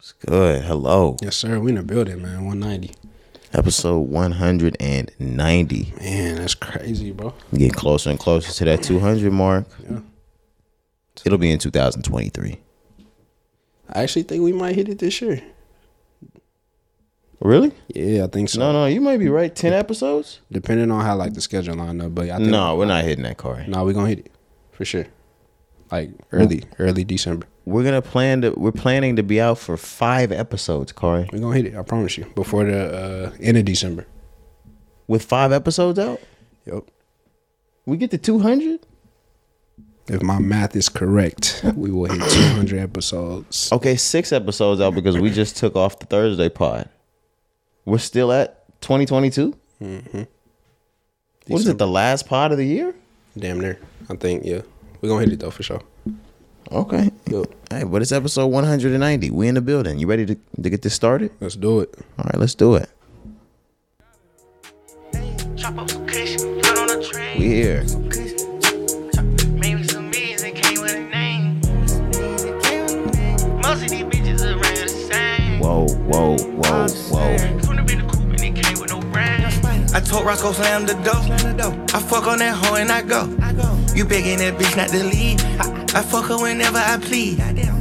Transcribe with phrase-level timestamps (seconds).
[0.00, 0.64] It's good.
[0.64, 1.18] Hello.
[1.20, 1.60] Yes, sir.
[1.60, 2.46] We in the building, man.
[2.46, 2.94] 190.
[3.52, 5.94] Episode 190.
[6.00, 7.34] Man, that's crazy, bro.
[7.52, 9.66] Getting closer and closer to that 200 mark.
[9.86, 9.98] Yeah.
[11.26, 12.58] It'll be in 2023.
[13.90, 15.42] I actually think we might hit it this year.
[17.40, 17.72] Really?
[17.88, 18.58] Yeah, I think so.
[18.58, 19.54] No, no, you might be right.
[19.54, 20.40] 10 episodes?
[20.50, 23.24] Depending on how like the schedule line up, but I think No, we're not hitting
[23.24, 23.66] that car.
[23.68, 24.32] No, we're gonna hit it
[24.72, 25.08] for sure.
[25.92, 26.68] Like early, mm.
[26.78, 27.46] early December.
[27.70, 28.50] We're gonna plan to.
[28.50, 31.28] We're planning to be out for five episodes, Corey.
[31.32, 31.76] We're gonna hit it.
[31.76, 32.24] I promise you.
[32.34, 34.06] Before the uh, end of December.
[35.06, 36.20] With five episodes out,
[36.66, 36.84] Yep.
[37.86, 38.80] we get to 200.
[40.08, 43.70] If my math is correct, we will hit 200 episodes.
[43.72, 46.88] Okay, six episodes out because we just took off the Thursday pod.
[47.84, 49.56] We're still at 2022.
[49.80, 50.22] Mm-hmm.
[51.46, 51.78] What is it?
[51.78, 52.94] The last pod of the year?
[53.38, 53.78] Damn near.
[54.08, 54.62] I think yeah.
[55.00, 55.82] We're gonna hit it though for sure.
[56.72, 57.10] Okay.
[57.26, 57.46] Yep.
[57.70, 59.30] Hey, but it's episode 190.
[59.30, 59.98] We in the building.
[60.00, 61.30] You ready to, to get this started?
[61.40, 61.94] Let's do it.
[62.18, 62.88] All right, let's do it.
[65.56, 67.38] Chop up some cushion, put on a train.
[67.38, 67.86] We here.
[67.86, 68.60] Some cushion.
[69.12, 71.60] Chop- Maybe some beans that came with a name.
[73.60, 75.60] Most of these bitches around the same.
[75.60, 77.36] Whoa, whoa, whoa, whoa.
[77.60, 79.44] Couldn't be the coupe and it came with no brand.
[79.94, 81.86] I told Roscoe slam the door.
[81.94, 83.28] I fuck on that hoe and I go.
[83.94, 85.40] You begging that bitch not to leave.
[85.60, 87.38] I, I fuck her whenever I please.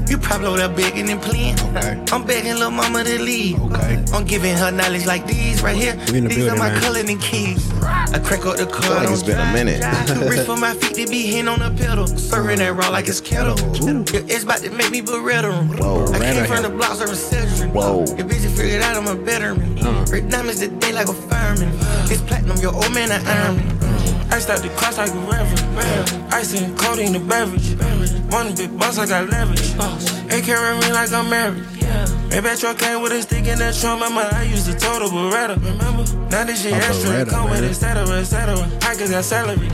[0.09, 1.59] You probably there begging and pleading.
[1.69, 2.03] Okay.
[2.11, 3.61] I'm begging little mama to leave.
[3.61, 4.03] Okay.
[4.11, 5.93] I'm giving her knowledge like these right here.
[5.93, 7.09] The these building, are my man.
[7.09, 7.71] and keys.
[7.83, 9.03] I crack up the car.
[9.03, 9.81] like it's been a minute.
[10.07, 12.07] Too rich for my feet to be hitting on the pedal.
[12.07, 13.55] Spurring that raw like it's kettle.
[13.75, 15.79] Your ex about to make me Beretta.
[15.79, 16.11] Whoa.
[16.11, 17.71] I came from the blocks of Cedric.
[17.71, 17.99] Whoa.
[18.17, 19.77] Your bitch figured out I'm a veteran.
[19.77, 20.07] Uh.
[20.11, 21.69] Red diamonds today like a fireman.
[22.09, 23.88] It's platinum, your old man an iron.
[24.31, 26.33] I start the class like a reverend.
[26.33, 27.75] Ice and codeine the beverage.
[28.29, 29.73] Money big boss, I got leverage.
[30.27, 31.65] They carry me like I'm married.
[32.29, 34.01] Maybe that truck came with a stick in that trunk.
[34.01, 35.55] Remember, I used to total Beretta.
[35.57, 36.05] Remember?
[36.29, 37.25] Now this shit extra.
[37.25, 37.69] Come with man.
[37.69, 38.55] et cetera, et cetera.
[38.79, 39.69] Pockets got celery.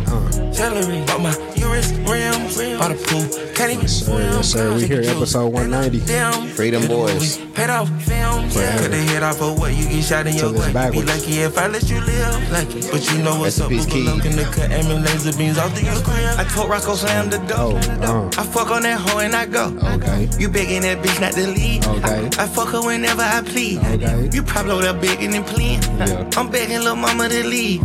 [0.54, 1.04] Celery.
[1.06, 2.58] Bought my Urus rims.
[2.80, 3.28] Bought a pool.
[3.56, 4.20] Can't even swim.
[4.20, 4.74] yes, sir.
[4.74, 6.06] We here, episode 190.
[6.06, 6.48] Damn.
[6.48, 7.38] Freedom Boys.
[7.56, 8.54] Paid off films.
[8.54, 8.84] Forever.
[8.84, 10.94] Cut the head off of what you get shot in your it's butt.
[10.94, 12.52] Be lucky if I let you live.
[12.52, 12.82] Lucky.
[12.90, 13.70] But you know what's up.
[13.70, 14.20] peace, Google Keith.
[14.20, 14.72] up in the cut.
[14.72, 16.40] Aiming laser beams off through your crib.
[16.40, 17.76] I told Roscoe slam the door.
[17.76, 18.42] Oh, uh.
[18.42, 19.76] I fuck on that hoe and I go.
[19.96, 20.30] Okay.
[20.40, 21.86] You begging that bitch not to leave.
[21.86, 22.30] Okay.
[22.40, 23.80] I, I fuck her whenever I please.
[23.80, 24.30] Okay.
[24.32, 25.82] You probably over there begging and pleading.
[25.98, 26.30] Yeah.
[26.38, 27.82] I'm begging little mama to leave.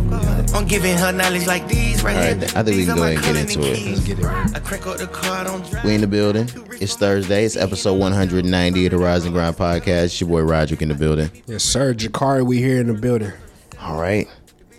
[0.53, 2.49] I'm giving her knowledge like these right All here.
[2.55, 3.85] I think we can go ahead and get into it.
[3.87, 4.25] Let's get it.
[4.25, 5.83] I crack up the car, don't.
[5.83, 6.47] We in the building.
[6.79, 7.43] It's Thursday.
[7.43, 10.03] It's episode 190 of the Rise and Grind podcast.
[10.05, 11.31] It's your boy Roderick in the building.
[11.47, 11.95] Yes, sir.
[11.95, 13.33] Jakari, we here in the building.
[13.79, 14.27] All right,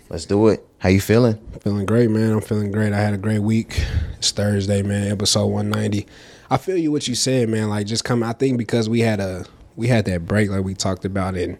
[0.09, 0.65] let's do it.
[0.77, 1.35] How you feeling?
[1.59, 2.31] Feeling great, man.
[2.31, 2.93] I'm feeling great.
[2.93, 3.83] I had a great week.
[4.17, 5.11] It's Thursday, man.
[5.11, 6.07] Episode 190.
[6.49, 7.67] I feel you what you said, man.
[7.67, 8.23] Like just come.
[8.23, 9.45] I think because we had a
[9.75, 11.57] we had that break, like we talked about, and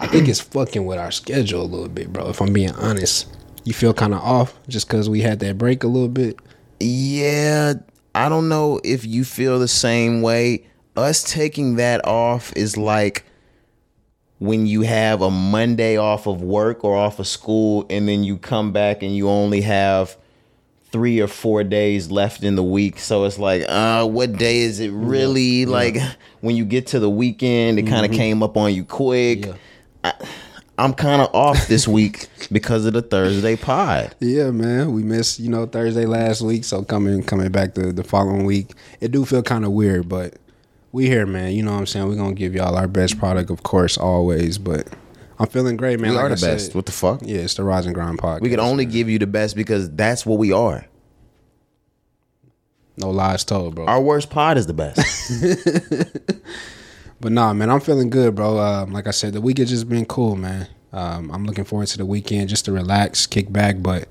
[0.00, 2.28] I think it's fucking with our schedule a little bit, bro.
[2.28, 3.26] If I'm being honest,
[3.64, 6.38] you feel kind of off just because we had that break a little bit.
[6.80, 7.74] Yeah,
[8.14, 10.66] I don't know if you feel the same way.
[10.96, 13.24] Us taking that off is like
[14.38, 18.38] when you have a Monday off of work or off of school, and then you
[18.38, 20.16] come back and you only have
[20.92, 22.98] three or four days left in the week.
[22.98, 25.66] So it's like, uh, what day is it really?
[25.66, 25.96] Like
[26.40, 29.46] when you get to the weekend, it kind of came up on you quick.
[29.46, 29.54] Yeah.
[30.04, 30.12] I,
[30.78, 34.14] I'm kind of off this week because of the Thursday pod.
[34.20, 34.92] Yeah, man.
[34.92, 38.72] We missed, you know, Thursday last week, so coming coming back the the following week,
[39.00, 40.34] it do feel kind of weird, but
[40.92, 41.52] we here, man.
[41.52, 42.08] You know what I'm saying?
[42.08, 44.58] We're gonna give y'all our best product, of course, always.
[44.58, 44.88] But
[45.38, 46.10] I'm feeling great, man.
[46.12, 46.74] We Like are I the said, best.
[46.74, 47.20] What the fuck?
[47.22, 48.40] Yeah, it's the Rise and Grind podcast.
[48.40, 50.86] We can only give you the best because that's what we are.
[52.96, 53.84] no lies told, bro.
[53.86, 55.00] Our worst pod is the best.
[57.18, 58.58] But nah, man, I'm feeling good, bro.
[58.58, 60.68] Um, like I said, the week has just been cool, man.
[60.92, 63.76] Um, I'm looking forward to the weekend just to relax, kick back.
[63.80, 64.06] But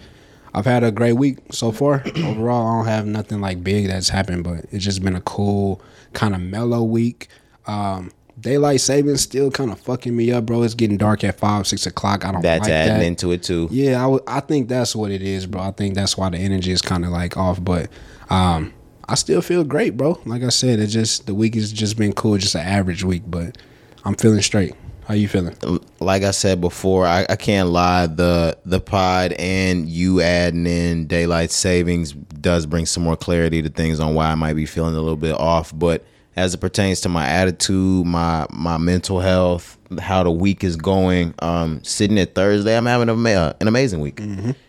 [0.55, 2.03] I've had a great week so far.
[2.25, 5.83] Overall, I don't have nothing like big that's happened, but it's just been a cool,
[6.13, 7.27] kind of mellow week.
[7.67, 8.11] Um,
[8.45, 10.61] daylight savings still kind of fucking me up, bro.
[10.61, 12.23] It's getting dark at five, six o'clock.
[12.23, 13.05] I don't That's like adding that.
[13.05, 13.67] into it too.
[13.72, 15.61] Yeah, I, w- I think that's what it is, bro.
[15.61, 17.90] I think that's why the energy is kind of like off, but
[18.29, 18.72] um,
[19.09, 20.22] I still feel great, bro.
[20.25, 23.23] Like I said, it just the week has just been cool, just an average week,
[23.25, 23.58] but
[24.05, 24.75] I'm feeling straight.
[25.08, 25.55] How you feeling?
[25.99, 28.05] Like I said before, I, I can't lie.
[28.08, 33.69] The the pod and you adding in daylight savings does bring some more clarity to
[33.69, 35.72] things on why I might be feeling a little bit off.
[35.78, 36.03] But
[36.35, 41.34] as it pertains to my attitude, my my mental health, how the week is going,
[41.40, 44.20] um, sitting at Thursday, I'm having a, ma- an amazing week.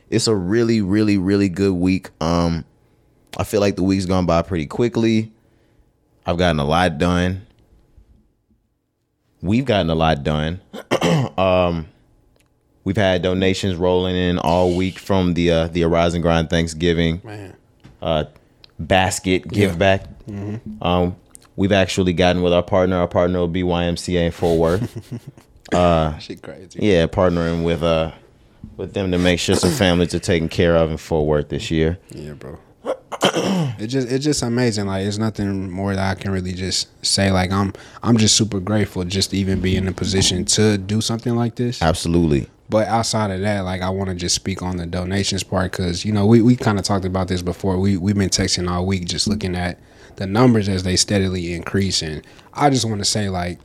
[0.09, 2.11] It's a really, really, really good week.
[2.21, 2.65] Um,
[3.37, 5.33] I feel like the week's gone by pretty quickly.
[6.25, 7.47] I've gotten a lot done.
[9.43, 10.61] we've gotten a lot done.
[11.39, 11.87] um,
[12.85, 16.51] we've had donations rolling in all week from the uh, the A Rise and Grind
[16.51, 17.57] Thanksgiving Man.
[18.03, 18.25] uh,
[18.79, 19.77] basket give Yeah.
[19.77, 20.05] back.
[20.81, 21.17] Um,
[21.57, 22.97] we've actually gotten with our partner.
[22.97, 25.23] Our partner will be YMCA in Fort Worth.
[26.23, 26.79] Shit crazy.
[26.81, 28.13] yeah, partnering with uh
[28.77, 31.71] with them to make sure some families are taken care of in Fort Worth this
[31.71, 31.99] year.
[32.11, 32.59] Yeah, bro.
[33.79, 34.87] it just it's just amazing.
[34.87, 37.31] Like it's nothing more that I can really just say.
[37.33, 41.01] Like I'm I'm just super grateful just to even be in a position to do
[41.01, 41.83] something like this.
[41.83, 42.49] Absolutely.
[42.69, 46.05] But outside of that, like I want to just speak on the donations part because
[46.05, 47.79] you know we, we kind of talked about this before.
[47.79, 49.79] We we've been texting all week, just looking at
[50.17, 52.23] the numbers as they steadily increase, and
[52.53, 53.59] I just want to say like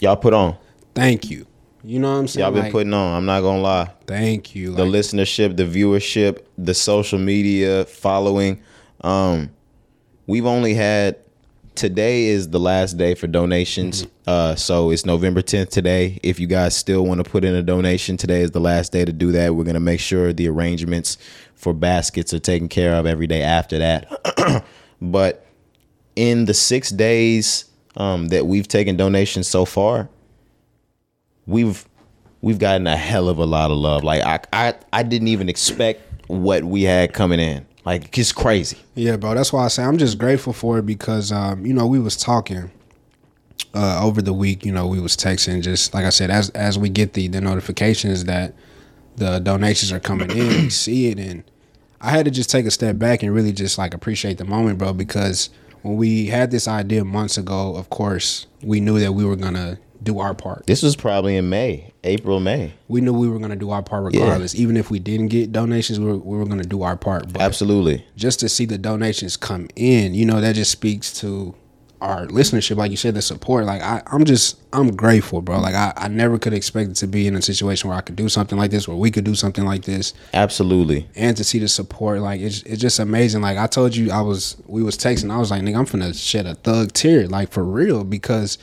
[0.00, 0.56] Y'all put on.
[0.94, 1.46] thank you.
[1.86, 2.42] You know what I'm saying?
[2.44, 3.16] Y'all been Like, putting on.
[3.16, 3.90] I'm not gonna lie.
[4.06, 4.72] thank you.
[4.74, 8.60] the Like, listenership, the viewership, the social media following.
[9.02, 9.50] Um,
[10.26, 11.16] we've only had
[11.74, 14.06] today is the last day for donations.
[14.26, 16.18] Uh, so it's November 10th today.
[16.22, 19.04] If you guys still want to put in a donation, today is the last day
[19.04, 19.54] to do that.
[19.54, 21.18] We're gonna make sure the arrangements
[21.54, 24.64] for baskets are taken care of every day after that.
[25.02, 25.46] but
[26.16, 27.66] in the six days
[27.96, 30.08] um, that we've taken donations so far,
[31.46, 31.86] we've
[32.40, 34.04] we've gotten a hell of a lot of love.
[34.04, 37.66] Like I I, I didn't even expect what we had coming in.
[37.84, 38.78] Like it's crazy.
[38.94, 39.34] Yeah, bro.
[39.34, 42.16] That's why I say I'm just grateful for it because um, you know, we was
[42.16, 42.70] talking
[43.72, 46.78] uh over the week, you know, we was texting just like I said, as as
[46.78, 48.54] we get the the notifications that
[49.16, 51.44] the donations are coming in, we see it and
[52.00, 54.78] I had to just take a step back and really just like appreciate the moment,
[54.78, 55.48] bro, because
[55.84, 59.78] when we had this idea months ago, of course, we knew that we were gonna
[60.02, 60.66] do our part.
[60.66, 62.72] This was probably in May, April, May.
[62.88, 64.54] We knew we were gonna do our part regardless.
[64.54, 67.30] Even if we didn't get donations, we were, we were gonna do our part.
[67.30, 68.04] But Absolutely.
[68.16, 71.54] just to see the donations come in, you know, that just speaks to
[72.04, 73.64] our listenership, like you said, the support.
[73.64, 75.58] Like I, I'm just I'm grateful, bro.
[75.60, 78.28] Like I, I never could expect to be in a situation where I could do
[78.28, 81.08] something like this, where we could do something like this, Absolutely.
[81.16, 83.40] and to see the support, like it's it's just amazing.
[83.42, 86.14] Like I told you, I was we was texting, I was like, nigga, I'm finna
[86.14, 88.58] shed a thug tear, like for real, because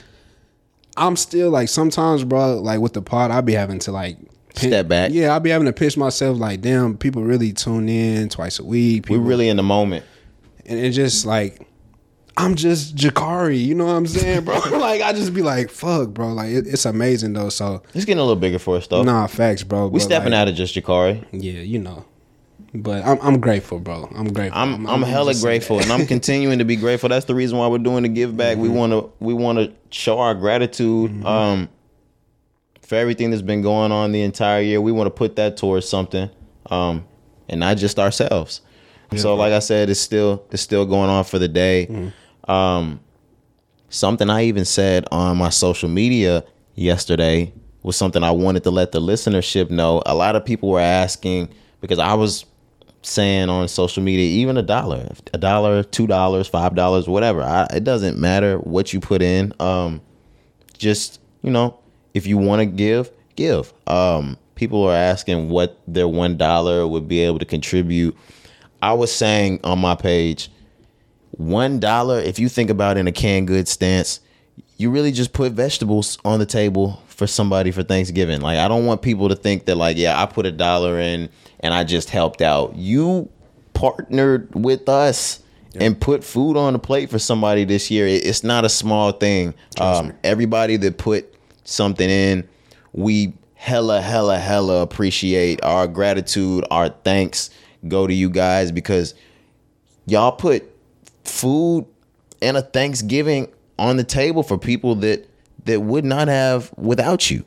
[0.97, 4.17] I'm still like sometimes, bro, like with the pod, I'll be having to like
[4.55, 5.11] pin- Step back.
[5.13, 8.63] Yeah, I'll be having to pitch myself like, damn, people really tune in twice a
[8.63, 9.07] week.
[9.09, 10.05] We're really in the moment.
[10.65, 11.65] and it just like
[12.37, 14.57] I'm just Jakari, you know what I'm saying, bro?
[14.71, 16.33] like I just be like, fuck, bro.
[16.33, 17.49] Like it, it's amazing though.
[17.49, 19.03] So It's getting a little bigger for us though.
[19.03, 19.87] nah, facts, bro.
[19.87, 21.25] we stepping out of just Jakari.
[21.31, 22.05] Yeah, you know.
[22.73, 24.09] But I'm I'm grateful, bro.
[24.15, 24.57] I'm grateful.
[24.59, 27.09] I'm I'm hella just say grateful, and I'm continuing to be grateful.
[27.09, 28.57] That's the reason why we're doing the give back.
[28.57, 31.67] We want to we want to show our gratitude um
[32.81, 34.79] for everything that's been going on the entire year.
[34.79, 36.29] We want to put that towards something,
[36.69, 37.05] um,
[37.49, 38.61] and not just ourselves.
[39.17, 42.11] so, like I said, it's still it's still going on for the day.
[42.51, 42.99] Um,
[43.89, 46.43] something I even said on my social media
[46.75, 47.53] yesterday
[47.83, 50.03] was something I wanted to let the listenership know.
[50.05, 51.49] A lot of people were asking
[51.79, 52.45] because I was
[53.03, 57.41] saying on social media, even a dollar, a dollar, two dollars, five dollars, whatever.
[57.41, 59.53] I, it doesn't matter what you put in.
[59.59, 60.01] Um,
[60.77, 61.79] just you know,
[62.13, 63.73] if you want to give, give.
[63.87, 68.15] Um, people are asking what their one dollar would be able to contribute.
[68.81, 70.50] I was saying on my page,
[71.49, 72.19] one dollar.
[72.19, 74.19] If you think about it in a canned goods stance,
[74.77, 78.41] you really just put vegetables on the table for somebody for Thanksgiving.
[78.41, 81.29] Like I don't want people to think that like, yeah, I put a dollar in
[81.59, 82.75] and I just helped out.
[82.75, 83.29] You
[83.73, 85.41] partnered with us
[85.75, 88.07] and put food on the plate for somebody this year.
[88.07, 89.53] It's not a small thing.
[89.79, 91.33] Um, everybody that put
[91.63, 92.47] something in,
[92.91, 97.51] we hella, hella, hella appreciate our gratitude, our thanks
[97.87, 99.13] go to you guys because
[100.05, 100.70] y'all put
[101.23, 101.85] food
[102.41, 103.47] and a Thanksgiving
[103.77, 105.27] on the table for people that
[105.65, 107.45] that would not have without you,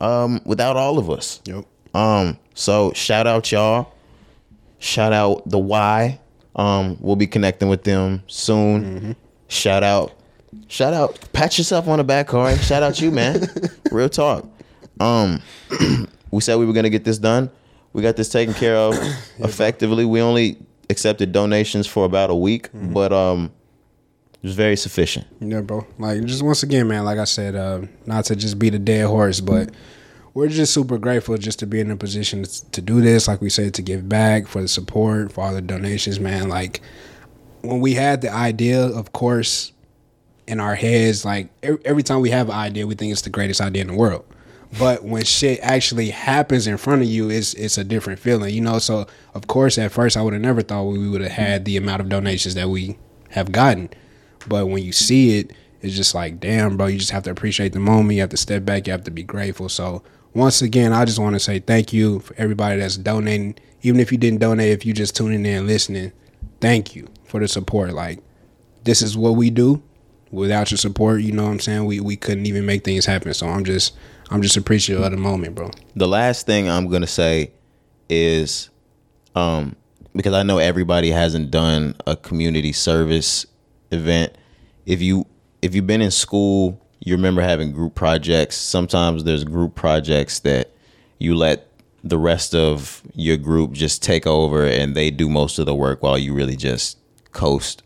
[0.00, 1.40] um, without all of us.
[1.44, 1.64] Yep.
[1.94, 3.92] Um, so shout out y'all.
[4.78, 6.20] Shout out the Y.
[6.56, 9.16] Um, we'll be connecting with them soon.
[9.48, 10.12] Shout out,
[10.68, 12.56] shout out, pat yourself on the back, Corey.
[12.58, 13.46] Shout out you, man.
[13.90, 14.46] Real talk.
[15.00, 15.42] Um,
[16.30, 17.50] we said we were gonna get this done.
[17.92, 18.94] We got this taken care of
[19.38, 20.04] effectively.
[20.04, 20.58] We only
[20.90, 23.52] accepted donations for about a week, but um,
[24.34, 25.26] it was very sufficient.
[25.40, 25.86] Yeah, bro.
[25.98, 27.04] Like just once again, man.
[27.04, 29.70] Like I said, uh, not to just beat a dead horse, but
[30.34, 33.28] we're just super grateful just to be in a position to, to do this.
[33.28, 36.48] Like we said, to give back for the support, for all the donations, man.
[36.48, 36.80] Like
[37.62, 39.72] when we had the idea, of course,
[40.46, 43.30] in our heads, like every, every time we have an idea, we think it's the
[43.30, 44.24] greatest idea in the world.
[44.78, 48.60] But when shit actually happens in front of you, it's it's a different feeling, you
[48.60, 48.78] know.
[48.78, 51.76] So of course, at first, I would have never thought we would have had the
[51.76, 52.96] amount of donations that we
[53.30, 53.90] have gotten.
[54.48, 55.52] But when you see it
[55.84, 58.14] it's just like, damn, bro, you just have to appreciate the moment.
[58.14, 58.86] You have to step back.
[58.86, 59.68] You have to be grateful.
[59.68, 60.02] So
[60.32, 63.56] once again, I just want to say thank you for everybody that's donating.
[63.82, 66.12] Even if you didn't donate, if you just tuning in and listening,
[66.58, 67.92] thank you for the support.
[67.92, 68.20] Like
[68.84, 69.82] this is what we do.
[70.30, 71.84] Without your support, you know what I'm saying?
[71.84, 73.34] We we couldn't even make things happen.
[73.34, 73.94] So I'm just
[74.34, 75.70] I'm just appreciative of the moment, bro.
[75.94, 77.52] the last thing I'm gonna say
[78.08, 78.68] is,
[79.36, 79.76] um,
[80.12, 83.46] because I know everybody hasn't done a community service
[83.92, 84.36] event.
[84.86, 85.26] If you
[85.62, 88.56] if you've been in school, you remember having group projects.
[88.56, 90.72] Sometimes there's group projects that
[91.18, 91.68] you let
[92.02, 96.02] the rest of your group just take over and they do most of the work
[96.02, 96.98] while you really just
[97.30, 97.84] coast.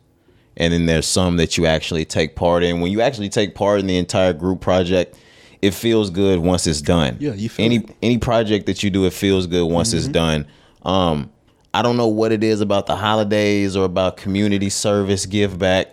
[0.57, 2.81] And then there's some that you actually take part in.
[2.81, 5.15] When you actually take part in the entire group project,
[5.63, 7.17] it feels good once it's done.
[7.21, 7.97] Yeah, you feel any it.
[8.03, 10.47] any project that you do, it feels good once it's done.
[10.83, 11.31] Um,
[11.75, 15.89] I don't know what it is about the holidays or about community service give back.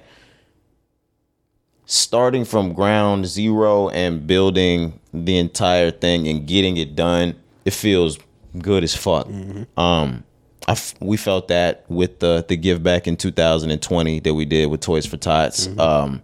[1.88, 8.18] Starting from ground zero and building the entire thing and getting it done, it feels
[8.58, 9.28] good as fuck.
[9.78, 10.24] Um,
[10.68, 14.66] I f- we felt that with the the give back in 2020 that we did
[14.72, 15.68] with Toys for Tots.
[15.78, 16.24] Um,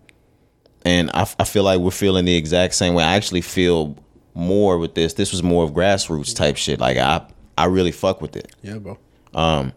[0.86, 3.04] and I, I feel like we're feeling the exact same way.
[3.04, 3.98] I actually feel
[4.34, 5.14] more with this.
[5.14, 6.80] This was more of grassroots type shit.
[6.80, 7.26] Like I
[7.58, 8.52] I really fuck with it.
[8.62, 8.98] Yeah, bro.
[9.34, 9.74] Um,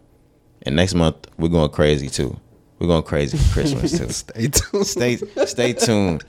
[0.62, 2.38] and next month we're going crazy too.
[2.78, 4.08] We're going crazy for Christmas too.
[4.10, 4.86] Stay tuned.
[4.86, 6.24] stay stay tuned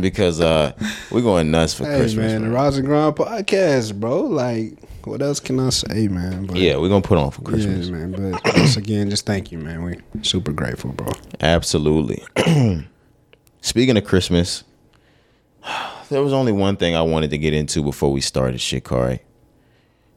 [0.00, 0.72] because uh
[1.10, 2.32] we're going nuts for Hey Christmas.
[2.32, 2.56] man, the bro.
[2.56, 4.22] Rise and Grind podcast, bro.
[4.22, 6.46] Like, what else can I say, man?
[6.46, 7.86] But, Yeah, we're gonna put on for Christmas.
[7.88, 8.32] yeah, man.
[8.32, 9.82] But once again, just thank you, man.
[9.84, 11.08] We super grateful, bro.
[11.40, 12.22] Absolutely.
[13.66, 14.62] Speaking of Christmas,
[16.08, 19.18] there was only one thing I wanted to get into before we started shit, Kari.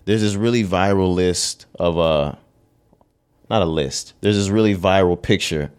[0.06, 2.36] There's this really viral list of uh
[3.50, 4.14] not a list.
[4.22, 5.72] There's this really viral picture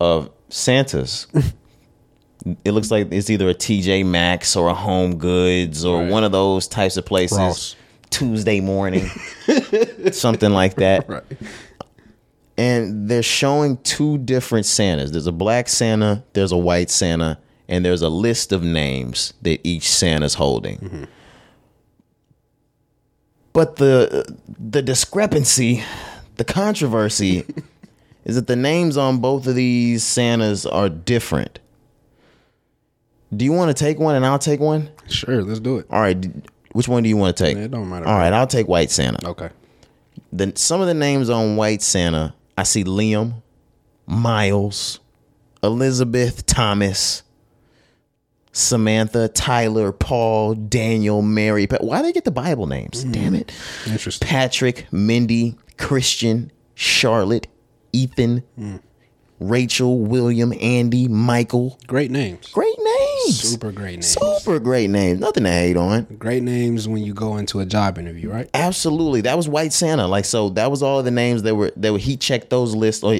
[0.00, 1.28] of Santas.
[2.62, 6.10] it looks like it's either a TJ Maxx or a Home Goods or Right.
[6.10, 7.38] one of those types of places.
[7.38, 7.76] Ross.
[8.10, 9.06] Tuesday morning.
[10.12, 11.24] Something like that Right.
[12.58, 15.10] And they're showing two different Santas.
[15.10, 19.60] There's a black Santa, there's a white Santa, and there's a list of names that
[19.66, 21.06] each Santa's holding.
[23.52, 24.24] But the
[24.58, 25.82] the discrepancy,
[26.36, 27.44] the controversy
[28.24, 31.58] is that the names on both of these Santas are different.
[33.34, 34.90] Do you want to take one and I'll take one?
[35.08, 35.86] Sure, let's do it.
[35.90, 36.16] All right,
[36.72, 37.56] which one do you want to take?
[37.56, 38.06] It don't matter.
[38.06, 39.48] All right, I'll take white Santa Okay.
[40.32, 43.42] the some of the names on White Santa, I see Liam,
[44.06, 45.00] Miles,
[45.62, 47.22] Elizabeth, Thomas,
[48.52, 51.66] Samantha, Tyler, Paul, Daniel, Mary.
[51.66, 53.02] Pa- Why do they get the Bible names?
[53.02, 53.12] Hmm.
[53.12, 53.52] Damn it.
[53.86, 54.28] Interesting.
[54.28, 57.46] Patrick, Mindy, Christian, Charlotte,
[57.92, 58.76] Ethan, hmm.
[59.40, 61.78] Rachel, William, Andy, Michael.
[61.86, 62.48] Great names.
[62.52, 63.01] Great names.
[63.28, 64.06] Super great names.
[64.08, 65.20] Super great names.
[65.20, 66.04] Nothing to hate on.
[66.18, 68.48] Great names when you go into a job interview, right?
[68.54, 70.06] Absolutely, that was White Santa.
[70.06, 71.98] Like so, that was all the names that were that were.
[71.98, 73.02] He checked those lists.
[73.02, 73.18] Or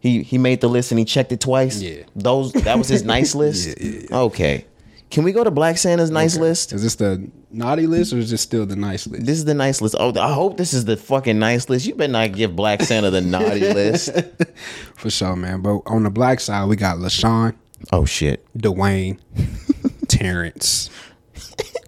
[0.00, 1.80] he he made the list and he checked it twice.
[1.80, 2.02] Yeah.
[2.14, 3.78] those that was his nice list.
[3.80, 4.64] Yeah, yeah, Okay,
[5.10, 6.72] can we go to Black Santa's nice list?
[6.72, 9.24] Is this the naughty list or is this still the nice list?
[9.24, 9.94] This is the nice list.
[9.98, 11.86] Oh, I hope this is the fucking nice list.
[11.86, 14.10] You better not give Black Santa the naughty list.
[14.94, 15.62] For sure, man.
[15.62, 17.54] But on the black side, we got LaShawn,
[17.92, 18.44] Oh shit.
[18.56, 19.18] Dwayne,
[20.08, 20.90] Terrence,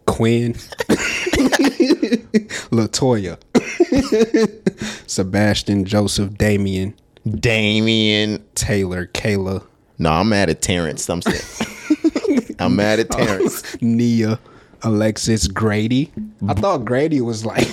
[0.07, 0.53] Quinn,
[2.71, 3.39] Latoya,
[5.09, 6.95] Sebastian, Joseph, Damien,
[7.29, 8.45] Damien.
[8.55, 9.65] Taylor, Kayla,
[9.99, 11.09] No, I'm mad at Terrence.
[11.09, 11.45] I'm sick.
[12.61, 13.81] I'm mad at oh, Terrence.
[13.83, 14.39] Nia,
[14.83, 16.13] Alexis, Grady.
[16.49, 17.67] I thought Grady was like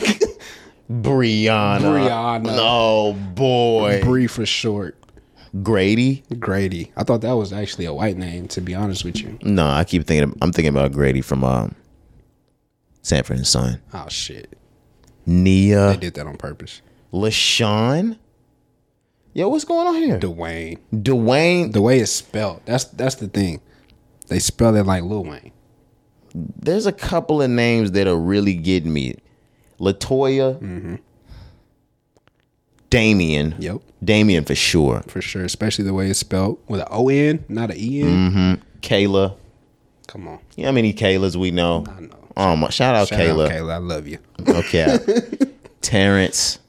[0.92, 1.82] Brianna.
[1.82, 2.56] Brianna.
[2.60, 4.02] Oh boy.
[4.04, 4.96] Bree for short.
[5.64, 6.24] Grady.
[6.40, 6.92] Grady.
[6.98, 9.38] I thought that was actually a white name, to be honest with you.
[9.42, 10.38] No, I keep thinking.
[10.42, 11.76] I'm thinking about Grady from um,
[13.02, 13.80] Sanford and Son.
[13.94, 14.58] Oh shit.
[15.26, 15.90] Nia.
[15.90, 16.82] They did that on purpose.
[17.14, 18.18] LaShawn.
[19.34, 20.20] Yo, what's going on here?
[20.20, 20.80] Dwayne.
[20.94, 21.74] Dwayne.
[21.74, 22.62] The way it's spelled.
[22.66, 23.62] That's that's the thing.
[24.28, 25.52] They spell it like Lil Wayne.
[26.34, 29.16] There's a couple of names that are really getting me.
[29.80, 31.00] Latoya.
[32.96, 33.56] Damien.
[33.60, 33.82] Yep.
[34.04, 35.02] Damien for sure.
[35.08, 35.44] For sure.
[35.44, 38.32] Especially the way it's spelled with an O N, not an E N.
[38.32, 38.80] Mm-hmm.
[38.80, 39.36] Kayla.
[40.08, 40.40] Come on.
[40.56, 41.84] You know how many Kaylas we know?
[41.90, 42.10] I know.
[42.38, 42.70] Oh my!
[42.70, 43.46] Shout out Shout Kayla.
[43.48, 43.72] out Kayla.
[43.74, 44.20] I love you.
[44.48, 44.98] Okay.
[45.82, 46.60] Terrence.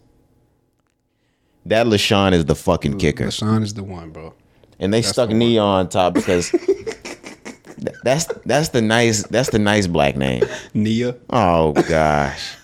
[1.67, 3.27] That LaShawn is the fucking kicker.
[3.27, 4.35] LaShawn is the one, bro.
[4.79, 6.51] and they stuck the Nia on top because
[8.05, 10.43] that's that's the nice that's the nice black name.
[10.75, 11.17] Nia.
[11.31, 12.57] Oh gosh,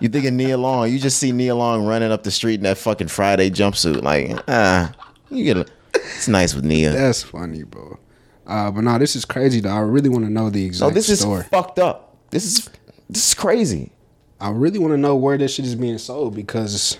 [0.00, 0.90] you think of Nia Long?
[0.90, 4.38] You just see Nia Long running up the street in that fucking Friday jumpsuit, like
[4.48, 4.92] ah,
[5.30, 6.92] you get a, it's nice with Nia.
[6.92, 7.98] That's funny, bro.
[8.46, 9.70] Uh, but no, this is crazy though.
[9.70, 12.16] I really want to know the No, exact this is fucked up.
[12.30, 12.70] This is
[13.10, 13.92] this is crazy.
[14.40, 16.96] I really want to know where this shit is being sold because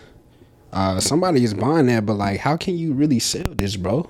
[0.72, 2.04] uh, somebody is buying that.
[2.04, 4.08] But like, how can you really sell this, bro?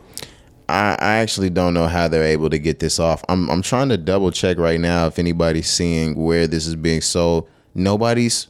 [0.68, 3.24] I, I actually don't know how they're able to get this off.
[3.28, 7.00] I'm I'm trying to double check right now if anybody's seeing where this is being
[7.00, 7.48] sold.
[7.74, 8.48] Nobody's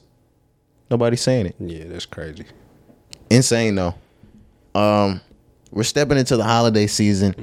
[0.90, 1.56] nobody's saying it.
[1.58, 2.44] Yeah, that's crazy.
[3.30, 3.94] Insane though.
[4.74, 5.20] Um
[5.70, 7.34] we're stepping into the holiday season.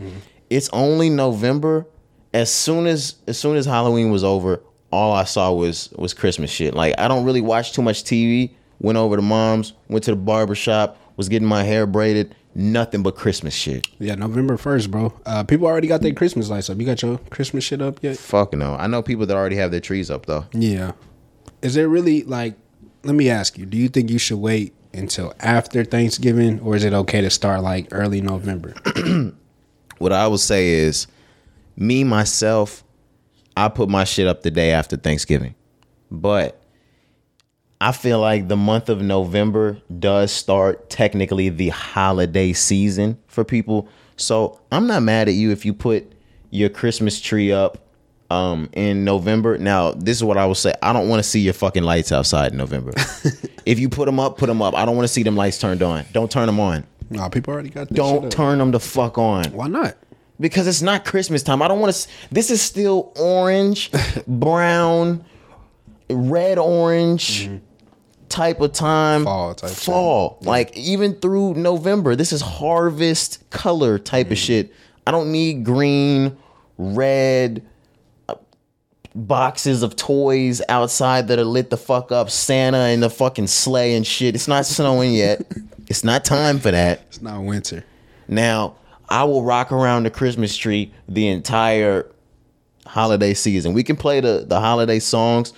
[0.49, 1.85] It's only November.
[2.33, 4.61] As soon as as soon as Halloween was over,
[4.91, 6.73] all I saw was was Christmas shit.
[6.73, 8.51] Like I don't really watch too much TV.
[8.79, 12.35] Went over to mom's, went to the barber shop, was getting my hair braided.
[12.57, 13.85] Nothing but Christmas shit.
[13.99, 15.13] Yeah, November first, bro.
[15.25, 16.77] Uh, people already got their Christmas lights up.
[16.77, 18.17] You got your Christmas shit up yet?
[18.17, 18.75] Fuck no.
[18.75, 20.45] I know people that already have their trees up though.
[20.53, 20.93] Yeah.
[21.61, 22.55] Is there really like?
[23.05, 23.67] Let me ask you.
[23.67, 27.61] Do you think you should wait until after Thanksgiving, or is it okay to start
[27.61, 28.73] like early November?
[29.97, 31.07] What I would say is,
[31.77, 32.83] me myself,
[33.55, 35.55] I put my shit up the day after Thanksgiving,
[36.11, 36.61] but
[37.79, 43.87] I feel like the month of November does start technically the holiday season for people.
[44.17, 46.11] So I'm not mad at you if you put
[46.49, 47.84] your Christmas tree up
[48.29, 49.57] um in November.
[49.57, 50.73] Now, this is what I will say.
[50.81, 52.91] I don't want to see your fucking lights outside in November.
[53.65, 54.75] if you put them up, put them up.
[54.75, 56.05] I don't want to see them lights turned on.
[56.13, 56.85] Don't turn them on.
[57.09, 57.89] no, people already got.
[57.89, 59.97] Don't turn them the fuck on Why not?
[60.39, 61.61] because it's not Christmas time.
[61.61, 62.09] I don't want to.
[62.31, 63.91] This is still orange,
[64.27, 65.23] brown,
[66.09, 67.49] red orange
[68.29, 69.23] type of time.
[69.23, 69.71] Fall type.
[69.71, 70.37] Fall.
[70.41, 74.73] Like even through November, this is harvest color type of shit.
[75.07, 76.37] I don't need green,
[76.77, 77.65] red
[79.15, 82.29] boxes of toys outside that are lit the fuck up.
[82.29, 84.35] Santa and the fucking sleigh and shit.
[84.35, 85.41] It's not snowing yet.
[85.87, 87.01] it's not time for that.
[87.07, 87.85] It's not winter.
[88.27, 88.75] Now,
[89.07, 92.07] I will rock around the Christmas tree the entire
[92.85, 93.73] holiday season.
[93.73, 95.53] We can play the, the holiday songs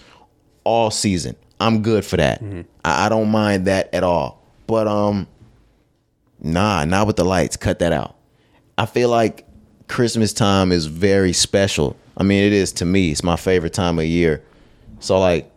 [0.63, 1.35] all season.
[1.59, 2.41] I'm good for that.
[2.85, 4.43] I, I don't mind that at all.
[4.67, 5.27] But um
[6.39, 7.57] nah, not with the lights.
[7.57, 8.15] Cut that out.
[8.77, 9.48] I feel like
[9.87, 11.96] Christmas time is very special.
[12.18, 13.12] I mean, it is to me.
[13.12, 14.44] It's my favorite time of year.
[15.00, 15.51] So like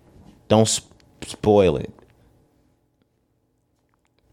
[0.49, 0.93] don't sp-
[1.25, 1.93] spoil it.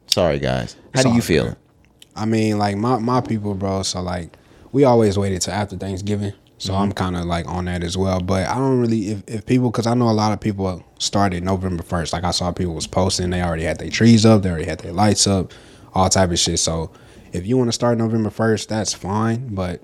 [0.07, 0.75] Sorry guys.
[0.93, 1.55] How do you feel?
[2.15, 3.83] I mean, like my my people, bro.
[3.83, 4.35] So like,
[4.71, 6.33] we always waited till after Thanksgiving.
[6.57, 6.81] So mm-hmm.
[6.81, 8.19] I'm kind of like on that as well.
[8.19, 11.43] But I don't really if, if people because I know a lot of people started
[11.43, 12.13] November first.
[12.13, 14.79] Like I saw people was posting, they already had their trees up, they already had
[14.79, 15.53] their lights up,
[15.93, 16.59] all type of shit.
[16.59, 16.91] So
[17.31, 19.53] if you want to start November first, that's fine.
[19.53, 19.83] But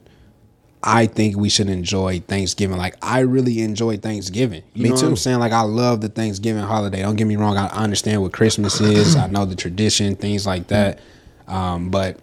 [0.85, 2.77] I think we should enjoy Thanksgiving.
[2.77, 4.63] Like I really enjoy Thanksgiving.
[4.73, 5.07] You Me know what too.
[5.07, 5.39] I'm saying?
[5.39, 7.01] Like I love the Thanksgiving holiday.
[7.01, 7.55] Don't get me wrong.
[7.57, 9.15] I I understand what Christmas is.
[9.15, 10.99] I know the tradition, things like that.
[11.47, 12.19] Um, but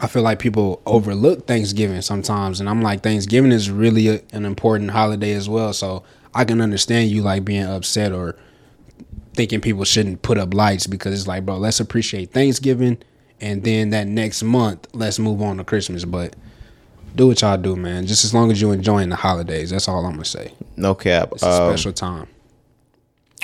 [0.00, 4.44] I feel like people overlook Thanksgiving sometimes, and I'm like, Thanksgiving is really a, an
[4.44, 5.72] important holiday as well.
[5.72, 8.36] So I can understand you like being upset or
[9.32, 12.98] thinking people shouldn't put up lights because it's like, bro, let's appreciate Thanksgiving,
[13.40, 16.04] and then that next month, let's move on to Christmas.
[16.04, 16.36] But
[17.14, 18.06] do what y'all do, man.
[18.06, 20.52] Just as long as you're enjoying the holidays, that's all I'm gonna say.
[20.76, 21.30] No cap.
[21.32, 22.26] It's a Um, special time.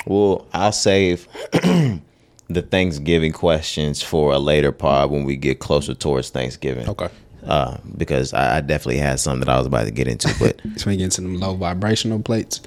[0.05, 6.29] Well, I'll save the Thanksgiving questions for a later pod when we get closer towards
[6.29, 6.87] Thanksgiving.
[6.89, 7.09] Okay.
[7.43, 10.61] Uh, because I, I definitely had some that I was about to get into, but
[10.75, 12.61] get into them low vibrational plates.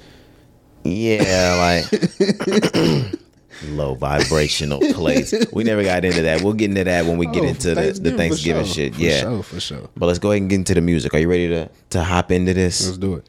[0.85, 1.91] yeah, like
[3.67, 5.33] low vibrational place.
[5.53, 6.41] We never got into that.
[6.41, 8.73] We'll get into that when we get Oh, into the, the Thanksgiving sure.
[8.73, 8.95] shit.
[8.95, 9.19] For yeah.
[9.21, 9.89] sure, for sure.
[9.95, 11.13] But let's go ahead and get into the music.
[11.13, 12.85] Are you ready to to hop into this?
[12.85, 13.27] Let's do it.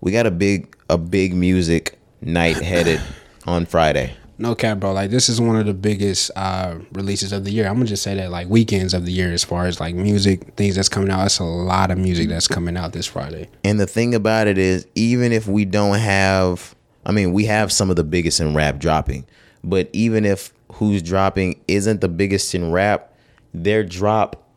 [0.00, 3.00] We got a big a big music night headed
[3.46, 4.14] on Friday.
[4.38, 4.92] No cap, bro.
[4.94, 7.66] Like this is one of the biggest uh releases of the year.
[7.66, 10.54] I'm gonna just say that like weekends of the year as far as like music,
[10.56, 11.26] things that's coming out.
[11.26, 13.50] It's a lot of music that's coming out this Friday.
[13.64, 17.70] And the thing about it is, even if we don't have, I mean, we have
[17.70, 19.26] some of the biggest in rap dropping,
[19.62, 23.14] but even if who's dropping isn't the biggest in rap,
[23.52, 24.48] their drop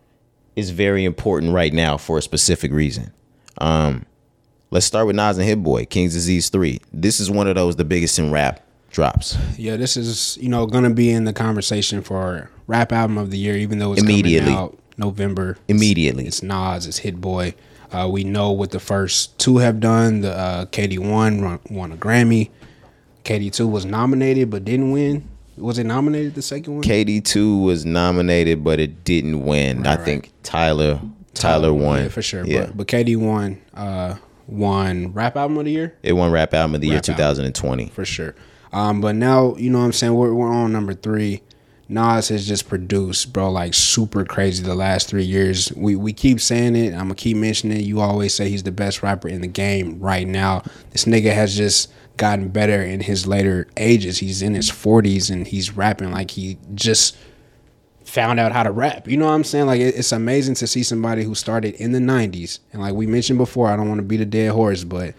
[0.55, 3.11] is very important right now for a specific reason.
[3.57, 4.05] Um,
[4.71, 6.79] let's start with Nas and Hit Boy, King's Disease 3.
[6.91, 9.37] This is one of those, the biggest in rap drops.
[9.57, 13.37] Yeah, this is you know gonna be in the conversation for rap album of the
[13.37, 14.51] year, even though it's Immediately.
[14.51, 15.57] coming out November.
[15.67, 16.27] Immediately.
[16.27, 17.55] It's, Nas, it's Hit Boy.
[17.91, 20.21] Uh, we know what the first two have done.
[20.21, 22.49] The uh, KD one won, won a Grammy.
[23.23, 25.29] KD two was nominated but didn't win.
[25.57, 26.83] Was it nominated the second one?
[26.83, 29.85] KD2 was nominated, but it didn't win.
[29.85, 30.03] I right.
[30.05, 30.99] think Tyler
[31.33, 32.03] Tyler won.
[32.03, 32.45] Yeah, for sure.
[32.45, 32.65] Yeah.
[32.67, 34.15] But, but KD won uh,
[34.47, 35.95] won rap album of the year.
[36.01, 37.45] it won Rap Album of the Year Rap Album.
[37.45, 37.87] 2020.
[37.89, 38.35] for sure.
[38.71, 41.41] Um, but now you know what I'm saying we're we're on number three.
[41.89, 45.71] Nas has just produced, bro, like super crazy the last three years.
[45.75, 46.93] We we keep saying it.
[46.93, 47.83] I'm gonna keep mentioning it.
[47.83, 50.63] You always say he's the best rapper in the game right now.
[50.89, 54.19] This nigga has just gotten better in his later ages.
[54.19, 57.17] He's in his 40s and he's rapping like he just
[58.05, 59.07] found out how to rap.
[59.07, 59.65] You know what I'm saying?
[59.65, 63.39] Like it's amazing to see somebody who started in the 90s and like we mentioned
[63.39, 63.69] before.
[63.69, 65.15] I don't want to beat a dead horse, but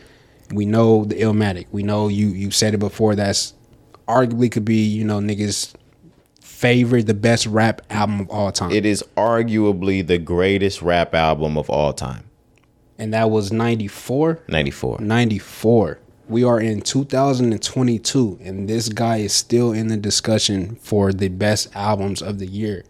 [0.52, 1.66] we know the Illmatic.
[1.72, 3.14] We know you you said it before.
[3.14, 3.54] That's
[4.06, 5.72] arguably could be you know niggas
[6.40, 8.70] favorite, the best rap album of all time.
[8.70, 12.24] It is arguably the greatest rap album of all time.
[12.98, 14.40] and that was 94.
[14.48, 14.98] 94.
[15.00, 15.98] 94.
[16.28, 21.74] We are in 2022, and this guy is still in the discussion for the best
[21.76, 22.84] albums of the year.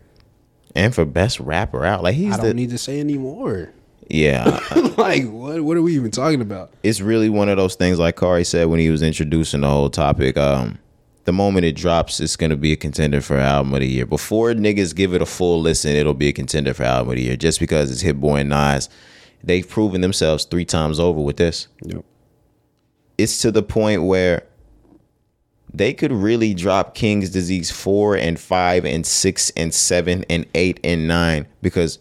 [0.75, 2.03] And for best rapper out.
[2.03, 3.73] Like he's I don't the need to say anymore.
[4.09, 4.61] Yeah.
[4.97, 5.63] like, what?
[5.63, 6.71] What are we even talking about?
[6.83, 9.91] it's really one of those things like Kari said when he was introducing the whole
[9.91, 10.37] topic.
[10.37, 10.79] Um,
[11.25, 14.07] the moment it drops, it's gonna be a contender for album of the year.
[14.07, 17.23] Before niggas give it a full listen, it'll be a contender for album of the
[17.23, 17.37] year.
[17.37, 18.89] Just because it's Hit Boy and Nas,
[19.43, 21.69] they've proven themselves three times over with this.
[21.83, 22.05] Yep.
[23.19, 24.45] It's to the point where
[25.73, 30.79] they could really drop King's Disease four and five and six and seven and eight
[30.85, 31.99] and nine because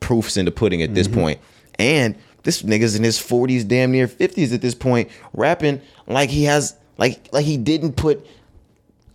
[0.00, 1.20] proofs in the pudding at this mm-hmm.
[1.20, 1.40] point.
[1.78, 6.44] And this nigga's in his forties, damn near fifties at this point, rapping like he
[6.44, 8.26] has like like he didn't put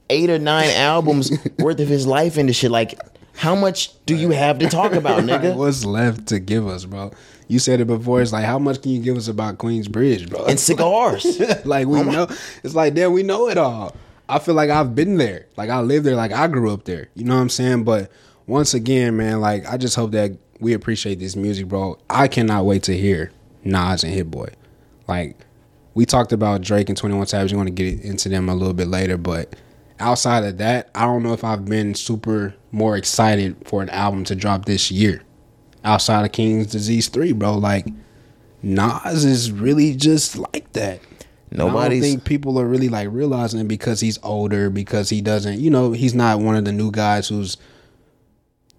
[0.09, 2.71] eight or nine albums worth of his life into shit.
[2.71, 2.99] Like,
[3.35, 5.55] how much do you have to talk about, nigga?
[5.55, 7.11] What's left to give us, bro?
[7.51, 8.21] You said it before.
[8.21, 10.45] It's like, how much can you give us about Queensbridge, bro?
[10.45, 11.37] And cigars.
[11.65, 12.29] like we know,
[12.63, 13.93] it's like damn, we know it all.
[14.29, 17.09] I feel like I've been there, like I lived there, like I grew up there.
[17.13, 17.83] You know what I'm saying?
[17.83, 18.09] But
[18.47, 21.99] once again, man, like I just hope that we appreciate this music, bro.
[22.09, 23.33] I cannot wait to hear
[23.65, 24.53] Nas and Hit Boy.
[25.09, 25.35] Like
[25.93, 27.51] we talked about Drake and Twenty One Savage.
[27.51, 29.57] You want to get into them a little bit later, but
[29.99, 34.23] outside of that, I don't know if I've been super more excited for an album
[34.23, 35.21] to drop this year.
[35.84, 37.88] Outside of King's Disease Three, bro, like
[38.62, 41.00] Nas is really just like that.
[41.50, 45.10] And I Nobody's- don't think people are really like realizing it because he's older, because
[45.10, 47.58] he doesn't, you know, he's not one of the new guys who's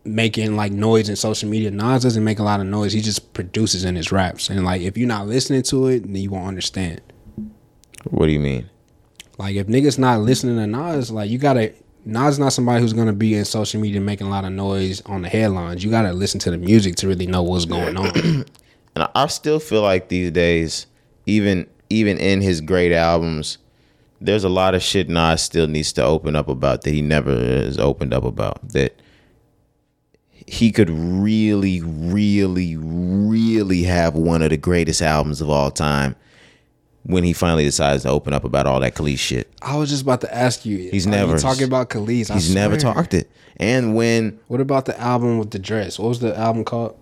[0.05, 1.71] making like noise in social media.
[1.71, 2.93] Nas doesn't make a lot of noise.
[2.93, 4.49] He just produces in his raps.
[4.51, 7.01] And like if you're not listening to it, then you won't understand.
[8.11, 8.69] what do you mean?
[9.39, 11.73] Like if niggas not listening to Nas, like you gotta
[12.05, 15.23] Nas not somebody who's gonna be in social media making a lot of noise on
[15.23, 15.85] the headlines.
[15.85, 18.45] You gotta listen to the music to really know what's going on.
[18.95, 20.87] And I- I still feel like these days,
[21.25, 23.57] even even in his great albums,
[24.21, 27.35] there's a lot of shit Nas still needs to open up about that he never
[27.39, 28.69] has opened up about.
[28.71, 28.95] That
[30.47, 36.17] he could really, really, really have one of the greatest albums of all time
[37.05, 39.53] when he finally decides to open up about all that Kelis shit.
[39.61, 40.79] I was just about to ask you.
[40.79, 42.31] He's are you never- talking about Kelis.
[42.31, 43.31] I He's never talked it.
[43.57, 45.99] And when What about the album with the dress?
[45.99, 46.97] What was the album called?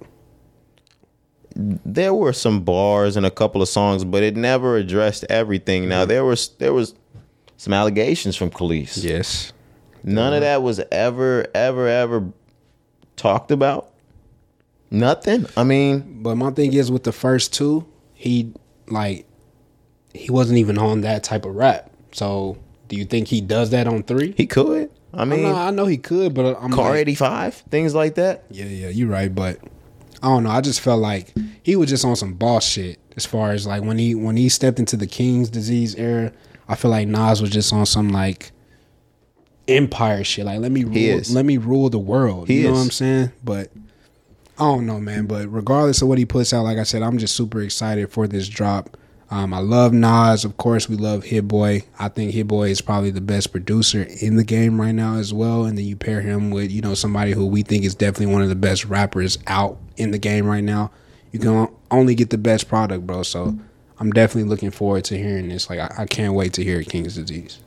[1.56, 5.88] there were some bars and a couple of songs, but it never addressed everything.
[5.88, 6.94] Now there was there was
[7.56, 9.02] some allegations from Kelis.
[9.02, 9.52] Yes.
[10.02, 12.32] None of that was ever, ever, ever
[13.16, 13.90] talked about.
[14.90, 15.46] Nothing.
[15.56, 18.52] I mean, But my thing is with the first two, he
[18.88, 19.26] like
[20.14, 21.90] he wasn't even on that type of rap.
[22.12, 24.32] So do you think he does that on three?
[24.36, 24.90] he could.
[25.12, 27.94] I I mean, know, I know he could, but I'm Car like, eighty five, things
[27.94, 28.44] like that.
[28.50, 29.34] yeah, yeah, you're right.
[29.34, 29.58] But
[30.22, 30.50] I don't know.
[30.50, 33.82] I just felt like he was just on some boss shit as far as like
[33.82, 36.32] when he when he stepped into the King's disease era.
[36.68, 38.52] I feel like Nas was just on some like
[39.66, 40.46] empire shit.
[40.46, 42.48] Like let me rule, let me rule the world.
[42.48, 42.78] He you know is.
[42.78, 43.32] what I'm saying?
[43.42, 43.70] But
[44.58, 45.26] I don't know, man.
[45.26, 48.28] But regardless of what he puts out, like I said, I'm just super excited for
[48.28, 48.96] this drop.
[49.30, 50.44] Um, I love Nas.
[50.44, 51.84] Of course, we love Hit Boy.
[51.98, 55.32] I think Hit Boy is probably the best producer in the game right now as
[55.32, 55.64] well.
[55.64, 58.42] And then you pair him with, you know, somebody who we think is definitely one
[58.42, 60.90] of the best rappers out in the game right now.
[61.30, 63.22] You can only get the best product, bro.
[63.22, 63.56] So
[64.00, 65.70] I'm definitely looking forward to hearing this.
[65.70, 67.60] Like, I, I can't wait to hear King's Disease.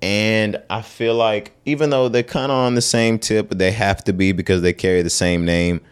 [0.00, 4.02] And I feel like even though they're kind of on the same tip, they have
[4.04, 5.82] to be because they carry the same name.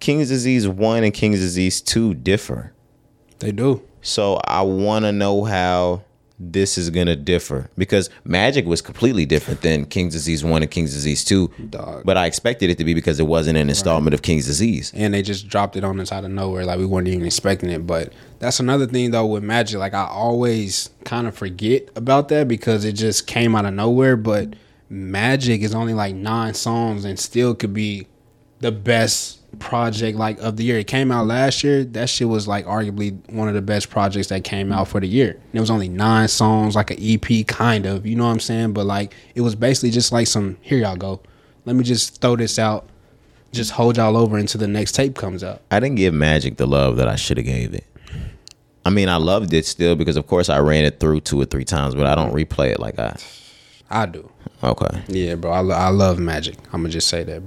[0.00, 2.72] King's Disease 1 and King's Disease 2 differ.
[3.42, 3.82] They do.
[4.00, 6.02] So I want to know how
[6.38, 10.70] this is going to differ because Magic was completely different than King's Disease 1 and
[10.70, 11.48] King's Disease 2.
[11.70, 12.02] Dog.
[12.04, 14.90] But I expected it to be because it wasn't an installment of King's Disease.
[14.94, 17.70] and they just dropped it on us out of nowhere like we weren't even expecting
[17.70, 22.28] it but that's another thing though with magic like i always kind of forget about
[22.28, 24.54] that because it just came out of nowhere but
[24.88, 28.06] magic is only like nine songs and still could be
[28.60, 30.78] the best project like of the year.
[30.78, 31.84] It came out last year.
[31.84, 35.06] That shit was like arguably one of the best projects that came out for the
[35.06, 35.30] year.
[35.32, 38.40] And it was only nine songs, like an EP kind of, you know what I'm
[38.40, 38.72] saying?
[38.72, 41.20] But like it was basically just like some here y'all go.
[41.64, 42.88] Let me just throw this out.
[43.52, 45.60] Just hold y'all over until the next tape comes out.
[45.70, 47.84] I didn't give Magic the love that I should have gave it.
[48.84, 51.44] I mean, I loved it still because, of course, I ran it through two or
[51.44, 53.16] three times, but I don't replay it like I.
[53.90, 54.28] I do.
[54.64, 55.50] Okay, Yeah, bro.
[55.52, 56.56] I, lo- I love Magic.
[56.72, 57.42] I'm gonna just say that.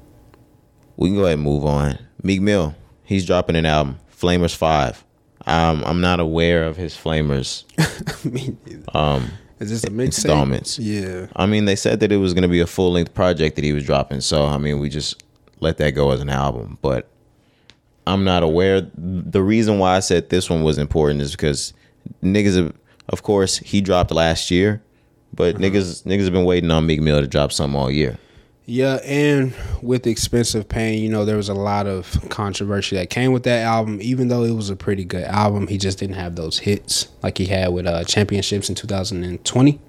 [0.98, 1.98] We can go ahead and move on.
[2.24, 5.04] Meek Mill, he's dropping an album, Flamers Five.
[5.48, 7.64] Um, I'm not aware of his Flamers
[8.32, 8.84] Me neither.
[8.98, 9.30] um,
[9.60, 10.06] Is this a mixtape?
[10.06, 10.80] installments.
[10.80, 11.28] Yeah.
[11.36, 13.64] I mean, they said that it was going to be a full length project that
[13.64, 14.22] he was dropping.
[14.22, 15.22] So, I mean, we just
[15.60, 16.80] let that go as an album.
[16.82, 17.08] But
[18.08, 18.82] I'm not aware.
[18.96, 21.74] The reason why I said this one was important is because
[22.24, 22.74] niggas, have,
[23.10, 24.82] of course, he dropped last year,
[25.32, 28.18] but niggas, niggas have been waiting on Meek Mill to drop something all year.
[28.68, 33.32] Yeah, and with expensive pain, you know, there was a lot of controversy that came
[33.32, 34.00] with that album.
[34.02, 37.38] Even though it was a pretty good album, he just didn't have those hits like
[37.38, 39.72] he had with uh, Championships in 2020.
[39.74, 39.80] Or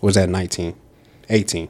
[0.00, 0.74] was that 19?
[1.28, 1.68] 18.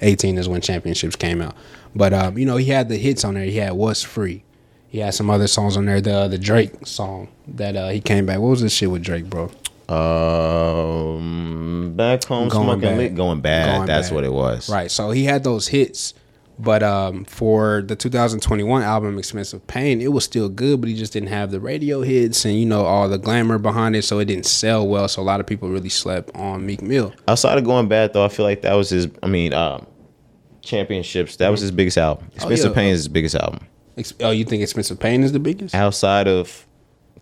[0.00, 1.54] 18 is when Championships came out.
[1.94, 3.44] But um, you know, he had the hits on there.
[3.44, 4.44] He had What's Free.
[4.88, 6.00] He had some other songs on there.
[6.00, 8.38] The the Drake song that uh, he came back.
[8.38, 9.50] What was this shit with Drake, bro?
[9.88, 12.98] Um, back home Going smoking bad.
[12.98, 13.76] lit, going bad.
[13.76, 14.14] Going That's bad.
[14.14, 14.68] what it was.
[14.68, 14.90] Right.
[14.90, 16.14] So he had those hits,
[16.58, 21.12] but um, for the 2021 album "Expensive Pain," it was still good, but he just
[21.12, 24.26] didn't have the radio hits and you know all the glamour behind it, so it
[24.26, 25.08] didn't sell well.
[25.08, 27.12] So a lot of people really slept on Meek Mill.
[27.28, 29.08] Outside of going bad though, I feel like that was his.
[29.22, 29.86] I mean, um,
[30.62, 31.36] championships.
[31.36, 32.30] That was his biggest album.
[32.34, 32.74] Expensive yeah.
[32.74, 33.66] Pain is his biggest album.
[33.96, 35.74] Ex- oh, you think "Expensive Pain" is the biggest?
[35.74, 36.66] Outside of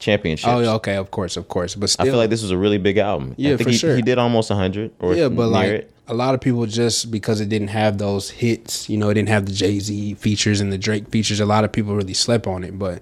[0.00, 0.48] championships.
[0.50, 2.58] Oh, yeah, okay, of course, of course, but still, I feel like this was a
[2.58, 3.34] really big album.
[3.36, 3.94] Yeah, I think for he, sure.
[3.96, 5.92] he did almost 100 or yeah, but like it.
[6.08, 9.28] a lot of people just because it didn't have those hits, you know, it didn't
[9.28, 11.38] have the Jay Z features and the Drake features.
[11.38, 13.00] A lot of people really slept on it, but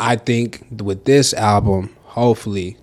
[0.00, 2.76] I think with this album, hopefully,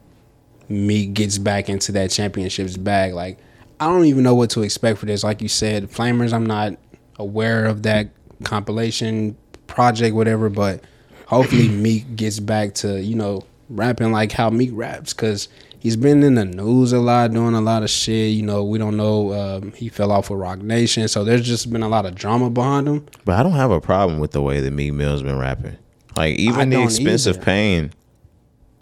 [0.69, 3.13] Meek gets back into that championships bag.
[3.13, 3.39] Like
[3.79, 5.23] I don't even know what to expect for this.
[5.23, 6.77] Like you said, Flamers, I'm not
[7.17, 8.09] aware of that
[8.43, 10.83] compilation project, whatever, but
[11.27, 15.47] hopefully Meek gets back to you know rapping like how Meek raps because
[15.79, 18.31] he's been in the news a lot, doing a lot of shit.
[18.31, 19.33] You know, we don't know.
[19.33, 22.49] Um, he fell off with Roc Nation, so there's just been a lot of drama
[22.49, 23.05] behind him.
[23.25, 25.77] But I don't have a problem with the way that Meek Mill's been rapping.
[26.15, 27.45] Like I even the Expensive either.
[27.45, 27.93] Pain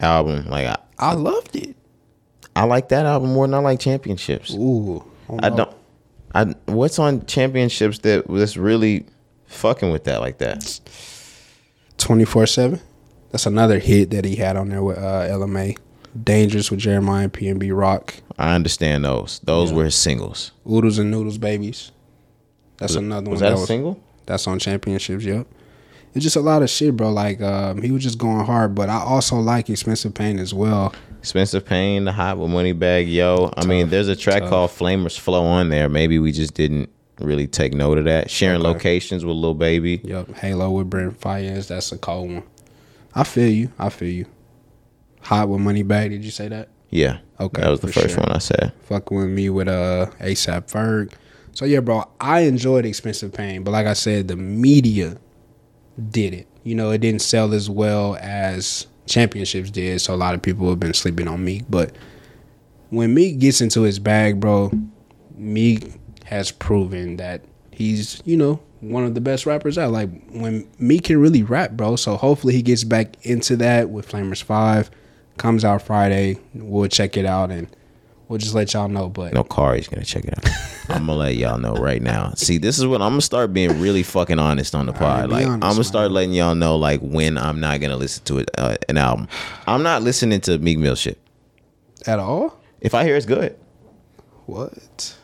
[0.00, 1.76] album, like I, I loved it.
[2.54, 4.54] I like that album more than I like Championships.
[4.54, 5.04] Ooh,
[5.40, 5.74] I don't.
[6.34, 9.06] I what's on Championships that was really
[9.46, 10.80] fucking with that like that?
[11.98, 12.80] Twenty four seven.
[13.30, 15.76] That's another hit that he had on there with uh, Ella Mai.
[16.22, 18.14] Dangerous with Jeremih P and B Rock.
[18.38, 19.40] I understand those.
[19.44, 20.52] Those were his singles.
[20.70, 21.92] Oodles O' Noodles Babies.
[22.78, 23.52] That's another Was one.
[23.52, 24.02] that a single?
[24.26, 25.24] That's on championships.
[25.24, 25.46] Yep.
[26.14, 27.10] It's just a lot of shit, bro.
[27.10, 30.94] Like um, he was just going hard, but I also like Expensive Pain as well.
[31.18, 33.52] Expensive Pain, The Hot with Moneybagg Yo.
[33.56, 35.88] I mean, there's a track called Flamers Flow on there.
[35.88, 36.88] Maybe we just didn't
[37.20, 38.30] really take note of that.
[38.30, 38.68] Sharing Okay.
[38.68, 40.00] locations with Lil Baby.
[40.04, 40.34] Yep.
[40.36, 41.68] Halo with Brent Faiyaz.
[41.68, 42.42] That's a cold one.
[43.14, 43.72] I feel you.
[43.78, 44.26] I feel you.
[45.22, 46.10] Hot with Money Bag.
[46.10, 46.68] Did you say that?
[46.90, 47.18] Yeah.
[47.40, 48.18] Okay, That was the first sure.
[48.22, 48.72] one I said.
[48.82, 51.12] Fuck with me with uh ASAP Ferg.
[51.52, 55.16] So yeah, bro, I enjoyed Expensive Pain, but like I said, the media
[56.10, 56.46] did it.
[56.64, 60.68] You know, it didn't sell as well as Championships did, so a lot of people
[60.68, 61.64] have been sleeping on Meek.
[61.70, 61.96] But
[62.90, 64.70] when Meek gets into his bag, bro,
[65.36, 65.94] Meek
[66.26, 69.90] has proven that he's, you know, one of the best rappers out.
[69.92, 71.96] Like when Meek can really rap, bro.
[71.96, 74.90] So hopefully he gets back into that with Flamers Five.
[75.38, 76.38] Comes out Friday.
[76.54, 77.68] We'll check it out and
[78.28, 79.08] we'll just let y'all know.
[79.08, 80.50] But No, Kari's gonna check it out.
[80.96, 82.32] I'm gonna let y'all know right now.
[82.36, 85.28] See, this is what I'm gonna start being really fucking honest on the pod.
[85.28, 88.24] be Like, honest, I'm gonna start letting y'all know like when I'm not gonna listen
[88.24, 89.28] to it, uh, an album.
[89.66, 91.18] I'm not listening to Meek Mill shit.
[92.06, 92.58] at all?
[92.80, 93.56] If I hear it's good,
[94.46, 95.15] What?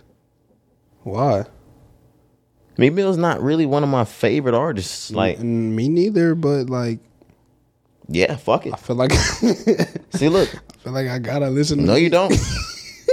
[1.04, 1.44] Why?
[2.78, 5.10] Meek Mill's not really one of my favorite artists.
[5.10, 6.34] Like, Mm, me neither.
[6.34, 7.00] But like,
[8.08, 8.72] yeah, fuck it.
[8.72, 9.12] I feel like
[10.14, 11.78] See, look, I feel like I gotta listen.
[11.78, 12.30] to no, you don't.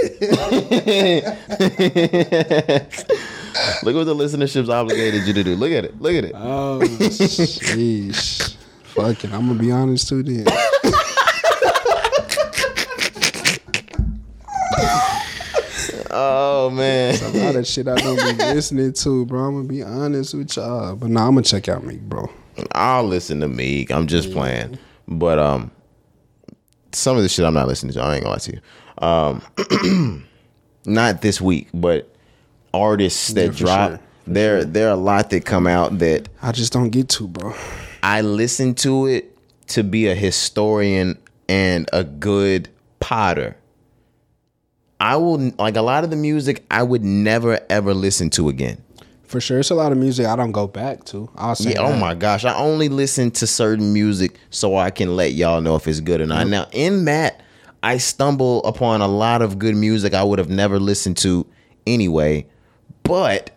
[3.82, 5.56] Look what the listenership's obligated you to do.
[5.56, 6.00] Look at it.
[6.00, 6.32] Look at it.
[6.34, 8.54] Oh, jeez.
[8.84, 9.32] Fuck it.
[9.32, 10.22] I'm gonna be honest too.
[10.22, 10.46] Then.
[16.12, 17.14] Oh man.
[17.22, 19.44] A lot of shit I don't be listening to, bro.
[19.44, 20.96] I'm gonna be honest with y'all.
[20.96, 22.30] But nah, I'm gonna check out Meek, bro.
[22.72, 23.90] I'll listen to Meek.
[23.90, 24.78] I'm just playing.
[25.08, 25.70] But um
[26.92, 28.02] some of the shit I'm not listening to.
[28.02, 28.60] I ain't gonna lie to you.
[29.86, 30.26] Um
[30.84, 32.12] not this week, but
[32.74, 34.00] artists that Yeah, drop sure.
[34.26, 37.54] there there are a lot that come out that I just don't get to, bro.
[38.02, 39.36] I listen to it
[39.68, 41.18] to be a historian
[41.48, 42.68] and a good
[42.98, 43.56] potter.
[45.00, 48.82] I will like a lot of the music I would never ever listen to again.
[49.22, 51.30] For sure, it's a lot of music I don't go back to.
[51.36, 51.72] I'll say.
[51.72, 52.44] Yeah, oh my gosh.
[52.44, 56.20] I only listen to certain music so I can let y'all know if it's good
[56.20, 56.48] or not.
[56.48, 57.40] Now, in that,
[57.82, 61.46] I stumble upon a lot of good music I would have never listened to
[61.86, 62.46] anyway.
[63.04, 63.52] But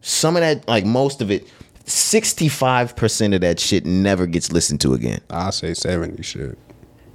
[0.00, 1.48] some of that, like most of it,
[1.84, 5.20] 65% of that shit never gets listened to again.
[5.30, 6.22] I'll say seventy.
[6.22, 6.58] Shit.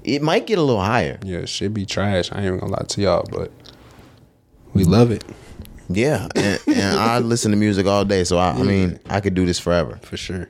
[0.08, 1.20] It might get a little higher.
[1.24, 2.32] Yeah, it should be trash.
[2.32, 3.52] I ain't even gonna lie to y'all, but
[4.74, 5.24] we love it
[5.89, 6.28] Yeah.
[6.36, 8.24] And, and I listen to music all day.
[8.24, 10.00] So, I, I mean, I could do this forever.
[10.04, 10.50] for sure.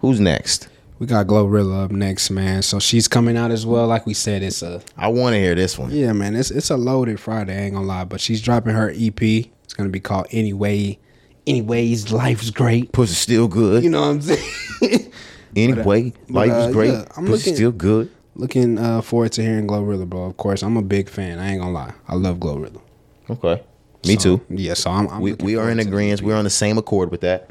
[0.00, 0.68] Who's next?
[0.98, 2.62] We got Glorilla up next, man.
[2.62, 3.88] So she's coming out as well.
[3.88, 5.90] Like we said, it's a I want to hear this one.
[5.90, 6.36] yeah, man.
[6.36, 7.56] It's it's a loaded Friday.
[7.56, 9.20] I ain't gonna lie, but she's dropping her EP.
[9.20, 11.00] It's gonna be called Anyway.
[11.44, 12.92] Anyways, life's great.
[12.92, 13.82] Pussy still good.
[13.82, 15.12] You know what I'm saying?
[15.56, 16.92] Anyway, but, uh, is great.
[16.92, 18.10] yeah, I'm Pussy looking- still good.
[18.34, 20.24] Looking uh, forward to hearing Glorilla, bro.
[20.24, 21.38] Of course, I'm a big fan.
[21.38, 21.94] I ain't gonna lie.
[22.08, 22.80] I love Glorilla.
[23.28, 23.62] Okay.
[24.06, 24.46] Me So, too.
[24.48, 25.08] Yeah, so I'm.
[25.08, 26.22] I'm We, we are in agreement.
[26.22, 27.50] We're on the same accord with that.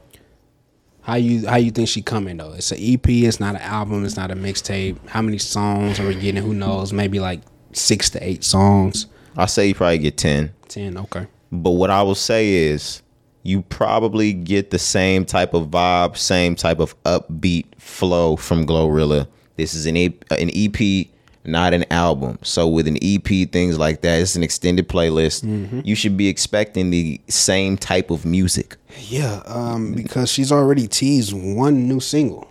[1.02, 2.54] How you how you think she coming though?
[2.54, 3.08] It's an EP.
[3.10, 4.06] It's not an album.
[4.06, 4.98] It's not a mixtape.
[5.08, 6.44] How many songs are we getting?
[6.44, 6.94] Who knows?
[6.94, 7.41] Maybe like
[7.74, 9.08] six to eight songs.
[9.38, 10.52] I'll say you probably get 10.
[10.67, 10.98] Ten.
[10.98, 11.26] Okay.
[11.52, 13.02] But what I will say is
[13.44, 19.28] you probably get the same type of vibe, same type of upbeat flow from Glorilla.
[19.58, 21.08] This is an, A- an EP,
[21.44, 22.40] not an album.
[22.44, 25.44] So with an EP, things like that, it's an extended playlist.
[25.44, 25.82] Mm-hmm.
[25.84, 28.78] You should be expecting the same type of music.
[29.00, 32.48] Yeah, um, because she's already teased one new single,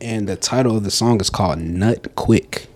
[0.00, 2.66] and the title of the song is called "Nut Quick."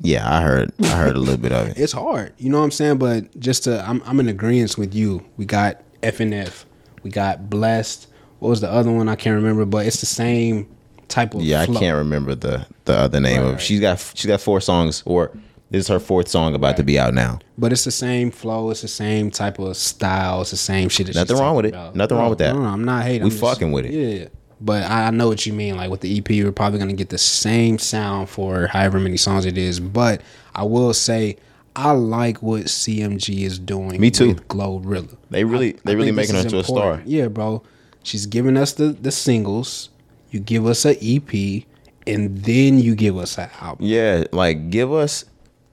[0.00, 0.72] Yeah, I heard.
[0.82, 1.78] I heard a little bit of it.
[1.78, 2.98] It's hard, you know what I'm saying.
[2.98, 5.24] But just to, I'm I'm in agreement with you.
[5.36, 6.64] We got FNF,
[7.02, 8.06] we got Blessed.
[8.38, 9.08] What was the other one?
[9.08, 10.68] I can't remember, but it's the same
[11.08, 11.42] type of.
[11.42, 11.76] Yeah, flow.
[11.76, 13.52] I can't remember the the other name Right, of.
[13.54, 13.60] right.
[13.60, 15.30] She's got she's got four songs, or
[15.70, 17.38] this is her fourth song about to be out now.
[17.58, 18.70] But it's the same flow.
[18.70, 20.40] It's the same type of style.
[20.42, 21.14] It's the same shit.
[21.14, 21.70] Nothing wrong with it.
[21.70, 21.94] about.
[21.96, 22.54] Nothing wrong with that.
[22.54, 23.24] No, no, I'm not hating.
[23.24, 23.92] We just- fucking with it.
[23.92, 24.28] Yeah,
[24.60, 25.76] but I I know what you mean.
[25.76, 29.44] Like with the EP, we're probably gonna get the same sound for however many songs
[29.46, 29.78] it is.
[29.80, 30.22] But
[30.54, 31.36] I will say,
[31.76, 34.00] I like what CMG is doing.
[34.00, 34.28] Me too.
[34.28, 35.16] With Glorilla.
[35.30, 37.02] They really I they really making her to a star.
[37.04, 37.62] Yeah, bro.
[38.02, 39.90] She's giving us the the singles.
[40.30, 41.64] You give us an EP,
[42.06, 43.86] and then you give us an album.
[43.86, 45.24] Yeah, like give us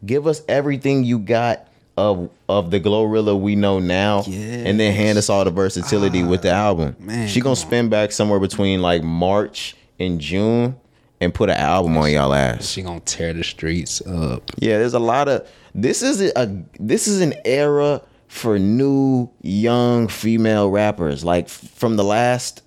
[0.06, 5.18] give us everything you got of of the Glorilla we know now, and then hand
[5.18, 6.96] us all the versatility with the album.
[7.00, 7.56] Ah, man, she gonna on.
[7.56, 10.76] spin back somewhere between like March and June
[11.22, 12.68] and put an album on y'all ass.
[12.68, 14.44] She gonna tear the streets up.
[14.60, 20.08] Yeah, there's a lot of this is a this is an era for new young
[20.08, 22.62] female rappers like from the last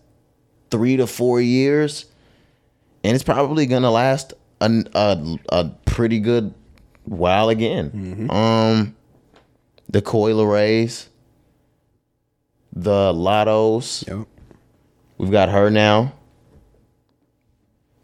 [0.70, 2.06] 3 to 4 years
[3.04, 6.52] and it's probably going to last a, a a pretty good
[7.04, 8.28] while again.
[8.30, 8.94] Um
[9.88, 11.06] the Coi Lerays,
[12.72, 14.26] the Lattos, Yep.
[15.16, 16.12] we've got her now.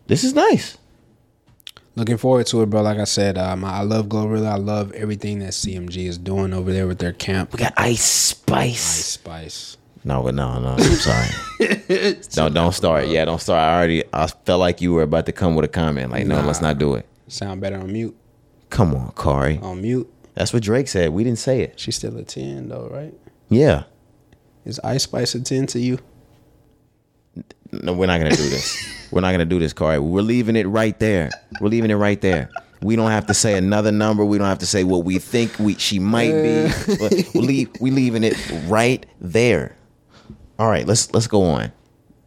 [0.07, 0.79] This is nice.
[1.97, 2.83] Looking forward to it, bro.
[2.83, 4.49] Like I said, um, I love Glorilla.
[4.53, 7.53] I love everything that CMG is doing over there with their camp.
[7.53, 8.99] We got Ice Spice.
[8.99, 9.77] Ice Spice.
[10.05, 10.77] No, but no, no.
[10.79, 11.29] I'm sorry.
[12.33, 13.09] don't don't start.
[13.09, 13.59] Yeah, don't start.
[13.59, 14.05] I already.
[14.13, 16.13] I felt like you were about to come with a comment.
[16.13, 17.07] Like, no, let's not do it.
[17.29, 18.15] Sound better on mute.
[18.69, 19.59] Come on, Cari.
[19.59, 20.13] On mute.
[20.35, 21.11] That's what Drake said.
[21.11, 21.79] We didn't say it.
[21.79, 23.15] She's still a 10, though, right?
[23.49, 23.85] Yeah.
[24.65, 25.99] Is Ice Spice a 10 to you?
[27.71, 28.77] No, we're not gonna do this.
[29.11, 29.99] we're not gonna do this, Cari.
[29.99, 31.31] We're leaving it right there.
[31.61, 32.51] We're leaving it right there.
[32.83, 34.25] We don't have to say another number.
[34.25, 36.97] We don't have to say what we think we she might be.
[36.99, 38.37] But we leave we leaving it
[38.67, 39.77] right there.
[40.59, 41.73] All right, let's let's go on.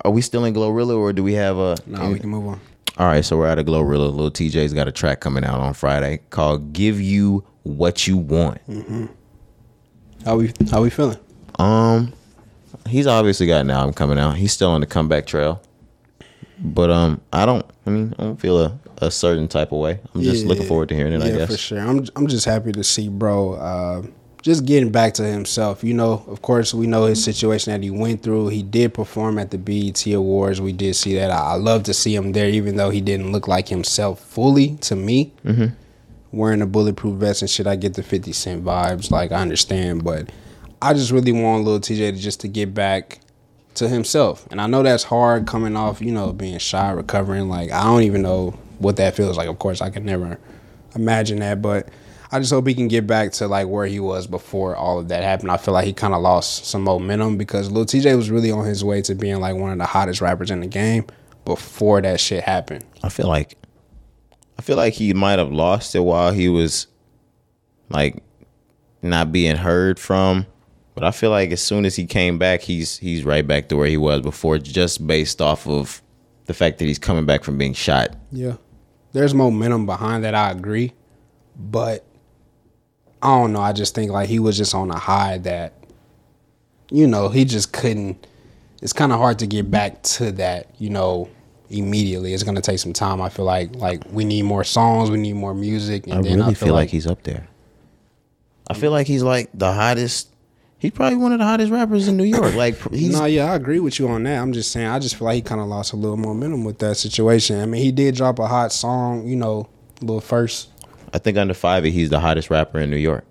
[0.03, 1.77] Are we still in Glorilla or do we have a?
[1.85, 2.59] No, we can move on.
[2.97, 4.13] All right, so we're at a Glorilla.
[4.13, 8.59] Lil Tjay's got a track coming out on Friday called "Give You What You Want."
[10.25, 11.17] How we how we feeling?
[11.59, 12.13] Um,
[12.87, 14.35] he's obviously got an album coming out.
[14.35, 15.61] He's still on the comeback trail,
[16.59, 17.65] but um, I don't.
[17.85, 19.99] I mean, I don't feel a, a certain type of way.
[20.13, 20.49] I'm just Yeah.
[20.49, 21.21] looking forward to hearing it.
[21.23, 21.49] I guess.
[21.51, 21.79] for sure.
[21.79, 23.53] I'm I'm just happy to see, bro.
[23.53, 24.01] Uh,
[24.47, 25.83] just getting back to himself.
[25.83, 28.47] You know, of course, we know his situation that he went through.
[28.47, 30.61] He did perform at the BET Awards.
[30.61, 31.31] We did see that.
[31.31, 34.77] I, I love to see him there, even though he didn't look like himself fully
[34.77, 35.33] to me.
[35.43, 35.75] Mm-hmm.
[36.31, 39.11] Wearing a bulletproof vest and shit, I get the Fifty Cent vibes.
[39.11, 40.29] Like I understand, but
[40.81, 43.19] I just really want Lil Tjay to just to get back
[43.75, 44.47] to himself.
[44.49, 47.49] And I know that's hard coming off, you know, being shy, recovering.
[47.49, 49.49] Like I don't even know what that feels like.
[49.49, 50.39] Of course, I could never
[50.95, 51.89] imagine that, but
[52.31, 55.07] I just hope he can get back to like where he was before all of
[55.07, 55.51] that happened.
[55.51, 58.65] I feel like he kind of lost some momentum because Lil Tjay was really on
[58.65, 61.05] his way to being like one of the hottest rappers in the game.
[61.45, 62.83] before that shit happened.
[63.03, 63.57] I feel like
[64.59, 66.87] I feel like he might have lost it while he was
[67.89, 68.21] like
[69.01, 70.45] not being heard from.
[70.93, 73.77] But I feel like as soon as he came back, he's he's right back to
[73.77, 76.01] where he was before, just based off of
[76.45, 78.15] the fact that he's coming back from being shot.
[78.31, 78.55] Yeah.
[79.13, 80.93] There's momentum behind that, I agree.
[81.55, 82.05] But
[83.21, 83.61] I don't know.
[83.61, 85.73] I just think like he was just on a high that,
[86.91, 88.27] you know, he just couldn't.
[88.81, 91.29] It's kind of hard to get back to that, you know,
[91.69, 92.33] immediately.
[92.33, 93.21] It's gonna take some time.
[93.21, 96.37] I feel like like we need more songs, we need more music, and I then
[96.37, 97.47] really I feel, like, he's up there.
[98.69, 100.29] I feel like he's like the hottest.
[100.79, 102.53] He's probably one of the hottest rappers in New York.
[102.53, 104.39] Like he's no, yeah, I agree with you on that.
[104.39, 106.77] I'm just saying, I just feel like he kind of lost a little momentum with
[106.79, 107.59] that situation.
[107.59, 109.67] I mean, he did drop a hot song, you know,
[110.01, 110.69] little first
[111.13, 113.25] I think under five, he's the hottest rapper in New York.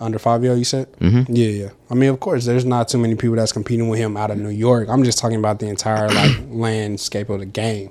[0.00, 0.54] under five yo.
[0.54, 1.32] You said, mm-hmm.
[1.32, 1.68] yeah, yeah.
[1.90, 4.38] I mean, of course, there's not too many people that's competing with him out of
[4.38, 4.88] New York.
[4.88, 7.90] I'm just talking about the entire like landscape of the game.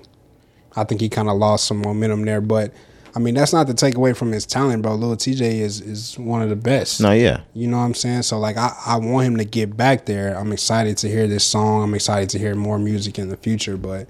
[0.76, 2.74] I think he kind of lost some momentum there, but
[3.16, 4.93] I mean, that's not to take away from his talent, bro.
[4.95, 6.99] Lil Tjay is is one of the best.
[6.99, 8.24] No, yeah, You know what I'm saying?
[8.24, 10.38] So like I, I want him to get back there.
[10.38, 11.84] I'm excited to hear this song.
[11.84, 14.10] I'm excited to hear more music in the future, but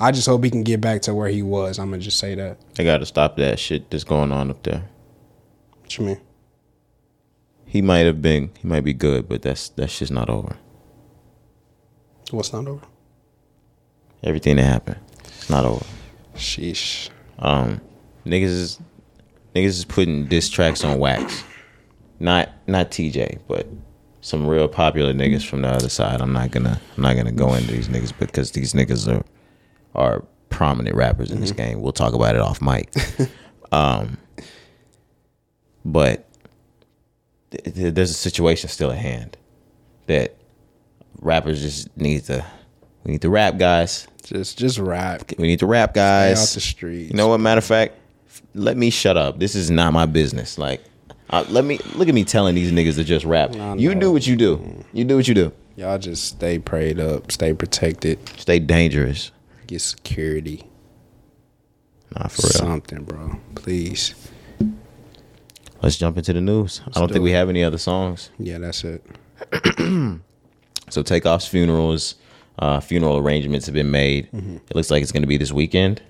[0.00, 1.78] I just hope he can get back to where he was.
[1.78, 2.58] I'm gonna just say that.
[2.74, 4.84] they got to stop that shit that's going on up there.
[5.82, 6.20] What you mean?
[7.66, 10.56] He might have been, he might be good, but that's that's just not over.
[12.30, 12.86] What's not over?
[14.22, 15.84] Everything that happened, it's not over.
[16.34, 17.10] Sheesh.
[17.38, 17.80] Um,
[18.26, 18.80] niggas is
[19.54, 21.44] niggas is putting diss tracks on wax.
[22.18, 23.66] Not not Tjay, but
[24.20, 26.20] some real popular niggas from the other side.
[26.20, 29.24] I'm not gonna I'm not gonna go into these niggas because these niggas are
[29.94, 31.80] are prominent rappers in this game.
[31.80, 32.92] We'll talk about it off mic.
[33.72, 34.18] um,
[35.84, 36.28] but
[37.50, 39.36] th- th- there's a situation still at hand
[40.06, 40.36] that
[41.20, 42.44] rappers just need to
[43.04, 44.06] we need to rap guys.
[44.22, 45.22] Just just rap.
[45.38, 46.36] We need to rap guys.
[46.50, 47.10] Stay out the streets.
[47.10, 47.38] You know what?
[47.40, 47.94] Matter of fact,
[48.54, 49.38] let me shut up.
[49.38, 50.58] This is not my business.
[50.58, 50.82] Like,
[51.30, 53.56] uh, let me look at me telling these niggas to just rap.
[53.56, 54.00] I You know.
[54.00, 54.84] do what you do.
[54.92, 55.52] You do what you do.
[55.76, 59.30] Y'all just stay prayed up, stay protected, Stay dangerous.
[59.70, 60.64] Get security.
[62.14, 62.52] Nah, for real.
[62.52, 63.36] Something, bro.
[63.54, 64.14] Please.
[65.82, 66.82] Let's jump into the news.
[66.88, 68.30] I don't do think we have any other songs.
[68.38, 69.02] Yeah, that's it.
[70.90, 72.16] So Takeoff's funerals,
[72.58, 74.26] uh, funeral arrangements have been made.
[74.32, 74.56] Mm-hmm.
[74.56, 76.02] It looks like it's going to be this weekend.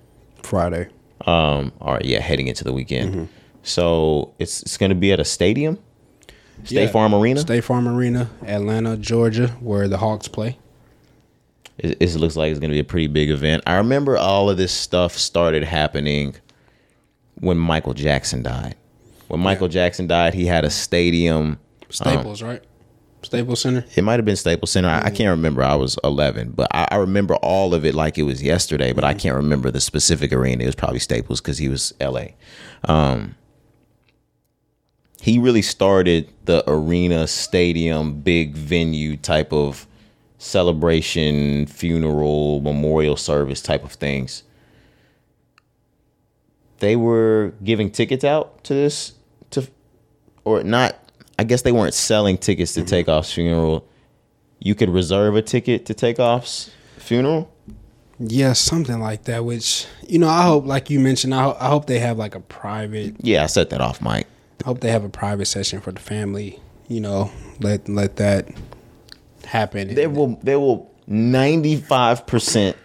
[0.43, 0.89] Friday.
[1.27, 3.11] Um, all right, yeah, heading into the weekend.
[3.15, 3.25] Mm-hmm.
[3.63, 5.79] So it's it's going to be at a stadium,
[6.65, 6.91] State Yeah.
[6.91, 7.41] Farm Arena.
[7.41, 10.59] State Farm Arena, Atlanta, Georgia, where the Hawks play.
[11.83, 13.63] It, it looks like it's going to be a pretty big event.
[13.67, 16.37] I remember all of this stuff started happening
[17.37, 18.77] when Michael Jackson died.
[19.29, 21.59] When Michael Jackson died, he had a stadium.
[21.83, 22.63] Uh, Staples, right?
[23.23, 23.85] Staples Center.
[23.95, 24.89] It might have been Staples Center.
[24.89, 25.31] I, I can't mm.
[25.31, 25.63] remember.
[25.63, 28.93] I was 11, but I, I remember all of it like it was yesterday.
[28.93, 29.19] But I mm-hmm.
[29.21, 30.63] can't remember the specific arena.
[30.65, 32.29] It was probably Staples because he was LA.
[32.85, 33.37] Um,
[35.21, 39.87] he really started the arena, stadium, big venue type of
[40.41, 44.43] celebration, funeral, memorial service type of things.
[46.79, 49.13] They were giving tickets out to this
[49.51, 49.69] to
[50.45, 50.97] or not
[51.39, 52.89] I guess they weren't selling tickets to mm-hmm.
[52.89, 53.87] Takeoff's funeral.
[54.59, 57.51] You could reserve a ticket to Takeoff's funeral.
[58.19, 59.45] Yeah, something like that.
[59.45, 62.35] Which you know, I hope, like you mentioned, I, ho- I hope they have like
[62.35, 63.17] a private.
[63.21, 64.27] Yeah, I set that off, mic.
[64.63, 66.61] I hope they have a private session for the family.
[66.89, 67.31] You know,
[67.61, 68.49] let let that
[69.51, 69.95] happen.
[69.95, 72.77] There will there will ninety five percent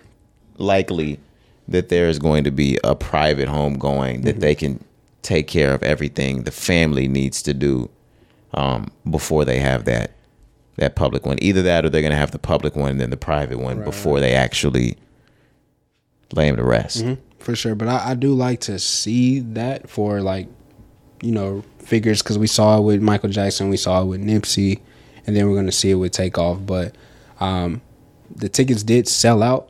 [0.57, 1.19] likely
[1.67, 4.83] that there is going to be a private home going that they can
[5.21, 7.89] take care of everything the family needs to do
[8.53, 10.11] um, before they have that
[10.77, 11.37] that public one.
[11.41, 14.19] Either that or they're gonna have the public one and then the private one before
[14.19, 14.97] they actually
[16.33, 17.05] lay him to rest.
[17.39, 17.75] for sure.
[17.75, 20.47] But I, I do like to see that for like,
[21.21, 24.81] you know, figures because we saw it with Michael Jackson, we saw it with Nipsey,
[25.25, 26.65] and then we're gonna see it with Takeoff.
[26.65, 26.95] But
[27.39, 27.81] um,
[28.33, 29.69] the tickets did sell out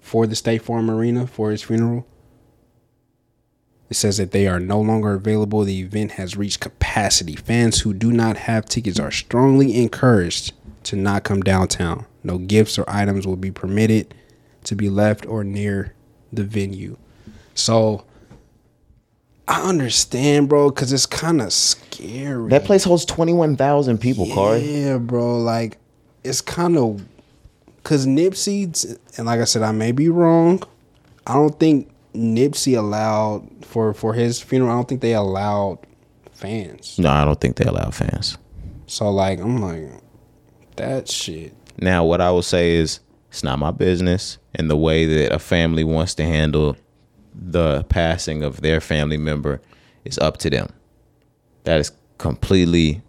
[0.00, 2.06] for the State Farm Arena for his funeral.
[3.88, 5.62] It says that they are no longer available.
[5.62, 7.36] The event has reached capacity.
[7.36, 10.52] Fans who do not have tickets are strongly encouraged
[10.84, 12.06] to not come downtown.
[12.24, 14.14] No gifts or items will be permitted
[14.64, 15.94] to be left or near
[16.32, 16.96] the venue.
[17.54, 18.04] So
[19.48, 22.48] I understand, bro, because it's kind of scary.
[22.50, 24.60] That place holds twenty one thousand people, Corey.
[24.60, 25.38] Yeah, bro.
[25.38, 25.78] Like,
[26.24, 27.04] it's kind of
[27.76, 30.62] because Nipsey, and like I said, I may be wrong.
[31.26, 34.72] I don't think Nipsey allowed for for his funeral.
[34.72, 35.78] I don't think they allowed
[36.32, 36.98] fans.
[36.98, 38.38] No, I don't think they allowed fans.
[38.88, 39.88] So like, I'm like,
[40.74, 41.54] that shit.
[41.78, 43.00] Now, what I will say is
[43.36, 44.38] It's not my business.
[44.54, 46.74] And the way that a family wants to handle
[47.36, 49.60] the passing of their family member
[50.04, 50.68] is up to them.
[51.64, 53.02] That is completely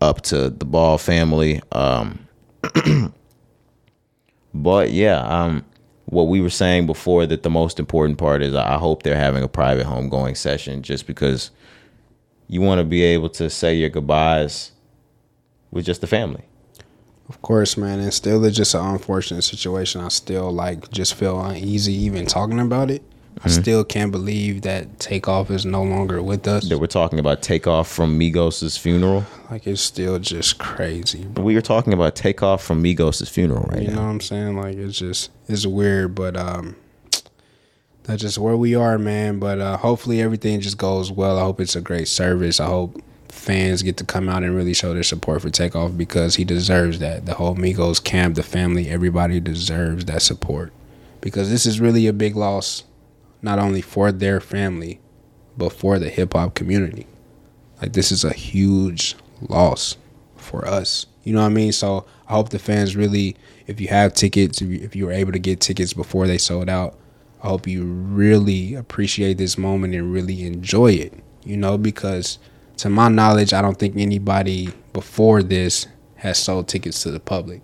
[0.00, 1.62] up to the Ball family.
[1.72, 2.28] Um,
[4.54, 5.64] but yeah, um,
[6.06, 9.42] what we were saying before that the most important part is I hope they're having
[9.42, 11.50] a private homegoing session just because
[12.48, 14.72] you want to be able to say your goodbyes
[15.70, 16.44] with just the family.
[17.28, 20.02] Of course, man, and still it's just an unfortunate situation.
[20.02, 23.02] I still like just feel uneasy even talking about it.
[23.44, 26.68] I still can't believe that Takeoff is no longer with us.
[26.68, 29.24] That we're talking about takeoff from Migos' funeral.
[29.50, 31.24] Like it's still just crazy.
[31.24, 31.44] bro.
[31.44, 34.56] We were talking about takeoff from Migos' funeral right You know what I'm saying?
[34.56, 36.76] Like it's just it's weird, but um
[38.04, 39.38] that's just where we are, man.
[39.38, 41.38] But uh hopefully everything just goes well.
[41.38, 42.60] I hope it's a great service.
[42.60, 46.36] I hope fans get to come out and really show their support for Takeoff because
[46.36, 47.26] he deserves that.
[47.26, 50.72] The whole Migos camp, the family, everybody deserves that support.
[51.20, 52.84] Because this is really a big loss,
[53.42, 55.00] not only for their family,
[55.56, 57.06] but for the hip hop community.
[57.80, 59.16] Like this is a huge
[59.48, 59.96] loss
[60.36, 61.06] for us.
[61.24, 61.72] You know what I mean?
[61.72, 63.36] So I hope the fans really,
[63.66, 66.38] if you have tickets, if you, if you were able to get tickets before they
[66.38, 66.98] sold out,
[67.42, 71.12] I hope you really appreciate this moment and really enjoy it.
[71.44, 72.38] You know, because
[72.78, 75.86] to my knowledge, I don't think anybody before this
[76.16, 77.62] has sold tickets to the public.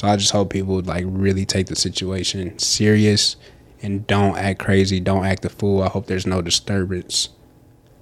[0.00, 3.36] So I just hope people would like really take the situation serious
[3.82, 5.82] and don't act crazy, don't act a fool.
[5.82, 7.28] I hope there's no disturbance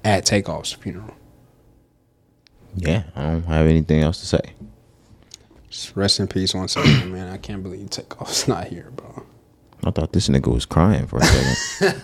[0.04, 1.14] at Takeoff's funeral.
[2.76, 4.54] Yeah, I don't have anything else to say.
[5.70, 7.32] Just rest in peace once again, man.
[7.32, 9.24] I can't believe Takeoff's not here, bro.
[9.86, 12.00] I thought this nigga was crying for a second.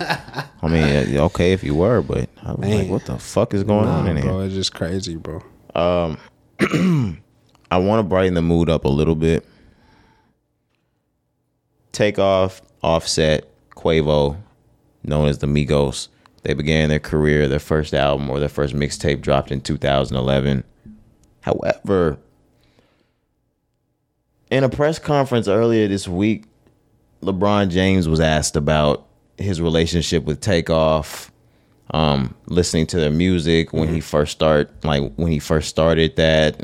[0.62, 3.88] I mean, okay if you were, but I was like, what the fuck is going
[3.88, 4.26] on Nah, in here?
[4.26, 5.42] bro, it's just crazy, bro.
[5.74, 6.18] Um,
[7.70, 9.46] I want to brighten the mood up a little bit.
[11.92, 13.48] Take off, Offset,
[13.80, 14.36] Quavo,
[15.02, 16.08] known as the Migos.
[16.42, 20.64] They began their career, their first album or their first mixtape dropped in 2011.
[21.42, 22.18] However,
[24.50, 26.44] in a press conference earlier this week,
[27.22, 29.06] LeBron James was asked about
[29.36, 31.30] his relationship with Takeoff,
[31.92, 36.58] um, listening to their music when he first start, like when he first started that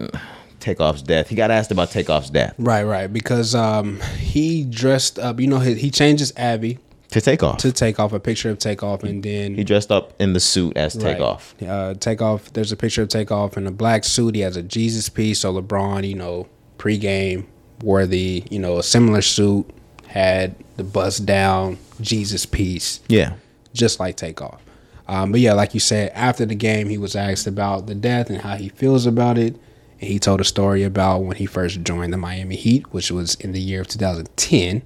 [0.60, 1.28] Takeoff's death.
[1.28, 3.12] He got asked about Takeoff's death Right, right.
[3.12, 5.38] Because um, he dressed up.
[5.38, 6.78] You know, he, he changes Abby
[7.10, 7.58] to Takeoff.
[7.58, 10.76] to take off a picture of Takeoff, and then he dressed up in the suit
[10.76, 11.12] as Right.
[11.12, 11.54] Takeoff.
[11.62, 12.52] Uh, Takeoff.
[12.52, 14.34] There's a picture of Takeoff in a black suit.
[14.34, 15.40] He has a Jesus piece.
[15.40, 16.46] So LeBron, you know,
[16.78, 17.46] pregame
[17.82, 19.68] wore the you know a similar suit,
[20.08, 23.00] had the bust down Jesus piece.
[23.08, 23.34] Yeah,
[23.72, 24.62] just like Takeoff.
[25.08, 28.28] Um, but yeah, like you said, after the game, he was asked about the death
[28.28, 29.54] and how he feels about it.
[30.00, 33.36] And he told a story about when he first joined the Miami Heat, which was
[33.36, 34.82] in the year of 2010,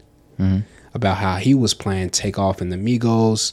[0.94, 3.52] about how he was playing Takeoff in the Migos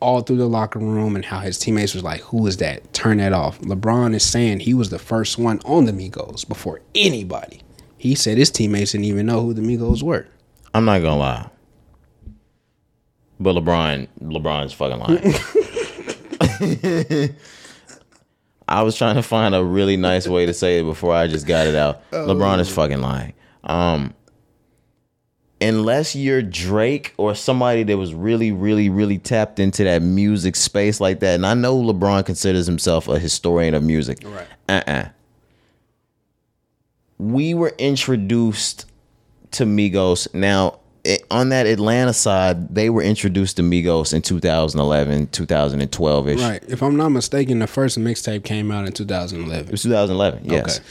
[0.00, 2.92] all through the locker room and how his teammates was like, Who is that?
[2.92, 3.60] Turn that off.
[3.60, 7.62] LeBron is saying he was the first one on the Migos before anybody.
[7.96, 10.26] He said his teammates didn't even know who the Migos were.
[10.74, 11.48] I'm not gonna lie,
[13.38, 15.34] but LeBron, LeBron's fucking lying.
[18.68, 21.46] I was trying to find a really nice way to say it before I just
[21.46, 22.10] got it out.
[22.10, 23.34] LeBron is fucking lying.
[23.64, 24.14] Um,
[25.62, 31.00] unless you're Drake or somebody that was really, really, really tapped into that music space
[31.00, 34.18] like that, and I know LeBron considers himself a historian of music.
[34.24, 34.46] Right.
[34.68, 35.08] Uh-uh.
[37.18, 38.86] We were introduced
[39.52, 40.32] to Migos.
[40.34, 40.80] Now,
[41.30, 46.40] on that Atlanta side, they were introduced to Migos in 2011, 2012 ish.
[46.40, 46.64] Right.
[46.66, 49.66] If I'm not mistaken, the first mixtape came out in 2011.
[49.66, 50.44] It was 2011.
[50.44, 50.78] Yes.
[50.78, 50.86] Okay.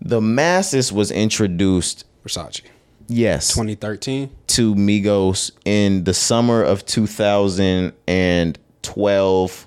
[0.00, 2.62] The masses was introduced, Versace.
[3.08, 4.30] Yes, 2013.
[4.48, 9.66] to Migos in the summer of 2012.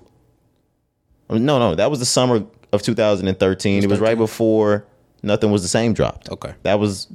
[1.30, 3.84] No, no, that was the summer of 2013.
[3.84, 4.86] It was right before
[5.24, 6.30] Nothing Was the Same dropped.
[6.30, 6.54] Okay.
[6.64, 7.08] That was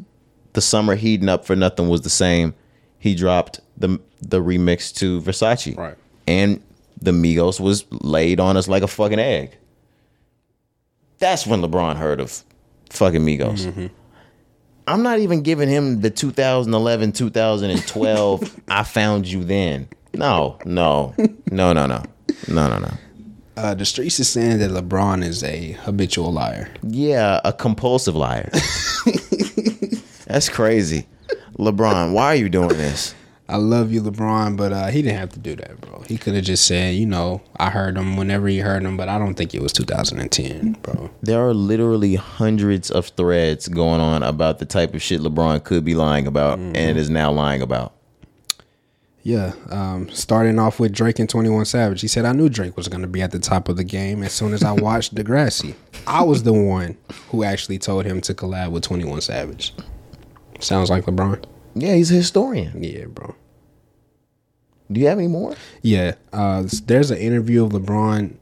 [0.53, 2.55] the summer heating up for Nothing Was the Same.
[2.99, 5.77] He dropped the the remix to Versace.
[5.77, 5.97] Right.
[6.27, 6.63] And
[7.01, 9.57] the Migos was laid on us like a fucking egg.
[11.19, 12.43] That's when LeBron heard of
[12.91, 13.67] fucking Migos.
[13.67, 13.87] Mm-hmm.
[14.87, 19.89] I'm not even giving him the 2011, 2012, I found you then.
[20.15, 21.15] No, no,
[21.51, 22.03] no, no, no,
[22.49, 22.91] no, no, no.
[23.57, 26.71] Uh, the streets is saying that LeBron is a habitual liar.
[26.83, 28.51] Yeah, a compulsive liar.
[30.27, 31.07] That's crazy.
[31.59, 33.15] LeBron, why are you doing this?
[33.49, 36.03] I love you, LeBron, but uh, he didn't have to do that, bro.
[36.09, 39.09] He could have just said, you know, I heard him whenever he heard him, but
[39.09, 41.11] I don't think it was 2010, bro.
[41.23, 45.85] There are literally hundreds of threads going on about the type of shit LeBron could
[45.85, 47.93] be lying about and is now lying about.
[49.23, 52.01] Yeah, um, starting off with Drake and 21 Savage.
[52.01, 54.23] He said, I knew Drake was going to be at the top of the game
[54.23, 55.75] as soon as I watched Degrassi.
[56.07, 56.97] I was the one
[57.31, 59.75] who actually told him to collab with 21 Savage.
[60.61, 61.45] Sounds like LeBron.
[61.77, 62.83] Yeah, he's a historian.
[62.83, 63.35] Yeah, bro.
[64.91, 65.55] Do you have any more?
[65.83, 68.37] Yeah, uh, there's an interview of LeBron.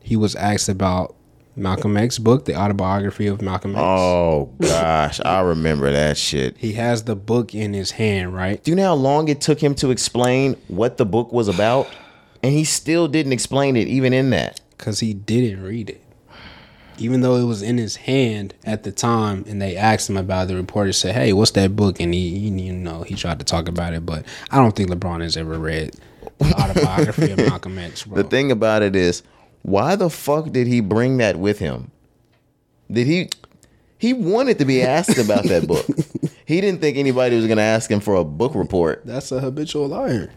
[0.00, 1.14] He was asked about
[1.54, 3.80] Malcolm X book, the autobiography of Malcolm X.
[3.80, 6.56] Oh gosh, I remember that shit.
[6.56, 8.62] He has the book in his hand, right?
[8.64, 11.88] Do you know how long it took him to explain what the book was about?
[12.42, 14.60] And he still didn't explain it even in that.
[14.76, 16.01] Because he didn't read it.
[16.98, 20.44] Even though it was in his hand at the time, and they asked him about
[20.44, 23.38] it, the reporter said, "Hey, what's that book?" And he, he you know, he tried
[23.38, 25.94] to talk about it, but I don't think LeBron has ever read
[26.38, 28.22] the autobiography of Malcolm X, bro.
[28.22, 29.22] The thing about it is,
[29.62, 31.90] why the fuck did he bring that with him?
[32.90, 33.30] Did he
[33.98, 35.86] he wanted to be asked about that book.
[36.44, 39.06] He didn't think anybody was gonna ask him for a book report.
[39.06, 40.32] That's a habitual liar.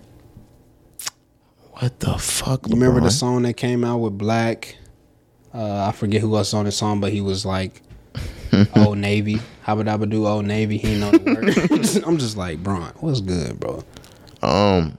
[1.72, 2.68] What the fuck?
[2.68, 4.78] You remember the song that came out with Black?
[5.56, 7.82] Uh, I forget who else on the song, but he was like,
[8.76, 10.78] "Old Navy." How about I do Old Navy?
[10.78, 11.20] He know the
[11.96, 12.04] word.
[12.08, 13.84] I'm just like, Bron, what's good, bro?
[14.42, 14.98] Um,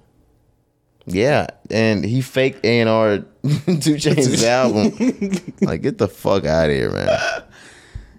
[1.04, 5.54] yeah, and he faked A and R Two Chainz album.
[5.61, 7.42] like, get the fuck out of here, man.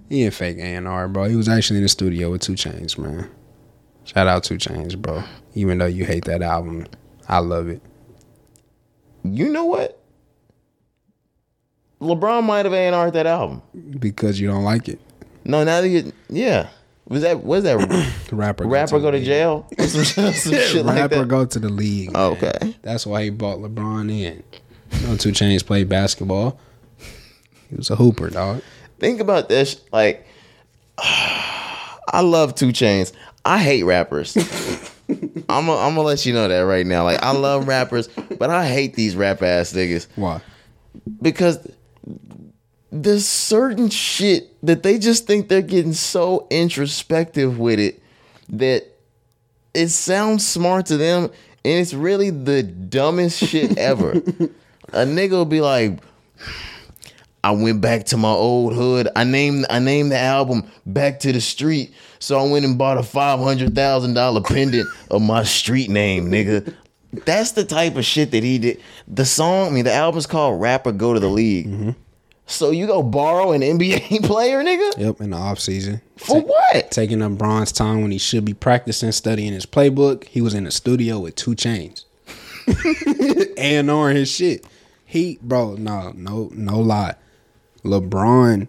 [0.10, 1.26] He ain't fake A&R, bro.
[1.26, 3.30] He was actually in the studio with Two Chainz, man.
[4.06, 5.24] Shout out Two Chainz, bro.
[5.54, 6.88] Even though you hate that album,
[7.28, 7.82] I love it.
[9.24, 10.02] You know what?
[12.02, 13.62] LeBron might have A and R that album.
[14.00, 15.00] Because you don't like it.
[15.44, 16.70] No, now that you, yeah.
[17.08, 17.78] Was that was that
[18.30, 19.66] The rapper go rapper to go to jail?
[19.80, 21.28] Some, some shit like rapper that.
[21.28, 22.12] go to the league.
[22.14, 22.38] Oh, man.
[22.56, 22.76] okay.
[22.82, 24.44] That's why he bought LeBron in.
[25.04, 26.60] No Two Chainz played basketball.
[27.70, 28.62] He was a hooper, dog.
[29.00, 29.82] Think about this.
[29.92, 30.26] Like,
[30.98, 33.14] I love Two Chainz.
[33.46, 34.36] I hate rappers.
[35.50, 37.06] I'm gonna let you know that right now.
[37.06, 40.42] Like, I love rappers, but I hate these rap ass niggas Why?
[41.22, 41.66] because
[43.04, 48.02] there's certain shit that they just think they're getting so introspective with it
[48.50, 48.86] that
[49.74, 54.12] it sounds smart to them and it's really the dumbest shit ever.
[54.12, 56.00] A nigga will be like,
[57.44, 59.10] I went back to my old hood.
[59.16, 61.94] I named I named the album Back to the Street.
[62.20, 66.32] So I went and bought a five hundred thousand dollar pendant of my street name,
[66.32, 66.74] nigga.
[67.26, 68.82] That's the type of shit that he did.
[69.08, 71.68] The song, I mean, the album's called Rapper Go to the League.
[71.68, 71.92] Mm-hmm.
[72.48, 74.98] So you go borrow an NBA player, nigga?
[74.98, 76.02] Yep, in the off season.
[76.16, 76.92] For what?
[76.92, 80.24] Taking up Bron's time when he should be practicing, studying his playbook.
[80.24, 82.06] He was in the studio with two Chainz.
[83.58, 84.66] and on his shit.
[85.06, 87.16] He bro, no, no, no lie.
[87.84, 88.68] LeBron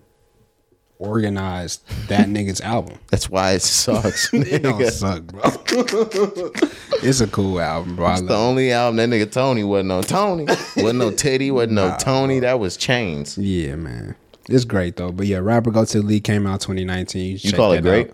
[0.98, 2.98] organized that nigga's album.
[3.10, 4.32] That's why it sucks.
[4.32, 4.90] It don't nigga.
[4.90, 5.40] suck, bro.
[7.02, 8.06] it's a cool album, bro.
[8.06, 10.44] I The only album that nigga Tony wasn't no Tony.
[10.44, 12.40] wasn't no Teddy, wasn't no Tony.
[12.40, 13.36] That was Chainz.
[13.40, 14.16] Yeah, man.
[14.48, 15.12] It's great though.
[15.12, 17.32] But yeah, Rapper Go to the League came out 2019.
[17.32, 18.12] You, You call it great?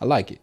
[0.00, 0.40] I like it.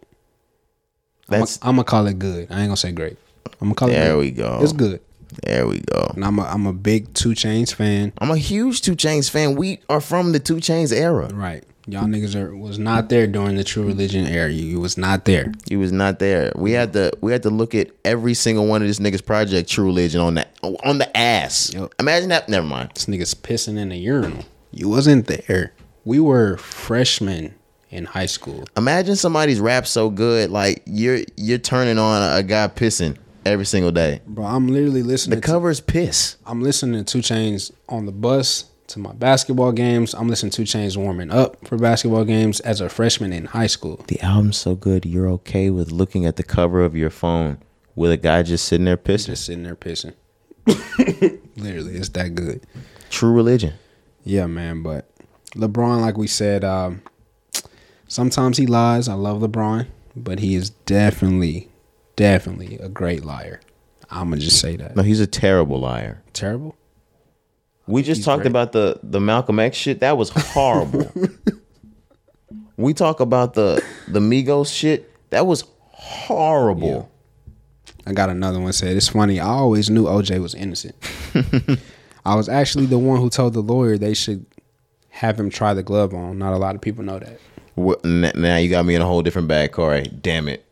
[1.28, 2.50] That's I'm gonna call it good.
[2.50, 3.16] I ain't gonna say great.
[3.60, 4.60] I'm gonna call it there we go.
[4.62, 5.00] It's good.
[5.42, 6.12] There we go.
[6.14, 8.12] And I'm a I'm a big Two Chainz fan.
[8.18, 9.56] I'm a huge Two Chainz fan.
[9.56, 11.28] We are from the Two Chainz era.
[11.34, 11.64] Right.
[11.88, 14.50] Y'all niggas are was not there during the True Religion era.
[14.50, 15.52] You, you was not there.
[15.68, 16.52] You was not there.
[16.56, 19.70] We had to we had to look at every single one of this nigga's project
[19.70, 21.72] True Religion on that on the ass.
[21.72, 21.94] Yep.
[22.00, 22.48] Imagine that.
[22.48, 22.90] Never mind.
[22.94, 24.44] This nigga's pissing in a urinal.
[24.72, 25.72] You wasn't there.
[26.04, 27.54] We were freshmen
[27.90, 28.64] in high school.
[28.76, 33.64] Imagine somebody's rap so good, like you're you're turning on a, a guy pissing every
[33.64, 34.20] single day.
[34.26, 36.36] Bro, I'm literally The listening to cover's piss.
[36.44, 40.14] I'm listening to Two Chainz on the bus to my basketball games.
[40.14, 44.04] I'm listening to Chainz warming up for basketball games as a freshman in high school.
[44.08, 47.58] The album's so good, you're okay with looking at the cover of your phone
[47.94, 49.26] with a guy just sitting there pissing.
[49.26, 50.14] Just sitting there pissing.
[51.56, 52.66] literally, it's that good.
[53.10, 53.74] True Religion.
[54.24, 54.82] Yeah, man.
[54.82, 55.10] But
[55.54, 57.02] LeBron, like we said, um,
[58.08, 59.08] sometimes he lies.
[59.08, 61.70] I love LeBron, but he is definitely,
[62.16, 63.60] definitely a great liar.
[64.10, 64.94] I'm gonna just say that.
[64.96, 66.22] No, he's a terrible liar.
[66.32, 66.76] Terrible.
[67.86, 70.00] We just talked about the the Malcolm X shit.
[70.00, 71.10] That was horrible.
[72.76, 75.10] we talk about the the Migos shit.
[75.30, 77.10] That was horrible.
[78.06, 78.72] I got another one.
[78.72, 79.40] Said it's funny.
[79.40, 80.94] I always knew OJ was innocent.
[82.24, 84.46] I was actually the one who told the lawyer they should
[85.10, 86.38] have him try the glove on.
[86.38, 87.38] Not a lot of people know that.
[88.04, 90.02] N- Now you got me in a whole different bag, Corey.
[90.20, 90.64] Damn it.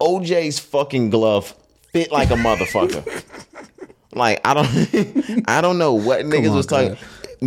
[0.00, 1.54] OJ's fucking glove
[1.92, 3.24] fit like a motherfucker.
[4.14, 6.96] like I don't, I don't know what niggas on, was talking.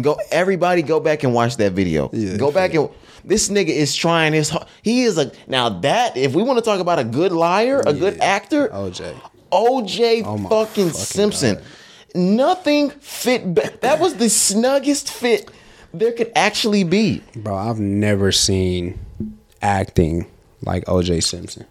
[0.02, 2.10] Go, everybody, go back and watch that video.
[2.12, 2.90] Yeah, go back and
[3.24, 4.56] this nigga is trying his.
[4.82, 7.94] He is a now that if we want to talk about a good liar, a
[7.94, 9.16] good actor, OJ.
[9.52, 11.62] OJ Oh fucking fucking Simpson.
[12.14, 13.54] Nothing fit.
[13.54, 15.50] Be- that was the snuggest fit
[15.94, 17.22] there could actually be.
[17.36, 19.00] Bro, I've never seen
[19.62, 20.28] acting
[20.62, 21.66] like OJ Simpson.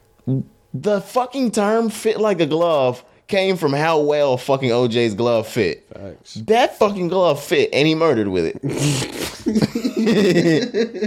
[0.73, 5.87] The fucking term "fit like a glove" came from how well fucking OJ's glove fit.
[5.93, 6.35] Facts.
[6.47, 8.61] That fucking glove fit, and he murdered with it,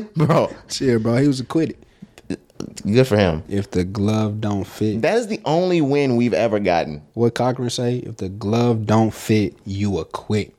[0.15, 0.53] bro.
[0.69, 1.17] Cheer, bro.
[1.17, 1.77] He was acquitted.
[2.85, 3.43] Good for him.
[3.49, 7.01] If the glove don't fit, That is the only win we've ever gotten.
[7.13, 7.97] what Cochran say?
[7.97, 10.53] If the glove don't fit, you acquit.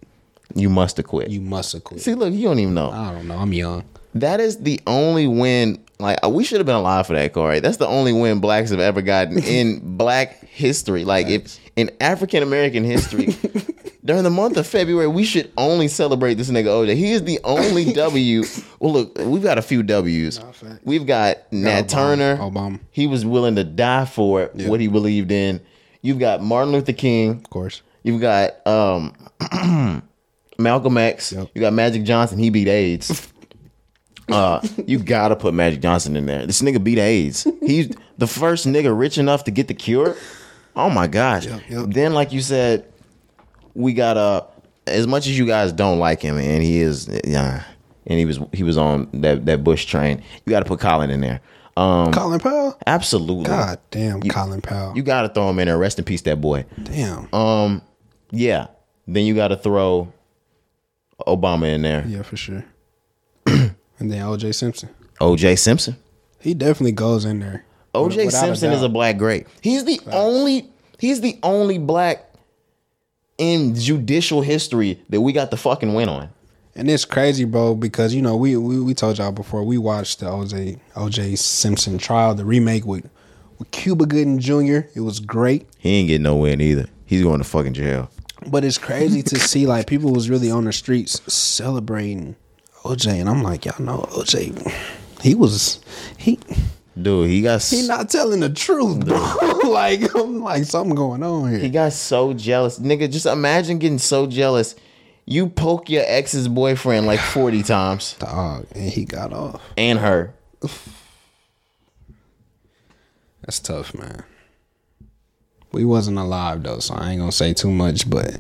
[0.55, 1.29] You must acquit.
[1.31, 2.01] You must acquit.
[2.01, 2.91] See, look, you don't even know.
[2.91, 3.37] I don't know.
[3.37, 3.85] I'm young.
[4.15, 5.83] That is the only win.
[6.01, 7.61] Like we should have been alive for that, Corey.
[7.61, 11.05] That's the only win blacks have ever gotten in black history.
[11.05, 13.37] Like if in African American history,
[14.05, 16.95] during the month of February, we should only celebrate this nigga OJ.
[16.95, 18.45] He is the only W.
[18.79, 20.41] Well, look, we've got a few W's.
[20.85, 21.89] We've got Nat Obama.
[21.89, 22.37] Turner.
[22.37, 22.81] Obama.
[22.93, 25.61] He was willing to die for it, what he believed in.
[26.01, 27.31] You've got Martin Luther King.
[27.33, 27.83] Of course.
[28.05, 29.15] You've got um,
[30.59, 31.33] Malcolm X.
[31.33, 31.49] Yep.
[31.55, 32.39] You got Magic Johnson.
[32.39, 33.33] He beat AIDS.
[34.29, 36.47] Uh, you gotta put Magic Johnson in there.
[36.47, 37.47] This nigga beat AIDS.
[37.61, 40.17] He's the first nigga rich enough to get the cure.
[40.77, 41.47] Oh my gosh.
[41.47, 41.87] Yep, yep.
[41.89, 42.87] Then, like you said,
[43.75, 44.43] we got uh
[44.87, 47.65] as much as you guys don't like him, and he is yeah,
[48.07, 50.23] and he was he was on that that Bush train.
[50.47, 51.41] You got to put Colin in there.
[51.77, 52.77] Um, Colin Powell.
[52.87, 53.45] absolutely.
[53.45, 54.97] God damn, Colin Powell.
[54.97, 55.79] You got to throw him in there.
[55.79, 56.65] Rest in peace, that boy.
[56.83, 57.33] damn.
[57.33, 57.83] Um,
[58.31, 58.67] yeah.
[59.07, 60.13] Then you got to throw
[61.27, 62.05] Obama in there.
[62.07, 62.65] yeah, for sure.
[63.99, 64.89] And then OJ Simpson.
[65.21, 65.57] O.J.
[65.57, 65.97] Simpson.
[66.41, 67.65] He definitely goes in there.
[67.95, 68.27] O.J.
[68.27, 69.47] Without a Simpson is a black great.
[69.61, 70.71] He's the only.
[70.99, 72.25] He's the only black
[73.39, 76.29] in judicial history that we got the fucking win on.
[76.75, 80.21] And it's crazy, bro, because you know we, we we told y'all before we watched
[80.21, 83.09] the OJ OJ Simpson trial, the remake with
[83.59, 84.87] with Cuba Gooding Jr.
[84.95, 86.87] It was great, He ain't getting no win either.
[87.07, 88.11] He's going to fucking jail.
[88.47, 92.37] but it's crazy to see like people was really on the streets celebrating
[92.89, 94.73] OJ, and I'm like, y'all know OJ,
[95.23, 95.81] he was
[96.17, 96.39] he
[97.01, 99.17] Dude, he got he not telling the truth, bro.
[99.71, 101.59] like I'm like something going on here.
[101.61, 102.79] he got so jealous.
[102.79, 104.75] Nigga, just imagine getting so jealous.
[105.25, 109.61] You poke your ex's boyfriend like 40 times Dog, and he got off.
[109.77, 110.35] and her.
[113.43, 114.25] That's tough, man.
[115.73, 118.39] We wasn't alive though, so I ain't gonna say too much, but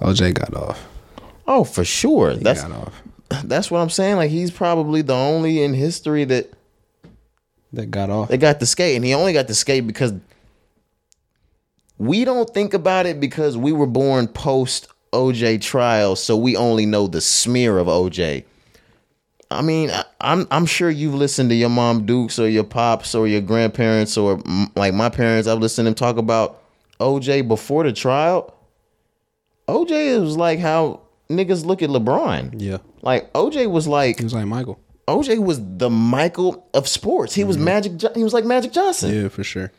[0.00, 0.86] OJ got off.
[1.46, 2.32] Oh, for sure.
[2.32, 3.02] He That's got off.
[3.44, 4.16] That's what I'm saying.
[4.16, 6.52] Like he's probably the only in history that
[7.72, 8.28] That got off.
[8.28, 10.12] they got the skate, and he only got the skate because
[11.98, 16.86] we don't think about it because we were born post OJ trial, so we only
[16.86, 18.44] know the smear of OJ.
[19.50, 23.14] I mean, I, I'm I'm sure you've listened to your mom Dukes or your pops
[23.14, 24.42] or your grandparents or
[24.74, 25.46] like my parents.
[25.46, 26.60] I've listened to them talk about
[26.98, 28.52] OJ before the trial.
[29.68, 32.54] OJ was like how niggas look at LeBron.
[32.60, 32.78] Yeah.
[33.02, 34.80] Like OJ was like He was like Michael.
[35.08, 37.34] OJ was the Michael of sports.
[37.34, 37.64] He was mm-hmm.
[37.66, 37.96] Magic.
[37.96, 39.14] Jo- He was like Magic Johnson.
[39.14, 39.70] Yeah, for sure.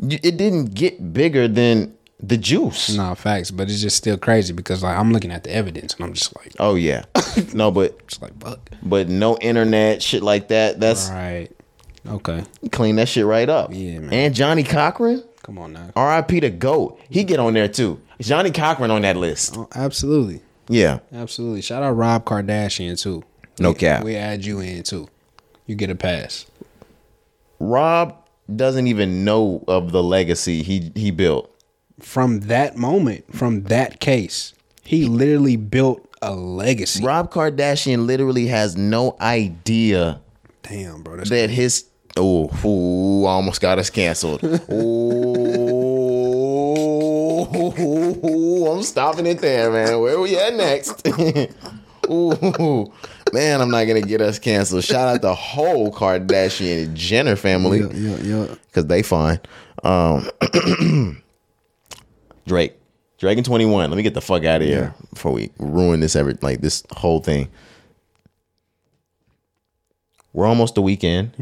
[0.00, 2.94] It didn't get bigger than the juice.
[2.94, 6.04] Nah, facts, but it's just still crazy because like I'm looking at the evidence and
[6.04, 7.04] I'm just like, Oh yeah,
[7.52, 8.70] no, but just like fuck.
[8.82, 10.78] but no internet shit like that.
[10.80, 11.48] That's Right.
[12.06, 12.44] Okay.
[12.72, 13.70] clean that shit right up.
[13.72, 14.12] Yeah, man.
[14.12, 15.90] And Johnnie Cochran, Come on now.
[15.96, 16.40] R.I.P.
[16.40, 17.00] to goat.
[17.08, 18.00] He get on there too.
[18.20, 19.56] Johnnie Cochran on that list.
[19.56, 20.42] Oh, absolutely.
[20.68, 21.62] Yeah, Absolutely.
[21.62, 23.22] Shout out Rob Kardashian too.
[23.58, 24.04] No We- cap.
[24.04, 25.08] We add you in too.
[25.66, 26.46] You get a pass.
[27.60, 28.14] Rob
[28.54, 31.50] doesn't even know of the legacy he he built.
[32.00, 34.54] From that moment, from that case,
[34.84, 37.02] he literally built a legacy.
[37.04, 40.20] Rob Kardashian literally has no idea
[40.62, 41.16] Damn, bro.
[41.24, 44.40] That his oh, ooh, almost got us canceled.
[47.54, 50.00] Ooh, I'm stopping it there, man.
[50.00, 51.06] Where we at next?
[52.10, 52.92] Ooh,
[53.32, 54.84] man, I'm not gonna get us canceled.
[54.84, 58.54] Shout out the whole Kardashian Jenner family yeah, yeah, yeah.
[58.66, 59.40] because they fine.
[59.84, 60.28] Um,
[62.46, 62.74] Drake,
[63.18, 63.90] Drake and 21.
[63.90, 66.82] Let me get the fuck out of here before we ruin this every like this
[66.92, 67.48] whole thing.
[70.32, 71.32] We're almost the weekend.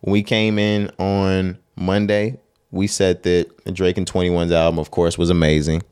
[0.00, 2.38] When we came in on Monday,
[2.70, 5.82] we said that Drake and 21's album, of course, was amazing.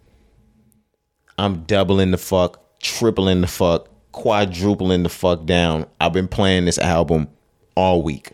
[1.38, 5.86] I'm doubling the fuck, tripling the fuck, quadrupling the fuck down.
[6.00, 7.28] I've been playing this album
[7.76, 8.30] all week.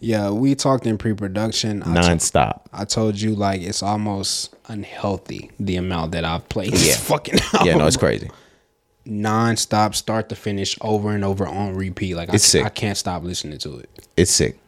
[0.00, 1.82] Yeah, we talked in pre-production.
[1.82, 2.62] I, nonstop.
[2.72, 6.94] I told you like it's almost unhealthy the amount that I've played this Yeah.
[6.96, 7.66] fucking album.
[7.66, 8.30] Yeah, no, it's crazy.
[9.04, 12.64] non-stop start to finish over and over on repeat like It's I, sick.
[12.66, 14.58] I can't stop listening to it It's sick.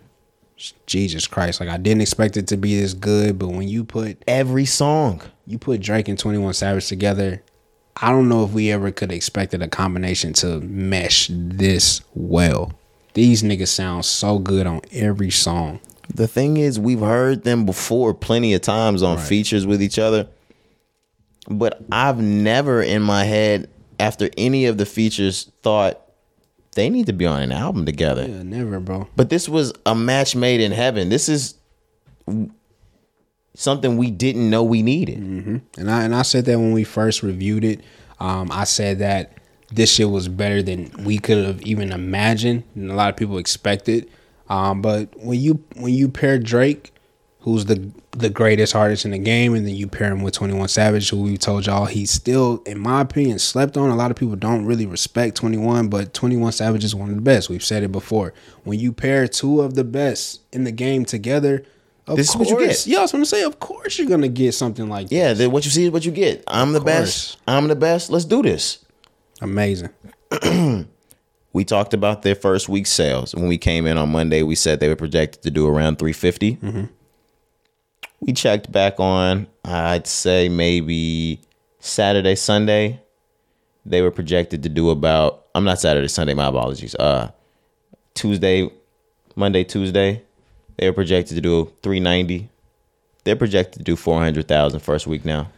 [0.87, 4.23] Jesus christ like i didn't expect it to be this good but when you put
[4.27, 5.23] Every song.
[5.47, 7.43] you put drake and 21 savage together
[7.97, 12.73] i don't know if we ever could have expected a combination to mesh this well
[13.15, 15.81] these niggas sound so good on every song
[16.15, 20.27] The thing is, we've heard them before plenty of times on features with each other.
[21.49, 23.69] But I've never in my head,
[24.01, 26.01] after any of the features, thought
[26.75, 28.27] they need to be on an album together.
[28.29, 31.09] yeah never bro But this was a match made in heaven.
[31.09, 31.55] This is
[33.55, 35.19] something we didn't know we needed.
[35.19, 37.81] And I and I said that when we first reviewed it.
[38.21, 39.33] Um, I said that
[39.73, 43.39] this shit was better than we could have even imagined, and a lot of people
[43.39, 44.11] expected.
[44.49, 46.93] Um, but when you when you pair Drake,
[47.41, 50.55] who's the the greatest artist in the game, and then you pair him with Twenty
[50.55, 53.91] One Savage, who we told y'all he's still, in my opinion, slept on.
[53.91, 57.11] A lot of people don't really respect Twenty One, but Twenty One Savage is one
[57.11, 57.49] of the best.
[57.49, 58.35] We've said it before.
[58.65, 61.65] When you pair two of the best in the game together.
[62.07, 62.87] Of This is what you get.
[62.87, 65.65] Yeah, I was gonna say, of course you're gonna get something like Yeah, the, what
[65.65, 66.43] you see is what you get.
[66.49, 67.39] I'm the best.
[67.47, 68.11] I'm the best.
[68.11, 68.85] Let's do this.
[69.41, 69.91] Amazing.
[71.53, 73.35] We talked about their first week sales.
[73.35, 76.57] When we came in on Monday, we said they were projected to do around 350.
[76.57, 76.85] Mm-hmm.
[78.21, 81.41] We checked back on, I'd say maybe
[81.79, 83.01] Saturday, Sunday.
[83.87, 86.95] They were projected to do about, I'm not Saturday, Sunday, my apologies.
[86.95, 87.31] Uh
[88.15, 88.71] Tuesday,
[89.37, 90.23] Monday, Tuesday.
[90.77, 92.49] They were projected to do 390.
[93.25, 95.51] They're projected to do 400,000 first week now.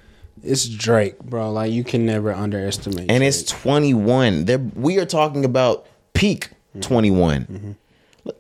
[0.43, 1.51] It's Drake, bro.
[1.53, 3.01] Like you can never underestimate.
[3.01, 3.23] and Drake.
[3.29, 6.51] it's 21 They're, we are talking about peak
[6.81, 7.77] 21
[8.25, 8.37] Look,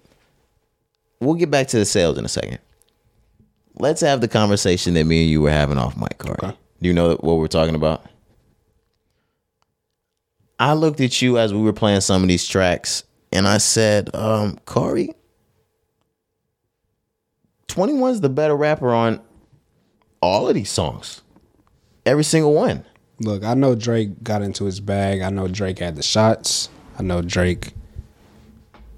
[1.20, 2.58] we'll get back to the sales in a second
[3.78, 6.36] let's have the conversation that me and you were having off mic Corey.
[6.42, 6.56] Okay.
[6.80, 8.04] do you know what we're talking about
[10.58, 14.14] i looked at you as we were playing some of these tracks and i said
[14.14, 15.14] um corey
[17.68, 19.20] 21's the better rapper on
[20.20, 21.22] all of these songs
[22.04, 22.84] every single one
[23.24, 23.44] look.
[23.44, 25.20] I know Drake got into his bag.
[25.22, 26.68] I know Drake had the shots.
[26.98, 27.72] I know Drake.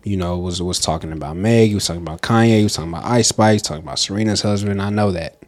[0.04, 1.68] You know, was was talking about Meg.
[1.70, 2.58] He was talking about Kanye.
[2.58, 3.62] He was talking about Ice Spice.
[3.62, 4.80] Talking about Serena's husband.
[4.82, 5.38] I know that.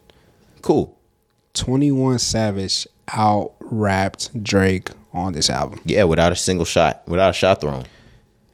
[0.61, 0.97] cool
[1.53, 7.29] Twenty One Savage out rapped Drake on this album, Yeah, without a single shot, without
[7.29, 7.85] a shot thrown.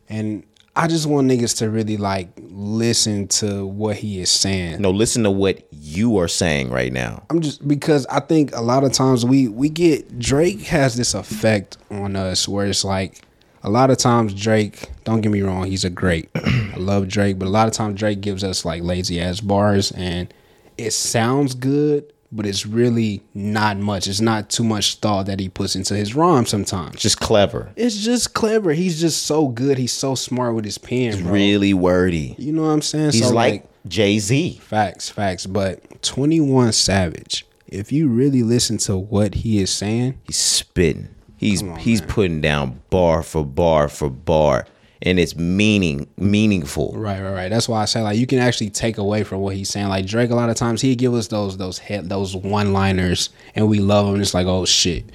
[0.10, 0.44] and
[0.76, 4.82] I just want niggas to really like listen to what he is saying.
[4.82, 7.24] No, listen to what you are saying right now.
[7.30, 11.14] I'm just because I think a lot of times we we get Drake has this
[11.14, 13.22] effect on us where it's like
[13.62, 16.30] a lot of times Drake, don't get me wrong, he's a great.
[16.36, 19.92] I love Drake, but a lot of times Drake gives us like lazy ass bars
[19.92, 20.34] and
[20.78, 24.08] it sounds good, but it's really not much.
[24.08, 27.00] It's not too much thought that he puts into his rhyme sometimes.
[27.00, 28.74] Just clever, It's just clever.
[28.74, 29.78] He's just so good.
[29.78, 31.32] He's so smart with his pen, bro.
[31.32, 32.36] really wordy.
[32.40, 33.12] You know what I'm saying?
[33.12, 34.60] He's So, like Jay Z.
[34.64, 35.46] Facts, facts.
[35.46, 41.10] But 21 Savage, if you really listen to what he is saying, He's spitting.
[41.38, 44.66] He's he's putting down bar for bar for bar,
[45.04, 46.94] and it's meaning meaningful.
[46.96, 47.50] right, right, right.
[47.50, 49.90] That's why I say like you can actually take away from what he's saying.
[49.90, 53.30] Like Drake, a lot of times he give us those those head those one liners,
[53.54, 54.20] and we love them.
[54.20, 55.12] It's like oh shit.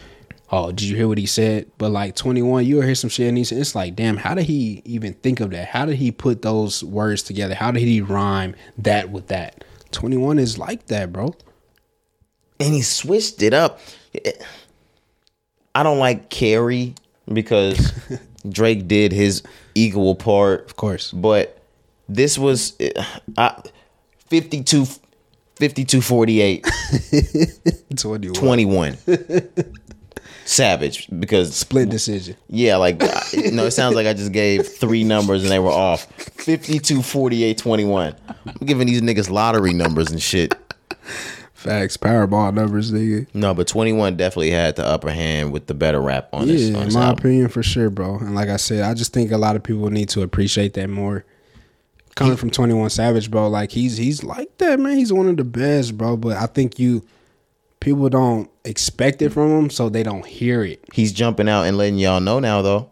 [0.51, 1.71] Oh, did you hear what he said?
[1.77, 4.81] But like 21, you'll hear some shit and he's, it's like, damn, how did he
[4.87, 5.69] even think of that?
[5.69, 7.55] How did he put those words together?
[7.55, 9.63] How did he rhyme that with that?
[9.91, 11.35] 21 is like that, bro.
[12.59, 13.79] And he switched it up.
[15.75, 16.95] I don't like Cari
[17.31, 17.93] because
[18.49, 19.43] Drake did his
[19.85, 20.67] equal part.
[20.67, 21.13] Of course.
[21.13, 21.63] But
[22.09, 22.77] this was
[23.37, 23.63] I,
[24.29, 24.87] 52
[25.57, 26.67] 52 48
[27.97, 28.35] 21.
[28.35, 28.97] 21
[30.45, 32.37] savage because Split decision.
[32.49, 35.71] yeah like I- no it sounds like i just gave three numbers and they were
[35.71, 36.05] off
[36.41, 38.15] 52 48 21
[38.47, 40.55] i'm giving these niggas lottery numbers and shit
[41.59, 41.97] Facts.
[41.97, 43.27] Powerball numbers, nigga.
[43.35, 46.83] no but 21 definitely had the upper hand with the better rap on this, Yeah,
[46.83, 47.19] in my album.
[47.19, 48.17] opinion, for sure, bro.
[48.19, 50.89] And like I said, I just think a lot of people need to appreciate that
[50.89, 51.25] more.
[52.15, 54.97] Coming from Twenty One Savage, bro, like he's he's like that, man.
[54.97, 56.17] He's one of the best, bro.
[56.17, 57.05] But I think you
[57.81, 60.83] people don't expect it from him, so they don't hear it.
[60.93, 62.91] he's jumping out and letting y'all know now though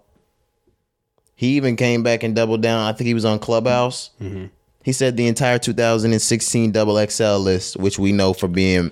[1.35, 4.47] he even came back and doubled down i think he was on clubhouse mm-hmm.
[4.87, 8.91] He said the entire 2016 double xl list which we know for being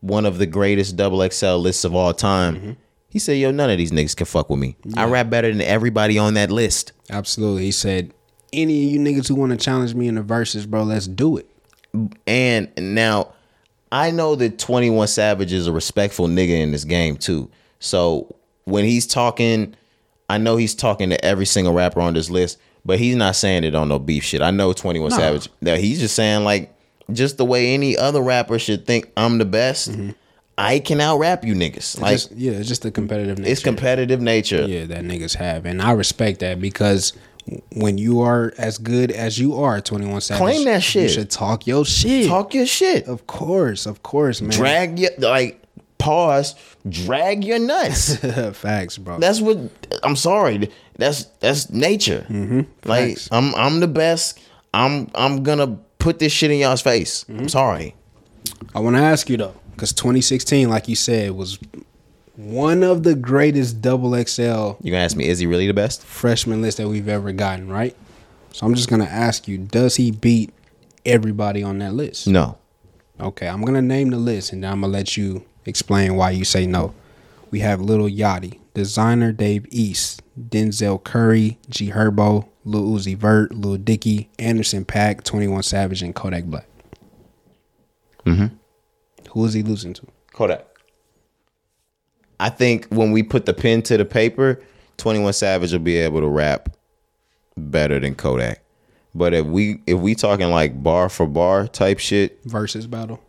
[0.00, 2.72] one of the greatest double xl lists of all time mm-hmm.
[3.08, 5.60] he said yo none of these niggas can fuck with me i rap better than
[5.60, 7.64] everybody on that list Absolutely.
[7.64, 8.14] He said
[8.52, 11.36] any of you niggas who want to challenge me in the verses, bro, let's do
[11.36, 11.46] it.
[12.26, 13.32] And now
[13.90, 17.50] I know that 21 Savage is a respectful nigga in this game too.
[17.80, 19.74] So when he's talking,
[20.28, 23.64] I know he's talking to every single rapper on this list, but he's not saying
[23.64, 24.42] it on no beef shit.
[24.42, 25.16] I know 21 No.
[25.16, 25.48] Savage.
[25.62, 26.72] That he's just saying like
[27.12, 29.90] just the way any other rapper should think I'm the best.
[29.90, 30.10] Mm-hmm.
[30.58, 31.98] I can out rap you niggas.
[32.00, 33.50] Like Just- yeah, it's just the competitive nature.
[33.50, 34.66] it's competitive nature.
[34.66, 37.14] yeah, that niggas have, and I respect that because
[37.74, 41.04] when you are as good as you are, Twenty One Savage, Claim that shit.
[41.04, 42.28] You should talk your shit.
[42.28, 43.06] Talk your shit.
[43.08, 44.50] of course, of course, man.
[44.50, 45.59] Drag your like
[46.00, 46.54] pause.
[46.88, 48.16] Drag your nuts.
[48.56, 49.18] facts, bro.
[49.18, 49.58] that's what
[50.02, 50.70] I'm sorry.
[50.96, 52.26] That's that's nature.
[52.28, 52.88] Mm-hmm.
[52.88, 53.18] Like.
[53.30, 54.40] I'm I'm the best.
[54.74, 57.24] I'm I'm gonna put this shit in y'all's face.
[57.24, 57.40] Mm-hmm.
[57.40, 57.94] I'm sorry.
[58.74, 61.58] I want to ask you though, because 2016, like you said, was
[62.36, 64.40] one of the greatest double XL
[64.80, 66.02] You gonna ask me, is he really the best?
[66.04, 67.94] freshman list that we've ever gotten, right?
[68.52, 70.52] So I'm just gonna ask you, does he beat
[71.04, 72.26] everybody on that list?
[72.26, 72.56] No.
[73.20, 76.44] Okay, I'm gonna name the list and then I'm gonna let you explain why you
[76.44, 76.94] say no.
[77.50, 83.76] We have Little Yachty, Desiigner Dave East, Denzel Curry, G Herbo, Lil Uzi Vert, Lil
[83.78, 86.66] Dicky, Anderson .Paak, 21 Savage, and Kodak Black.
[88.26, 88.54] Mm-hmm.
[89.30, 90.06] Who is he losing to?
[90.32, 90.66] Kodak.
[92.38, 94.62] I think when we put the pen to the paper,
[94.96, 96.76] 21 Savage will be able to rap
[97.56, 98.62] better than Kodak.
[99.14, 103.20] But if we if we talking like bar for bar type shit, Versus battle.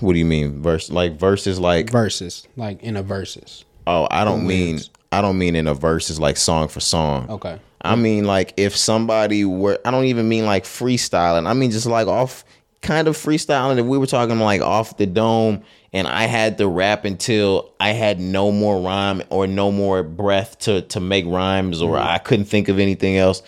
[0.00, 0.62] What do you mean?
[0.62, 3.64] Verse like verses like verses like in a verses.
[3.86, 4.80] oh, I don't mean?
[5.12, 7.28] I don't mean in a verses like song for song.
[7.30, 7.58] Okay.
[7.82, 11.46] I mean like if somebody were I don't even mean like freestyling.
[11.46, 12.44] I mean just like off
[12.82, 13.78] kind of freestyling.
[13.78, 15.62] If we were talking like off the dome
[15.92, 20.58] and I had to rap until I had no more rhyme or no more breath
[20.60, 22.08] to to make rhymes or mm-hmm.
[22.08, 23.42] I couldn't think of anything else.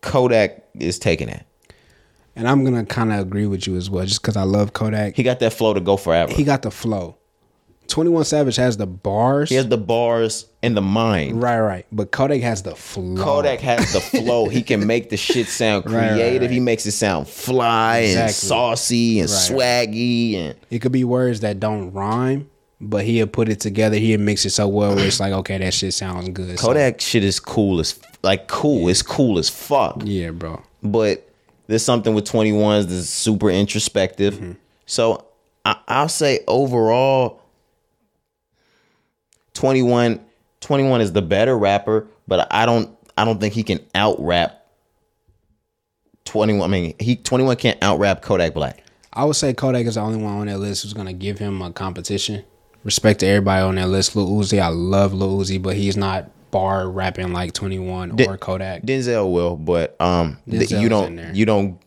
[0.00, 1.44] Kodak is taking that.
[2.38, 5.16] And I'm gonna kind of agree with you as well, just because I love Kodak.
[5.16, 6.32] He got that flow to go forever.
[6.32, 7.16] He got the flow.
[7.88, 9.48] 21 Savage has the bars.
[9.48, 11.42] He has the bars and the mind.
[11.42, 11.86] right, right.
[11.90, 13.16] But Kodak has the flow.
[13.22, 14.48] Kodak has the flow.
[14.48, 16.42] He can make the shit sound Right, right, creative.
[16.42, 16.50] right.
[16.50, 19.38] He makes it sound fly and saucy and Right.
[19.38, 23.96] swaggy and It could be words that don't rhyme, but he'll put it together.
[23.96, 26.58] He'll mix it so well where it's like, okay, that shit sounds good.
[26.58, 28.88] So, Kodak shit is cool as like cool.
[28.88, 30.02] It's cool as fuck.
[30.04, 30.62] yeah, bro.
[30.82, 31.27] But
[31.68, 34.34] there's something with 21s that's super introspective.
[34.34, 34.52] Mm-hmm.
[34.86, 35.26] So
[35.64, 37.42] I, I'll say overall,
[39.54, 40.20] 21,
[40.60, 44.66] 21 is the better rapper, but I don't I don't think he can out rap
[46.24, 46.68] 21.
[46.68, 48.82] I mean, he 21 can't out rap Kodak Black.
[49.12, 51.60] I would say Kodak is the only one on that list who's gonna give him
[51.60, 52.44] a competition.
[52.84, 54.16] Respect to everybody on that list.
[54.16, 58.36] Lil Uzi, I love Lil Uzi, but he's not bar rapping like 21 Di- or
[58.38, 58.82] Kodak.
[58.82, 61.78] Denzel will, but um, th- you don't you don't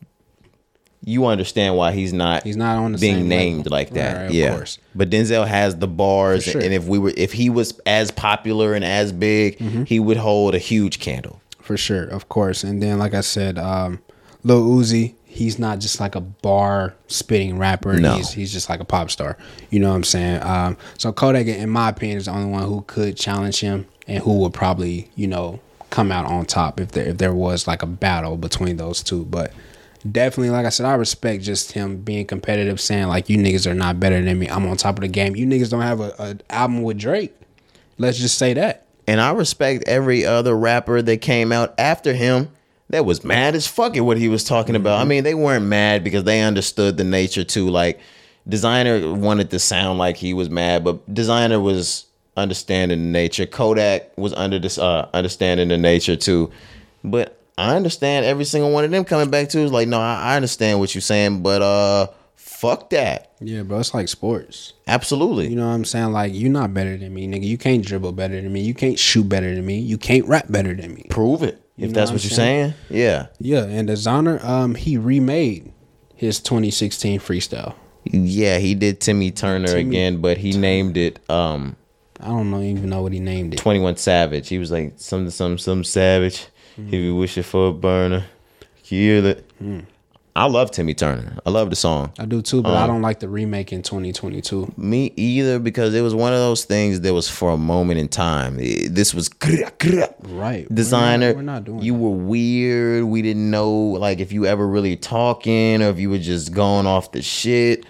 [1.04, 3.72] you understand why he's not He's not on the being named level.
[3.72, 4.22] like that.
[4.26, 4.78] Right, yeah, course.
[4.94, 6.60] but Denzel has the bars, sure.
[6.62, 9.84] and if we were if he was as popular and as big, Mm-hmm.
[9.84, 11.40] he would hold a huge candle.
[11.60, 12.64] For sure, of course.
[12.64, 14.00] And then, like I said, um,
[14.44, 17.98] Lil Uzi, he's not just like a bar spitting rapper.
[17.98, 18.14] No.
[18.16, 19.36] He's he's just like a pop star.
[19.70, 20.42] You know what I'm saying?
[20.42, 24.22] Um, so Kodak, in my opinion, is the only one who could challenge him and
[24.22, 27.82] who would probably, you know, come out on top if there if there was like
[27.82, 29.24] a battle between those two.
[29.24, 29.52] But
[30.10, 33.74] definitely, like I said, I respect just him being competitive, saying like, "You niggas are
[33.74, 34.48] not better than me.
[34.48, 35.36] I'm on top of the game.
[35.36, 37.34] You niggas don't have a, a album with Drake.
[37.98, 42.50] Let's just say that." And I respect every other rapper that came out after him
[42.90, 44.96] that was mad as fuck at what he was talking about.
[44.96, 45.02] Mm-hmm.
[45.02, 47.68] I mean, they weren't mad because they understood the nature too.
[47.68, 48.00] Like,
[48.48, 52.06] Desiigner wanted to sound like he was mad, but Desiigner was
[52.36, 53.46] understanding the nature.
[53.46, 56.50] Kodak was under this uh understanding the nature too.
[57.04, 60.32] But I understand every single one of them coming back to is like, no, I,
[60.32, 62.06] I understand what you're saying, but uh
[62.62, 63.32] fuck that.
[63.40, 64.72] Yeah, bro, it's like sports.
[64.86, 65.48] Absolutely.
[65.48, 66.12] You know what I'm saying?
[66.12, 67.44] Like, you're not better than me, nigga.
[67.44, 68.62] You can't dribble better than me.
[68.62, 69.80] You can't shoot better than me.
[69.80, 71.06] You can't rap better than me.
[71.10, 71.60] Prove it.
[71.76, 72.74] If that's what what you're saying.
[72.88, 73.26] Yeah.
[73.40, 75.72] Yeah, and Desiigner, um, he remade
[76.14, 77.74] his 2016 freestyle.
[78.04, 81.76] Yeah, he did Timmy Turner Timmy again, but he named it um
[82.22, 83.58] I don't know, even know what he named it.
[83.58, 84.48] 21 Savage.
[84.48, 86.46] He was like some some some savage.
[86.78, 88.24] If you wish it for a burner,
[88.82, 89.44] kill it.
[90.34, 91.36] I love Timmy Turner.
[91.44, 92.12] I love the song.
[92.18, 94.72] I do too, but I don't like the remake in 2022.
[94.78, 98.08] Me either because it was one of those things that was for a moment in
[98.08, 98.58] time.
[98.58, 100.66] Eh, This was Right.
[100.70, 101.18] We're Desiigner.
[101.28, 101.98] not- we're not doing you that.
[101.98, 103.04] were weird.
[103.04, 106.86] We didn't know like if you ever really talking or if you were just going
[106.86, 107.84] off the shit.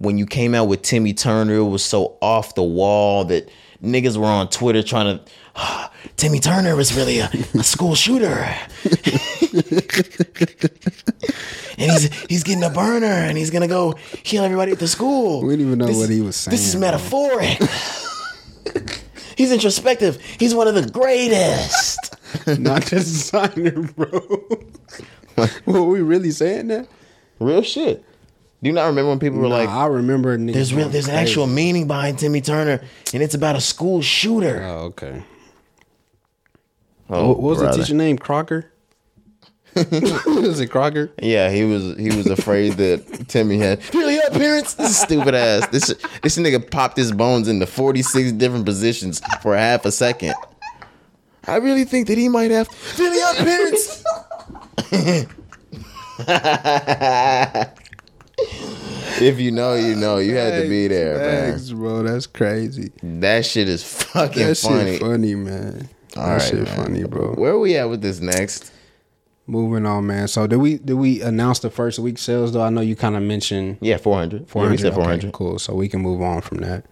[0.00, 3.50] When you came out with Timmy Turner, it was so off the wall that
[3.84, 5.24] niggas were on Twitter trying to.
[5.56, 8.32] "Ah, Timmy Turner was really a, a school shooter,
[11.78, 13.92] and he's he's getting a burner, and he's gonna go
[14.24, 15.42] kill everybody at the school.
[15.42, 16.52] We didn't even know This- what he was saying.
[16.52, 17.58] This is metaphoric.
[19.36, 20.18] he's introspective.
[20.38, 22.16] He's one of the greatest.
[22.58, 24.20] Not just Desiigner, bro.
[25.36, 26.86] What were we really saying there?
[27.38, 28.04] Real shit.
[28.62, 30.92] Do you not remember when people were Nah, like, I remember niggas "There's real, going
[30.92, 32.82] there's an actual meaning behind Timmy Turner,
[33.14, 35.22] and it's about a school shooter." Oh, okay.
[37.08, 37.76] Oh, what was brother.
[37.78, 38.18] the teacher name?
[38.18, 38.70] Crocker.
[39.74, 41.10] was it Crocker?
[41.22, 44.74] Yeah, he was he was afraid that Timmy had really up parents.
[44.74, 45.66] This stupid ass.
[45.68, 50.34] This this nigga popped his bones into 46 different positions for half a second.
[51.46, 54.04] I really think that he might have really up parents.
[59.20, 60.18] if you know, you know.
[60.18, 61.60] You had to be there, man.
[61.76, 62.02] Bro.
[62.04, 62.92] That's crazy.
[63.02, 64.92] That shit is fucking That funny.
[64.92, 65.88] shit funny, man.
[66.16, 66.76] All that right, shit man.
[66.76, 67.34] funny, bro.
[67.34, 68.72] Where we at with this next?
[69.46, 70.28] Moving on, man.
[70.28, 72.62] So did we did we announce the first week sales though?
[72.62, 74.48] I know you kind of mentioned Yeah, 400.
[74.48, 74.80] 400.
[74.80, 75.18] Yeah, 400.
[75.24, 75.58] Okay, cool.
[75.58, 76.84] So we can move on from that.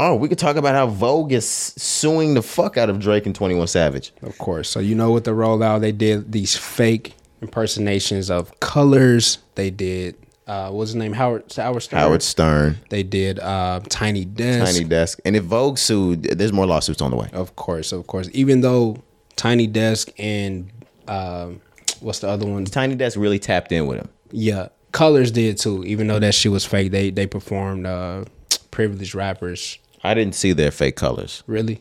[0.00, 3.34] Oh, we could talk about how Vogue is suing the fuck out of Drake and
[3.36, 4.12] 21 Savage.
[4.22, 4.68] Of course.
[4.68, 9.38] So you know with the rollout, they did these fake impersonations of colors.
[9.54, 10.16] They did
[10.52, 11.12] uh what's his name?
[11.12, 11.98] Howard Howard Stern.
[12.00, 14.72] Howard Stern, They did uh Tiny Desk.
[14.74, 15.18] Tiny Desk.
[15.24, 17.28] And if Vogue sued, there's more lawsuits on the way.
[17.32, 18.28] Of course, of course.
[18.32, 18.96] Even though
[19.36, 20.70] Tiny Desk and
[21.08, 21.60] um
[22.00, 22.64] what's the other one?
[22.64, 24.08] Tiny Desk really tapped in with him.
[24.30, 25.84] Yeah, Colors did too.
[25.84, 28.24] Even though that shit was fake, they they performed uh
[28.70, 29.78] privileged rappers.
[30.04, 31.42] I didn't see their fake colors.
[31.46, 31.80] Really,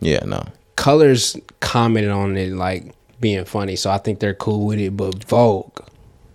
[0.00, 0.42] Yeah, no.
[0.76, 4.96] Colors commented on it like being funny, so I think they're cool with it.
[4.96, 5.78] But Vogue,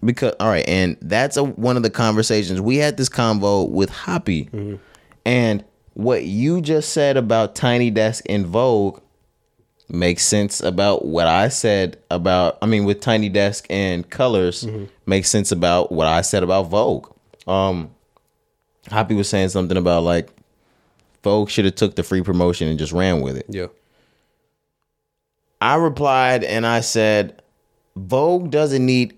[0.06, 3.90] Because all right, and that's a, one of the conversations we had this convo with
[3.90, 4.50] Hoppy,
[5.26, 9.02] and what you just said about Tiny Desk and Vogue
[9.88, 12.58] makes sense about what I said about.
[12.62, 14.68] I mean, with Tiny Desk and Colors
[15.06, 17.12] makes sense about what I said about Vogue.
[17.48, 17.92] Um,
[18.90, 20.30] Hoppy was saying something about like
[21.24, 23.46] Vogue should have took the free promotion and just ran with it.
[23.50, 23.68] yeah,
[25.62, 27.42] I replied and I said,
[27.96, 29.18] Vogue doesn't need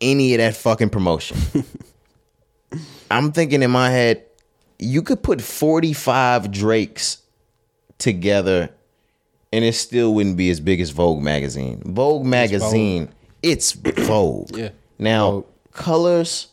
[0.00, 1.36] any of that fucking promotion.
[3.10, 4.24] I'm thinking in my head,
[4.78, 7.22] you could put 45 Drakes
[7.98, 8.70] together
[9.52, 11.82] and it still wouldn't be as big as Vogue magazine.
[11.84, 13.08] Vogue magazine,
[13.42, 14.54] it's Vogue.
[14.56, 14.70] Yeah.
[14.98, 15.46] Now, Vogue.
[15.72, 16.48] Colors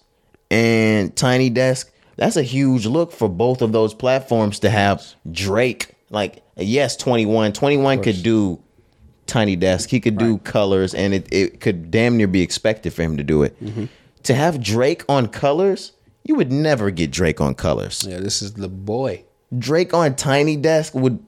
[0.50, 5.96] and Tiny Desk, that's a huge look for both of those platforms to have Drake.
[6.10, 7.54] Like, yes, 21.
[7.54, 8.63] 21 could do
[9.34, 9.90] Tiny Desk.
[9.90, 13.24] He could do Colors, and it, it could damn near be expected for him to
[13.24, 13.60] do it.
[13.60, 13.86] Mm-hmm.
[14.24, 18.06] To have Drake on Colors, you would never get Drake on Colors.
[18.08, 18.20] yeah.
[18.20, 19.24] This is the boy.
[19.58, 21.20] Drake on Tiny Desk would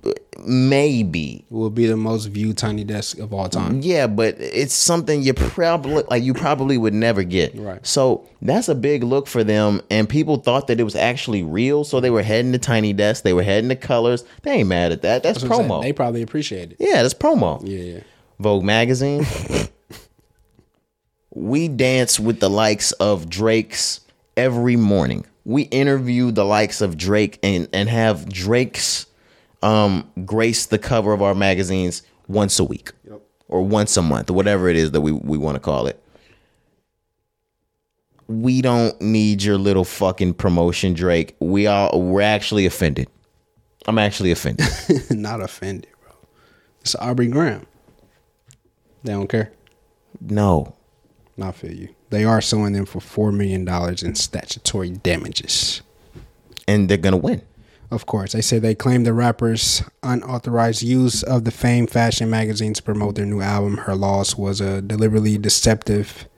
[0.45, 1.45] maybe.
[1.49, 3.81] Will be the most viewed Tiny Desk of all time.
[3.81, 7.55] Yeah, but it's something you probably like you probably would never get.
[7.55, 7.85] Right.
[7.85, 11.83] So that's a big look for them, and people thought that it was actually real,
[11.83, 13.23] so they were heading to Tiny Desk.
[13.23, 14.23] They were heading to Colors.
[14.43, 15.23] They ain't mad at that.
[15.23, 15.81] That's, That's what I'm saying.
[15.81, 15.83] promo.
[15.83, 16.77] They probably appreciate it.
[16.79, 17.61] yeah, that's promo.
[17.63, 17.99] Yeah, yeah.
[18.39, 19.25] Vogue magazine.
[21.31, 24.01] we dance with the likes of Drake's
[24.37, 25.25] every morning.
[25.45, 29.05] We interview the likes of Drake and and have Drake's
[29.61, 32.91] um grace the cover of our magazines once a week
[33.47, 36.01] or once a month, or whatever it is that we we want to call it.
[38.27, 41.35] We don't need your little fucking promotion, Drake.
[41.39, 43.07] We are we're actually offended.
[43.87, 44.65] I'm actually offended.
[45.11, 46.13] Not offended, bro.
[46.81, 47.67] It's Aubrey Graham.
[49.03, 49.51] They don't care.
[50.19, 50.75] no.
[51.39, 51.89] I feel you.
[52.15, 55.81] They are suing them for four million dollars in statutory damages.
[56.65, 57.41] And they're gonna win.
[57.91, 62.73] Of course, they say they claim the rapper's unauthorized use of the Fame fashion magazine
[62.73, 63.79] to promote their new album.
[63.79, 66.29] Her loss was a deliberately deceptive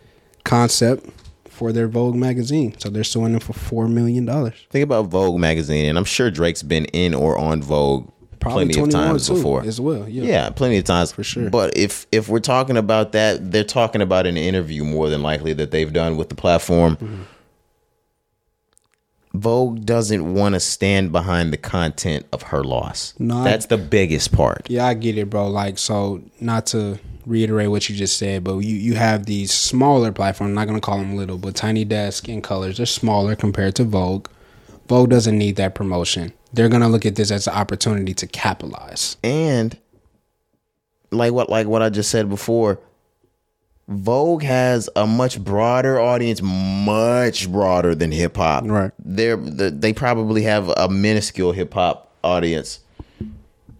[0.43, 1.11] concept
[1.47, 2.73] for their Vogue magazine.
[2.79, 4.55] So they're suing them for four million dollars.
[4.71, 8.09] Think about Vogue magazine, and I'm sure Drake's been in or on Vogue
[8.49, 9.63] plenty of times before.
[9.63, 10.07] as well.
[10.07, 10.23] Yeah.
[10.23, 11.49] Yeah, plenty of times For sure.
[11.49, 15.53] But if if we're talking about that, they're talking about an interview more than likely
[15.53, 16.95] that they've done with the platform.
[16.97, 17.21] Mm-hmm.
[19.33, 23.13] Vogue doesn't want to stand behind the content of her loss.
[23.19, 24.67] No, I- That's the biggest part.
[24.69, 25.47] Yeah, I get it, bro.
[25.47, 30.11] Like, so not to reiterate what you just said, but you you have these smaller
[30.11, 30.49] platforms.
[30.51, 32.77] I'm not gonna call them little, but Tiny Desk and Colors.
[32.77, 34.27] They're smaller compared to Vogue.
[34.87, 36.31] Vogue doesn't need that promotion.
[36.53, 39.17] They're gonna look at this as an opportunity to capitalize.
[39.23, 39.77] and
[41.11, 42.79] like what like what I just said before,
[43.87, 48.65] Vogue has a much broader audience, much broader than hip hop.
[48.65, 48.91] Right.
[48.99, 52.79] They're they probably have a minuscule hip hop audience.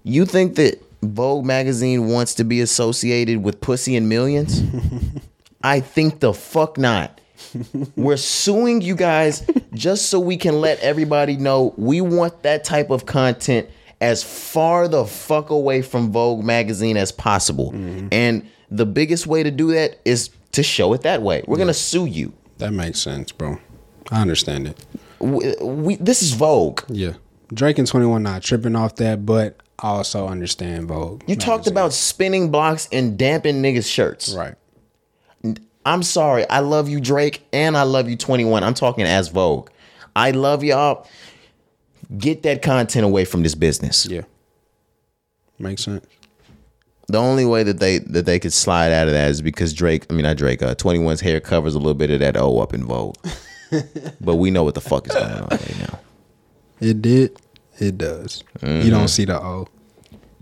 [0.04, 4.62] You think that Vogue magazine wants to be associated with pussy and millions?
[5.64, 7.20] I think the fuck not.
[7.96, 9.46] We're suing you guys
[9.78, 13.70] just so we can let everybody know we want that type of content
[14.02, 17.72] as far the fuck away from Vogue magazine as possible.
[17.72, 18.10] Mm-hmm.
[18.12, 21.44] And the biggest way to do that is to show it that way.
[21.48, 22.34] We're going to sue you.
[22.58, 23.60] That makes sense, bro.
[24.12, 24.86] I understand it.
[25.20, 26.82] We, we, this is Vogue.
[26.88, 27.14] Yeah.
[27.54, 31.24] Drake and 21 not tripping off that, but I also understand Vogue.
[31.28, 34.34] You talked about spinning blocks and damping niggas' shirts.
[34.34, 34.56] Right.
[35.88, 36.48] I'm sorry.
[36.50, 38.62] I love you, Drake, and I love you, 21.
[38.62, 39.70] I'm talking as Vogue.
[40.18, 41.08] I love y'all.
[42.18, 44.06] Get that content away from this business.
[44.06, 44.24] Yeah.
[45.58, 46.06] Makes sense.
[47.08, 50.06] The only way that they that they could slide out of that is because Drake,
[50.10, 52.74] I mean not Drake, uh, 21's hair covers a little bit of that O up
[52.74, 53.16] in Vogue.
[54.20, 56.00] but we know what the fuck is going on right now.
[56.82, 57.40] It did.
[57.80, 58.44] It does.
[58.62, 59.70] You don't see the O.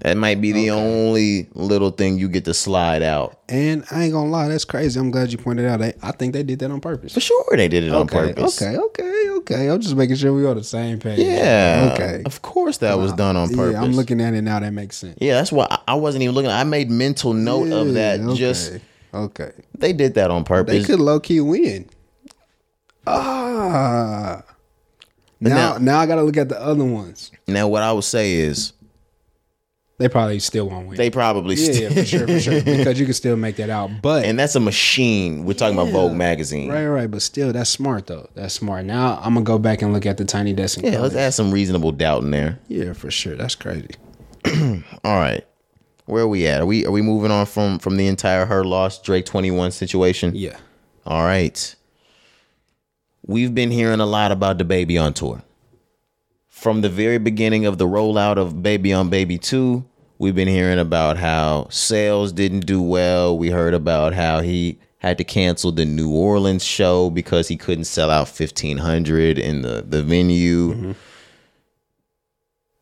[0.06, 3.40] That might be the only little thing you get to slide out.
[3.50, 5.00] And I ain't gonna lie, that's crazy.
[5.00, 5.80] I'm glad you pointed out.
[5.80, 7.16] They, I think they did that on purpose.
[7.16, 8.62] For sure they did it on purpose.
[8.62, 9.68] okay, okay, okay.
[9.68, 11.18] I'm just making sure we are on the same page.
[11.18, 11.90] Yeah.
[11.96, 12.22] Okay.
[12.24, 13.74] Of course that was done on purpose.
[13.74, 14.60] Yeah, I'm looking at it now.
[14.60, 15.18] That makes sense.
[15.20, 16.52] Yeah, that's why I- I wasn't even looking.
[16.52, 18.20] I made mental note of that.
[18.20, 18.78] Okay, Just
[19.12, 19.54] okay.
[19.76, 20.72] they did that on purpose.
[20.72, 21.90] They could low key win.
[23.08, 24.44] Ah.
[25.40, 27.32] Now, now- now I got to look at the other ones.
[27.48, 28.74] now, what I would say is
[29.98, 30.98] They probably still won't win.
[30.98, 32.62] they probably yeah, still, yeah, for sure, for sure.
[32.64, 34.02] Because you can still make that out.
[34.02, 35.46] But and that's a machine.
[35.46, 36.70] We're talking about Vogue magazine.
[36.70, 37.10] right, right.
[37.10, 38.30] But still, that's smart though.
[38.36, 38.84] That's smart.
[38.86, 40.80] Now I'm gonna go back and look at the tiny desk.
[40.80, 42.60] And Yeah, let's add some reasonable doubt in there.
[42.68, 43.36] Yeah, for sure.
[43.36, 43.92] That's crazy.
[45.06, 45.46] All right,
[46.08, 46.60] where are we at?
[46.62, 49.72] Are we are we moving on from from the entire Her Loss Drake twenty one
[49.72, 50.34] situation?
[50.36, 50.58] Yeah.
[51.06, 51.74] All right.
[53.28, 55.42] We've been hearing a lot about DaBaby on tour.
[56.56, 59.84] From the very beginning of the rollout of Baby on Baby 2,
[60.18, 63.38] we've been hearing about how sales didn't do well.
[63.38, 67.84] We heard about how he had to cancel the New Orleans show because he couldn't
[67.84, 70.74] sell out 1500 in the the venue.
[70.74, 70.92] Mm-hmm.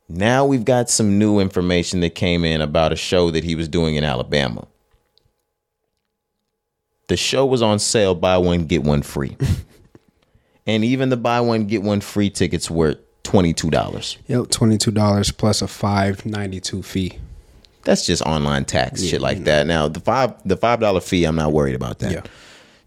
[0.08, 3.68] Now we've got some new information that came in about a show that he was
[3.68, 4.68] doing in Alabama.
[7.08, 9.36] The show was on sale, buy one, get one free.
[10.68, 14.18] and even the buy one, get one free tickets were $22.
[14.28, 14.50] Yep.
[14.50, 17.20] Twenty two dollars plus a five ninety two fee.
[17.84, 19.68] That's just online tax, shit like that.
[19.68, 22.12] Now the five the five dollar fee, I'm not worried about that.
[22.12, 22.22] Yeah.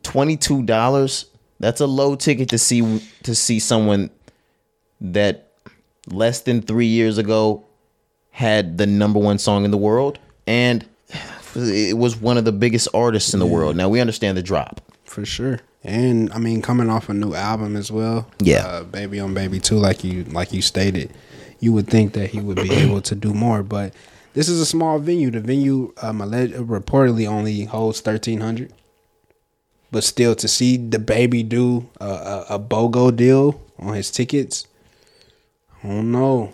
[0.02, 1.26] Twenty two dollars,
[1.60, 4.10] that's a low ticket to see to see someone
[5.00, 5.52] that
[6.08, 7.64] less than three years ago
[8.30, 10.86] had the number one song in the world and
[11.54, 13.76] it was one of the biggest artists in the world.
[13.76, 14.80] Now we understand the drop.
[15.04, 15.60] For sure.
[15.84, 18.28] And I mean coming off a new album as well.
[18.40, 18.66] Yeah.
[18.66, 21.12] Uh, baby on baby too, like you like you stated.
[21.60, 23.94] You would think that he would be able to do more, but
[24.34, 25.30] this is a small venue.
[25.30, 28.72] The venue um, alleged, reportedly only holds thirteen hundred.
[29.92, 34.66] But still, to see DaBaby do a, a, a BOGO deal on his tickets,
[35.82, 36.52] I don't know.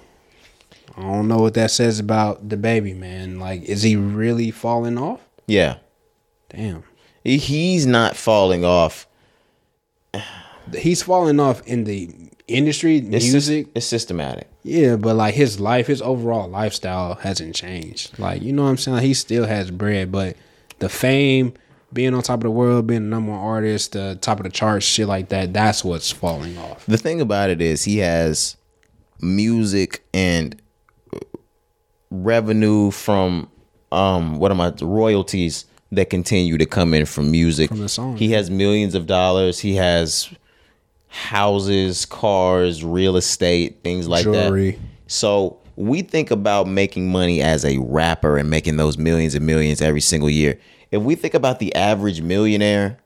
[0.97, 3.41] I don't know what that says about DaBaby, man.
[3.41, 5.21] Like, is he really falling off?
[5.47, 5.79] Yeah.
[6.51, 6.85] Damn.
[7.25, 9.07] He's not falling off.
[10.77, 12.11] He's falling off in the
[12.49, 13.69] industry, It's music.
[13.75, 14.49] it's systematic.
[14.63, 18.19] Yeah, but like his life, his overall lifestyle hasn't changed.
[18.19, 18.99] Like, you know what I'm saying?
[18.99, 20.37] He still has bread, but
[20.79, 21.55] the fame,
[21.93, 24.51] being on top of the world, being the number one artist, the top of the
[24.51, 26.87] charts, shit like that, that's what's falling off.
[26.87, 28.57] The thing about it is he has
[29.21, 30.61] music and
[32.11, 33.49] revenue from
[33.91, 37.69] um what am I royalties that continue to come in from music.
[37.69, 38.17] From the song.
[38.17, 39.61] He has millions of dollars.
[39.61, 40.29] He has
[41.09, 44.73] houses, cars, real estate, things like Jewelry.
[44.73, 44.81] that.
[45.07, 49.81] So we think about making money as a rapper and making those millions and millions
[49.83, 50.59] every single year.
[50.91, 52.99] If we think about the average millionaire,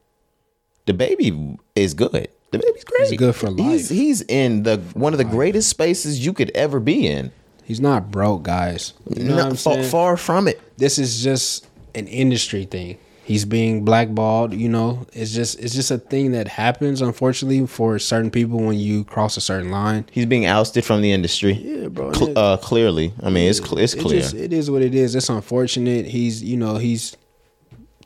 [0.87, 2.29] DaBaby is good.
[2.53, 3.19] DaBaby's great.
[3.19, 3.89] good for life.
[3.89, 7.33] he's in the one of the greatest spaces you could ever be in.
[7.65, 8.95] He's not broke, guys.
[9.17, 9.91] You know No, what I'm saying?
[9.91, 10.61] far from it.
[10.79, 11.66] this is just
[11.97, 12.99] an industry thing.
[13.25, 15.05] He's being blackballed, you know.
[15.13, 19.37] It's just it's just a thing that happens unfortunately for certain people when you cross
[19.37, 20.07] a certain line.
[20.13, 21.55] He's being ousted from the industry.
[21.55, 22.13] Yeah, bro.
[22.13, 24.21] Cl- uh, clearly, I mean, it's cl- it's It clear.
[24.21, 25.17] just- it is what it is.
[25.17, 26.07] It's unfortunate.
[26.07, 27.17] He's you know he's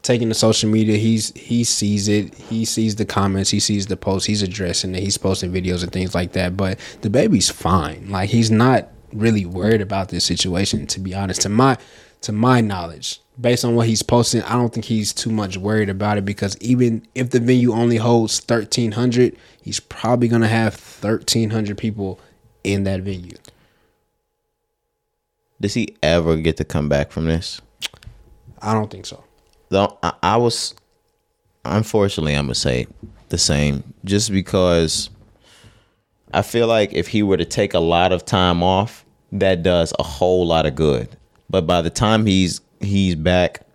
[0.03, 0.97] taking to social media.
[0.97, 2.35] He's he sees it.
[2.35, 3.51] He sees the comments.
[3.51, 4.27] He sees the posts.
[4.27, 5.03] He's addressing it.
[5.03, 6.57] He's posting videos and things like that.
[6.57, 8.07] But DaBaby's fine.
[8.11, 10.87] Like he's not really worried about this situation.
[10.87, 11.77] To be honest, to my
[12.23, 15.89] to my knowledge, based on what he's posting, I don't think he's too much worried
[15.89, 20.75] about it because even if the venue only holds thirteen hundred, he's probably gonna have
[20.75, 22.21] thirteen hundred people
[22.63, 23.37] in that venue.
[25.61, 27.61] does he ever get to come back from this?
[28.63, 29.23] I don't think so.
[29.69, 30.75] Though I, I was,
[31.65, 32.87] unfortunately, I'm gonna say
[33.29, 35.11] the same, just because
[36.33, 39.93] I feel like if he were to take a lot of time off, that does
[39.99, 41.17] a whole lot of good.
[41.51, 43.67] But by the time he's he's back,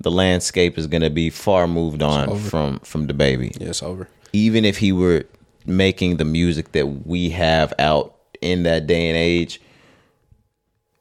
[0.00, 3.60] the landscape is gonna be far moved on from from DaBaby.
[3.60, 4.08] Yeah, it's over.
[4.32, 5.24] Even if he were
[5.66, 9.60] making the music that we have out in that day and age,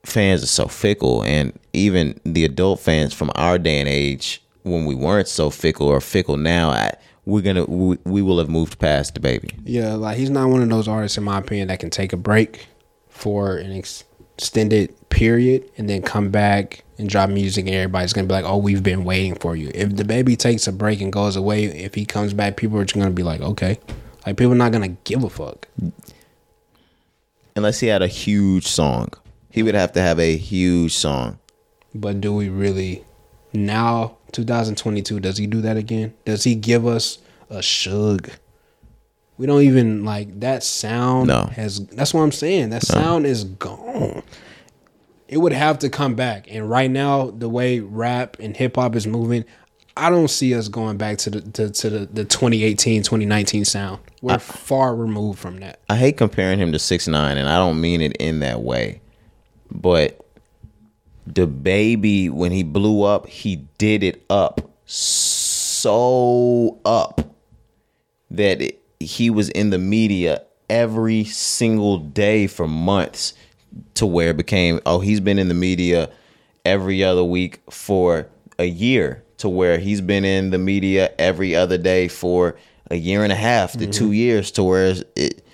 [0.06, 4.86] fans are so fickle, and even the adult fans from our day and age, when
[4.86, 6.94] we weren't so fickle or fickle now, I,
[7.26, 9.54] we're gonna we, we will have moved past DaBaby.
[9.64, 12.18] Yeah, like he's not one of those artists, in my opinion, that can take a
[12.18, 12.68] break
[13.10, 14.04] for an ex-
[14.38, 18.58] extended period and then come back and drop music, and everybody's gonna be like, "Oh,
[18.58, 22.06] we've been waiting for you." If DaBaby takes a break and goes away, if he
[22.06, 23.80] comes back, people are just gonna be like, "Okay,"
[24.26, 25.68] like people are not gonna give a fuck.
[27.56, 29.10] Unless he had a huge song,
[29.50, 31.40] he would have to have a huge song.
[31.96, 33.04] But do we really
[33.54, 36.14] now 2022 does he do that again?
[36.26, 37.18] Does he give us
[37.50, 38.30] a Suge?
[39.38, 41.44] We don't even like that sound No.
[41.46, 42.70] has that's what I'm saying.
[42.72, 44.24] That sound is gone.
[45.28, 46.48] It would have to come back.
[46.50, 49.44] And right now, the way rap and hip hop is moving,
[49.96, 54.00] I don't see us going back to the to, to the, the 2018, 2019 sound.
[54.22, 55.80] We're far removed from that.
[55.90, 59.02] I hate comparing him to six nine, and I don't mean it in that way.
[59.70, 60.26] But
[61.30, 67.22] DaBaby, when he blew up, he did it up so up
[68.32, 73.34] that it, he was in the media every single day for months
[73.94, 76.10] to where it became oh he's been in the media
[76.65, 78.28] every other week for
[78.60, 82.56] a year to where he's been in the media every other day for
[82.90, 84.14] a year and a half to two mm-hmm.
[84.14, 85.45] years to where it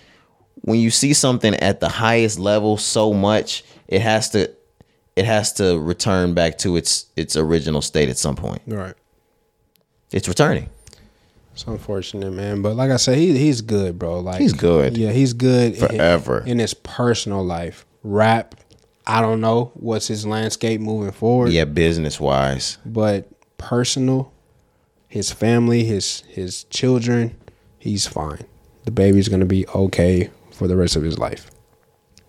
[0.62, 4.50] when you see something at the highest level so much it has to
[5.16, 8.62] it has to return back to its its original state at some point.
[8.66, 8.96] Right.
[10.12, 10.70] it's returning
[11.54, 12.62] It's unfortunate, man.
[12.62, 14.20] But like I said, he he's good, bro.
[14.20, 14.98] Like He's good.
[14.98, 16.44] Yeah, he's good in- Forever.
[16.46, 17.86] in, his personal life.
[18.04, 18.56] Rap,
[19.06, 21.52] I don't know what's his landscape moving forward.
[21.52, 24.32] yeah business wise But personal,
[25.08, 27.36] his family, his his children,
[27.80, 28.46] he's fine.
[28.88, 31.50] DaBaby's gonna be okay for the rest of his life.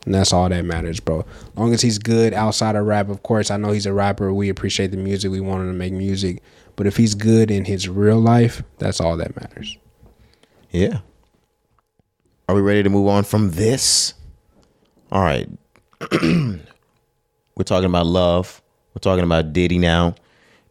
[0.05, 1.25] And that's all that matters, bro.
[1.57, 4.35] long as he's good outside of rap, of course, I know he's a rapper.
[4.35, 5.31] We appreciate the music.
[5.31, 6.43] We want him to make music.
[6.77, 9.77] But if he's good in his real life, that's all that matters.
[10.71, 11.01] Yeah.
[12.49, 14.15] Are we ready to move on from this?
[15.13, 15.49] All right.
[16.23, 18.61] We're talking about love.
[18.95, 20.17] We're talking about Diddy now.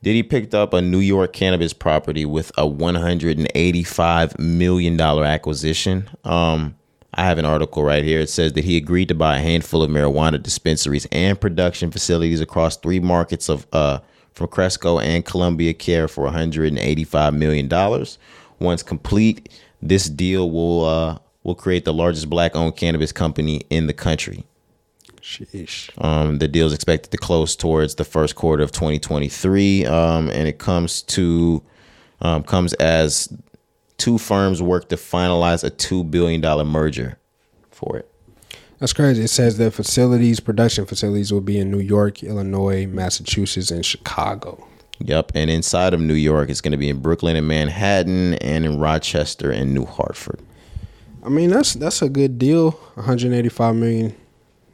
[0.04, 6.10] Diddy picked up a New York cannabis property with a $185 million acquisition.
[6.26, 6.76] Um,
[7.14, 8.20] I have an article right here.
[8.20, 12.42] It says that he agreed to buy a handful of marijuana dispensaries and production facilities
[12.42, 14.00] across three markets of uh,
[14.34, 18.18] from Cresco and Columbia Care for 185 million dollars.
[18.60, 19.50] Once complete,
[19.82, 24.46] this deal will uh, will create the largest black-owned cannabis company in the country.
[25.22, 25.90] Sheesh.
[26.04, 30.48] Um, the deal is expected to close towards the first quarter of 2023, um, and
[30.48, 31.64] it comes to
[32.22, 33.34] um, comes as
[33.98, 37.18] two firms work to finalize a two billion dollar merger
[37.72, 38.10] for it.
[38.84, 39.24] That's crazy.
[39.24, 44.68] It says the facilities, production facilities, will be in New York, Illinois, Massachusetts, and Chicago.
[45.00, 48.66] Yep, and inside of New York, it's going to be in Brooklyn and Manhattan, and
[48.66, 50.42] in Rochester and New Hartford.
[51.24, 52.72] I mean, that's that's a good deal.
[52.96, 54.18] 185 million.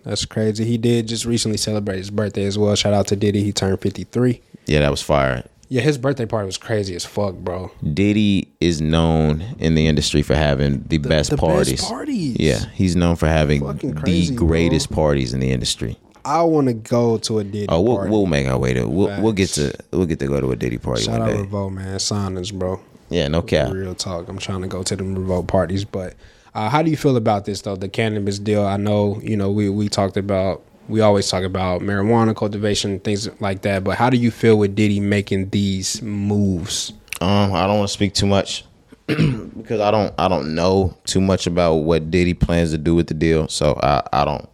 [0.04, 0.66] That's crazy.
[0.66, 2.74] He did just recently celebrate his birthday as well.
[2.74, 3.44] Shout out to Diddy.
[3.44, 4.42] He turned 53.
[4.66, 5.48] Yeah, that was fire.
[5.70, 7.72] Yeah, his birthday party was crazy as fuck, bro.
[7.94, 11.86] Diddy is known in the industry for having the, best the best parties.
[11.86, 12.38] parties.
[12.40, 13.62] Yeah, he's known for having
[13.96, 14.48] crazy, the bro.
[14.48, 15.98] greatest parties in the industry.
[16.26, 17.80] I want to go to a Diddy party.
[17.80, 18.12] Oh, we'll, party.
[18.12, 20.56] we'll make our way to we'll, we'll get to we'll get to go to a
[20.56, 21.42] Diddy party Shout one out day.
[21.42, 22.00] Revolt, man.
[22.00, 22.82] Sign bro.
[23.10, 23.72] Yeah, no cap.
[23.72, 24.28] Real talk.
[24.28, 25.86] I'm trying to go to them Revolt parties.
[25.86, 26.16] But
[26.54, 27.76] uh, how do you feel about this, though?
[27.76, 28.66] The cannabis deal.
[28.66, 33.30] I know, you know, we, we talked about, we always talk about marijuana cultivation, things
[33.40, 33.84] like that.
[33.84, 36.94] But how do you feel with Diddy making these moves?
[37.22, 38.66] Um, I don't want to speak too much
[39.08, 43.08] because I don't I don't know too much about what Diddy plans to do with
[43.08, 43.48] the deal.
[43.48, 44.50] So I I don't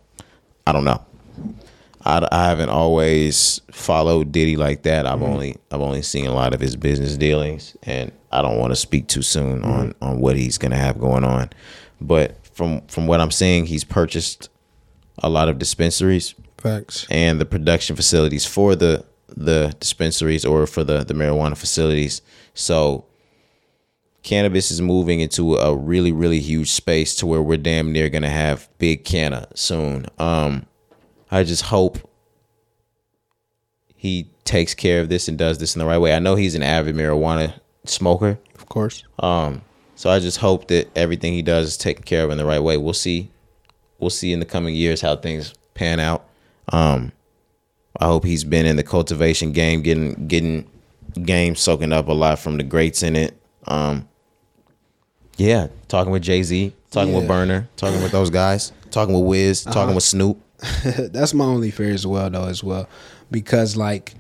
[0.68, 1.04] I don't know.
[2.08, 5.08] I, I haven't always followed Diddy like that.
[5.08, 8.72] I've only I've only seen a lot of his business dealings, and I don't want
[8.72, 11.50] to speak too soon on on what he's gonna have going on.
[12.02, 14.50] But from from what I'm seeing, he's purchased
[15.20, 17.06] a lot of dispensaries Facts.
[17.10, 22.22] and the production facilities for the the dispensaries or for the the marijuana facilities.
[22.54, 23.06] So
[24.24, 28.24] cannabis is moving into a really really huge space to where we're damn near going
[28.24, 30.06] to have big canna soon.
[30.18, 30.66] Um
[31.32, 31.98] I just hope
[33.96, 36.14] he takes care of this and does this in the right way.
[36.16, 38.38] I know he's an avid marijuana smoker.
[38.54, 39.04] Of course.
[39.20, 39.62] Um,
[39.96, 42.60] so I just hope that everything he does is taken care of in the right
[42.60, 42.78] way.
[42.78, 43.32] We'll see.
[44.00, 46.26] We'll see in the coming years how things pan out.
[46.70, 47.12] Um,
[48.00, 50.70] I hope he's been in the cultivation game, getting getting
[51.24, 53.40] game soaking up a lot from the greats in it.
[53.68, 54.08] Um,
[55.38, 57.28] yeah, talking with Jay Z, talking with Yeah.
[57.28, 60.42] Berner, talking with those guys, talking with Wiz, talking with Snoop.
[60.84, 62.88] That's my only fear as well, though, as well,
[63.32, 64.14] because like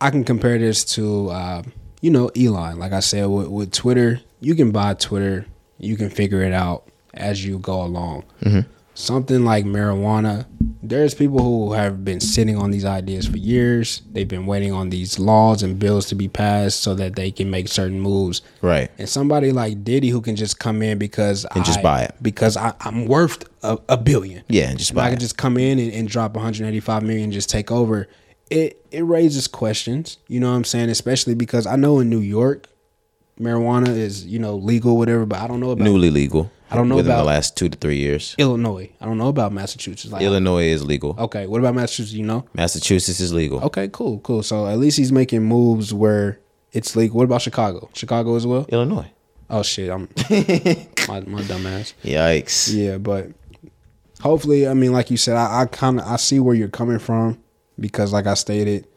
[0.00, 1.62] I can compare this to uh,
[2.02, 2.78] you know Elon.
[2.78, 5.46] Like I said, with, with Twitter, you can buy Twitter,
[5.78, 8.24] you can figure it out as you go along.
[8.94, 10.46] Something like marijuana,
[10.82, 14.00] there's people who have been sitting on these ideas for years.
[14.10, 17.50] They've been waiting on these laws and bills to be passed so that they can
[17.50, 18.40] make certain moves.
[18.62, 18.90] Right.
[18.96, 22.14] And somebody like Diddy who can just come in because And just I- buy it.
[22.22, 24.44] because I, I'm worth a, a billion.
[24.48, 25.20] Yeah, and just And buy I can it.
[25.20, 28.08] just come in and, and drop 185 million and just take over.
[28.48, 30.88] It it raises questions, you know what I'm saying?
[30.88, 32.66] Especially because I know in New York,
[33.38, 35.26] marijuana is you know legal, whatever.
[35.26, 36.50] But I don't know about Newly legal.
[36.70, 38.34] I don't know within about- the last two to three years.
[38.38, 38.90] Illinois.
[39.00, 40.12] I don't know about Massachusetts.
[40.12, 41.14] Like, Illinois is legal.
[41.18, 42.12] okay, what about Massachusetts?
[42.14, 42.44] You know?
[42.54, 43.60] Massachusetts is legal.
[43.60, 44.42] Okay, cool, cool.
[44.42, 46.40] So at least he's making moves where
[46.72, 47.16] it's legal.
[47.18, 47.88] What about Chicago?
[47.94, 48.66] Chicago as well?
[48.68, 49.10] Illinois.
[49.48, 50.08] Oh shit, I'm
[51.08, 51.94] my my dumb ass.
[52.02, 52.74] Yikes.
[52.74, 53.28] Yeah, but
[54.20, 56.98] hopefully, I mean, like you said, I, I kind of I see where you're coming
[56.98, 57.38] from
[57.78, 58.88] because, like I stated,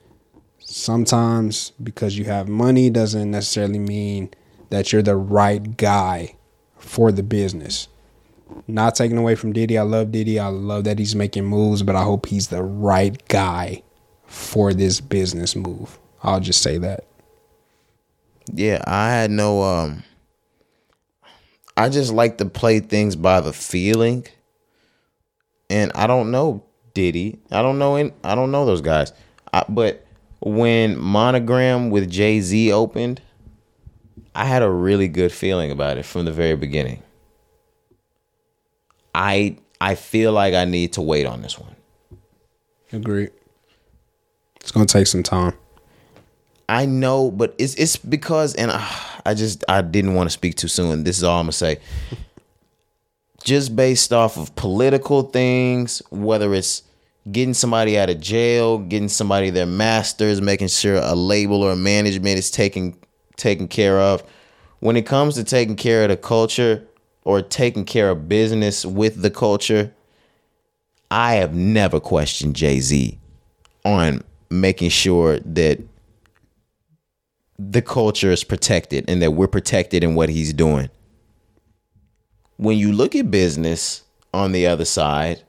[0.59, 4.31] sometimes because you have money doesn't necessarily mean
[4.69, 6.35] that you're the right guy
[6.79, 7.87] for the business.
[8.67, 10.39] Not taking away from Diddy, I love Diddy.
[10.39, 13.83] I love that he's making moves, but I hope he's the right guy
[14.25, 15.99] for this business move.
[16.23, 17.05] I'll just say that.
[18.51, 20.03] Yeah, I had no um
[21.77, 24.25] I just like to play things by the feeling.
[25.69, 27.39] And I don't know Diddy.
[27.51, 29.13] I don't know in, I don't know those guys.
[29.53, 30.05] I, but
[30.41, 33.21] when Monogram with Jay-Z opened,
[34.39, 37.03] I had a really good feeling about it from the very beginning.
[39.13, 41.75] I I feel like I need to wait on this one.
[42.93, 43.31] Agreed.
[44.61, 45.55] It's gonna take some time.
[46.69, 48.89] I know, but it's it's because, and uh,
[49.25, 51.03] I just I didn't want to speak too soon.
[51.03, 51.79] This is all I'm gonna say.
[53.43, 56.83] Just based off of political things, whether it's
[57.29, 62.39] getting somebody out of jail, getting somebody their masters, making sure a label or management
[62.39, 62.95] is taken
[63.39, 64.23] taken care of.
[64.79, 66.85] When it comes to taking care of the culture
[67.23, 69.93] or taking care of business with the culture,
[71.11, 73.17] I have never questioned Jay Z
[73.83, 75.79] on making sure that
[77.57, 80.89] the culture is protected and that we're protected in what he's doing.
[82.57, 84.03] When you look at business
[84.33, 85.43] on the other side,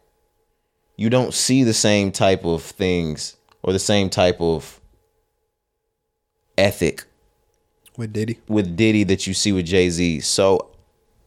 [0.97, 4.81] you don't see the same type of things or the same type of
[6.59, 7.05] ethic
[8.01, 8.39] With Diddy.
[8.48, 10.20] with Diddy that you see with Jay Z.
[10.20, 10.70] So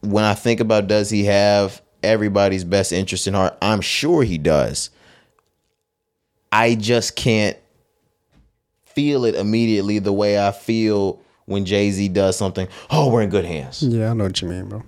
[0.00, 4.38] when I think about does he have everybody's best interest in heart, I'm sure he
[4.38, 4.90] does.
[6.50, 7.56] I just can't
[8.84, 12.66] feel it immediately the way I feel when Jay Z does something.
[12.90, 13.80] Oh, we're in good hands.
[13.80, 14.82] Yeah, I know what you mean, bro.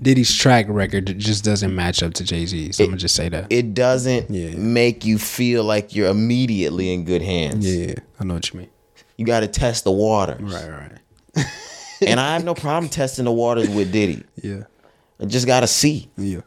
[0.00, 2.80] Diddy's track record just doesn't match up to Jay Z's.
[2.80, 3.48] I'm gonna just say that.
[3.50, 4.54] It doesn't Yeah.
[4.56, 7.66] make you feel like you're immediately in good hands.
[7.70, 8.68] yeah, I know what you mean.
[9.20, 10.40] You got to test the waters.
[10.40, 10.70] Right,
[11.36, 11.46] right.
[12.06, 14.24] and I have no problem testing the waters with Diddy.
[14.42, 14.62] Yeah,
[15.20, 16.08] I just got to see.
[16.16, 16.40] yeah,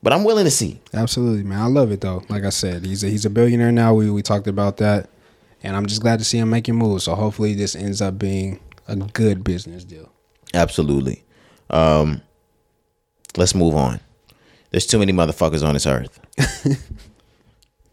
[0.00, 0.80] But I'm willing to see.
[0.92, 1.58] absolutely, man.
[1.58, 2.22] I love it though.
[2.28, 3.94] Like I said, he's a, he's a billionaire now.
[3.94, 5.10] We we talked about that,
[5.64, 7.02] and I'm just glad to see him making moves.
[7.02, 10.12] So hopefully, this ends up being a good business deal.
[10.54, 11.24] Absolutely.
[11.68, 12.22] Um,
[13.36, 13.98] let's move on.
[14.70, 16.20] There's too many motherfuckers on this earth.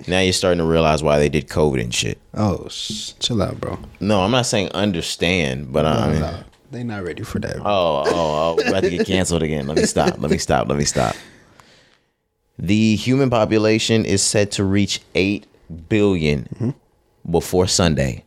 [0.08, 2.20] now you're starting to realize why they did COVID and shit.
[2.34, 3.80] Oh, sh- chill out, bro.
[4.00, 7.58] No, I'm not saying understand, but I mean, no, they not ready for that.
[7.58, 8.06] Oh, oh,
[8.58, 9.68] oh, about to get canceled again.
[9.68, 10.20] Let me stop.
[10.20, 10.68] Let me stop.
[10.68, 11.16] Let me stop.
[12.58, 15.48] The human population is set to reach 8
[15.90, 16.76] billion
[17.30, 18.24] before Sunday.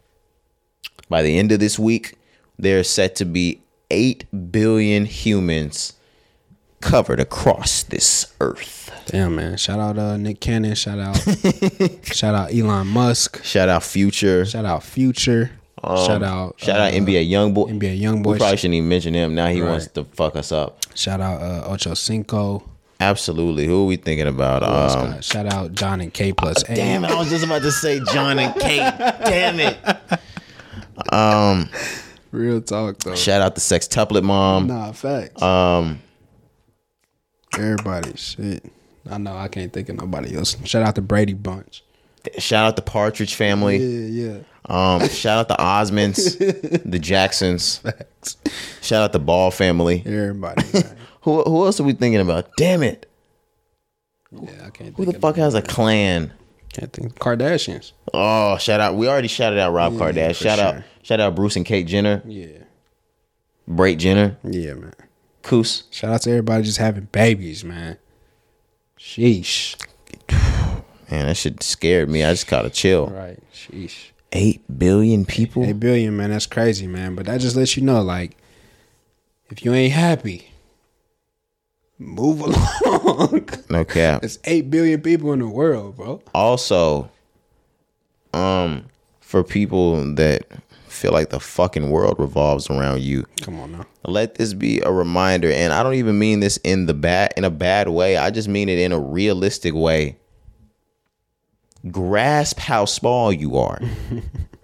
[1.08, 2.16] By the end of this week,
[2.58, 5.94] there are set to be 8 billion humans
[6.84, 8.90] covered across this earth.
[9.06, 9.56] Damn, man.
[9.56, 10.74] Shout out uh, Nick Cannon.
[10.74, 11.16] Shout out,
[12.04, 13.42] shout out Elon Musk.
[13.44, 14.44] Shout out Future.
[14.46, 15.50] Shout out Future.
[15.82, 17.78] shout out, Um, Shout out uh, NBA Youngboy.
[17.78, 18.32] NBA YoungBoy.
[18.32, 19.34] We probably shouldn't even mention him.
[19.34, 19.70] Now he Right.
[19.70, 20.78] wants to fuck us up.
[20.94, 22.62] Shout out uh, Ocho Cinco.
[23.00, 23.66] Absolutely.
[23.66, 24.62] Who are we thinking about?
[24.62, 26.76] Um, Uh, shout out John and K plus eight.
[26.76, 28.78] Damn it, I was just about to say John and Kate.
[28.98, 29.76] Damn it.
[31.12, 31.68] Um.
[32.30, 33.14] Real talk though.
[33.14, 34.66] Shout out the sex sextuplet mom.
[34.68, 35.40] Nah, facts.
[35.42, 36.00] Um,
[37.58, 38.64] Everybody, shit.
[39.10, 40.56] I know I can't think of nobody else.
[40.64, 41.82] Shout out to Brady Bunch.
[42.38, 43.76] Shout out the Partridge family.
[43.76, 44.32] yeah.
[44.32, 44.38] Yeah.
[44.66, 46.38] Um, shout out the Osmonds,
[46.90, 47.82] the Jacksons.
[48.80, 50.02] Shout out the Ball family.
[50.06, 50.62] Everybody.
[51.22, 52.50] Who who else are we thinking about?
[52.58, 53.10] Damn it!
[54.30, 54.94] yeah, I can't.
[54.96, 56.32] Who the fuck has a clan?
[56.72, 57.18] Can't think.
[57.18, 57.92] Kardashians.
[58.12, 58.94] Oh, shout out!
[58.96, 60.34] We already shouted out Rob Yeah, Kardashian.
[60.34, 60.82] Shout out!
[61.02, 62.58] Shout out Bruce and Kate Jenner, Yeah.
[63.68, 64.92] Brait Jenner, Yeah, man.
[65.44, 65.84] Koos.
[65.90, 67.98] Shout out to everybody just having babies, man.
[68.98, 69.76] Sheesh.
[71.10, 72.24] Man, that shit scared me.
[72.24, 73.06] I just gotta chill.
[73.08, 73.38] Right.
[73.52, 74.10] Sheesh.
[74.32, 75.64] Eight billion people.
[75.64, 76.30] Eight billion, man.
[76.30, 77.14] That's crazy, man.
[77.14, 78.36] But that just lets you know, like,
[79.50, 80.48] if you ain't happy,
[81.98, 82.40] move
[82.84, 83.48] along.
[83.70, 84.22] No cap.
[84.22, 86.22] There's eight billion people in the world, bro.
[86.34, 87.10] also
[88.32, 88.86] um
[89.20, 90.42] for people that
[90.94, 93.26] feel like the fucking world revolves around you.
[93.42, 93.86] Come on now.
[94.04, 97.44] let this be a reminder and i don't even mean this in the bad in
[97.44, 98.16] a bad way.
[98.16, 100.16] I just mean it in a realistic way.
[101.90, 103.80] Grasp how small you are.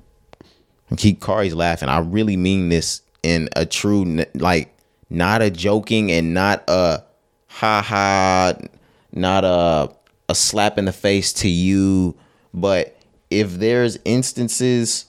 [0.96, 1.88] Keep Cari's laughing.
[1.88, 4.74] I really mean this in a true like
[5.10, 7.02] not a joking and not a
[7.48, 8.54] ha ha
[9.12, 9.90] not a
[10.28, 12.16] a slap in the face to you.
[12.54, 12.96] But
[13.30, 15.06] if there's instances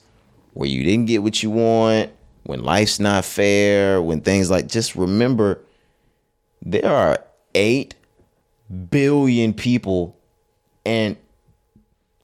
[0.54, 2.10] where you didn't get what you want
[2.44, 5.60] when life's not fair when things like just remember
[6.60, 7.18] there are
[7.54, 7.94] 8
[8.90, 10.16] billion people
[10.84, 11.16] and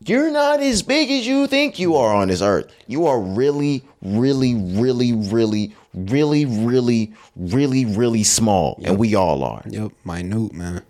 [0.04, 2.72] you're not as big as you think you are on this earth.
[2.86, 8.80] You are really, really, really, really, really, really, really, really small.
[8.84, 9.62] And we all are.
[9.66, 9.90] Yep.
[10.04, 10.82] Minute, man.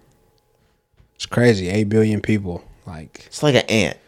[1.16, 1.69] It's crazy.
[1.69, 2.62] Eight billion people.
[2.86, 3.98] Like, It's like an ant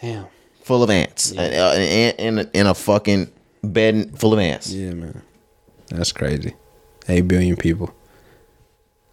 [0.00, 0.26] damn.
[0.68, 1.32] Full of ants.
[1.32, 3.32] An, uh, an ant in a, in a fucking
[3.64, 4.70] bed full of ants.
[4.70, 5.22] Yeah, man.
[5.88, 6.54] That's crazy.
[7.08, 7.92] Eight billion people.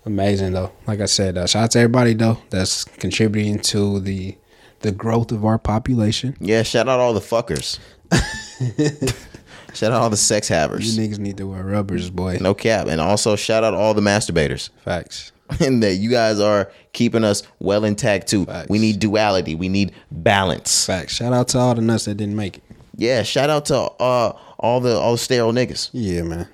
[0.06, 0.72] Amazing though.
[0.86, 4.38] Like I said, uh, shout out to everybody though that's contributing to the
[4.82, 6.36] the growth of our population.
[6.40, 7.80] Yeah, shout out all the fuckers.
[9.74, 10.96] shout out all the sex havers.
[10.96, 12.38] You niggas need to wear rubbers, boy.
[12.40, 12.88] No cap.
[12.88, 14.70] And also shout out all the masturbators.
[14.84, 15.32] Facts.
[15.60, 18.46] and that you guys are keeping us well intact too.
[18.46, 18.70] Facts.
[18.70, 19.56] We need duality.
[19.56, 20.86] We need balance.
[20.86, 21.14] Facts.
[21.14, 22.64] Shout out to all the nuts that didn't make it.
[22.96, 25.90] Yeah, shout out to uh all the all the sterile niggas.
[25.94, 26.48] Yeah, man.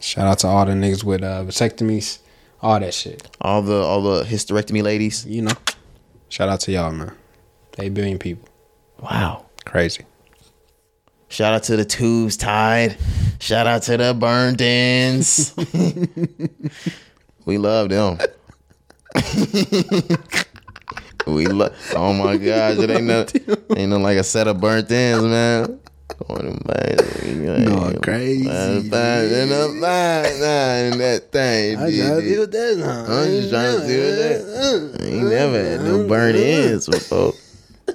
[0.00, 2.20] Shout out to all the niggas with uh, vasectomies,
[2.62, 3.28] all that shit.
[3.40, 5.26] All the all the hysterectomy ladies.
[5.26, 5.52] You know.
[6.28, 7.12] Shout out to y'all, man.
[7.78, 8.48] Eight billion people.
[9.00, 9.46] Wow.
[9.64, 10.04] Crazy.
[11.28, 12.96] Shout out to the tubes tied.
[13.38, 15.54] Shout out to the burned ends.
[17.48, 18.18] we love them.
[21.26, 21.74] we love.
[21.96, 23.24] Oh my gosh, it ain't no,
[23.74, 25.80] ain't no like a set of burnt ends, man.
[26.28, 28.46] Going crazy.
[28.50, 28.90] And
[31.00, 31.78] that thing.
[31.78, 33.06] I gotta deal with that now.
[33.14, 35.00] I'm just trying to see what that.
[35.00, 37.32] I ain't never had no burnt ends before.
[37.88, 37.94] All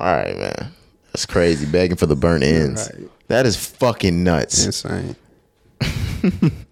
[0.00, 0.72] right, man.
[1.12, 1.66] That's crazy.
[1.66, 2.90] Begging for the burnt ends.
[2.92, 3.08] Right.
[3.28, 4.66] That is fucking nuts.
[4.66, 5.14] Insane.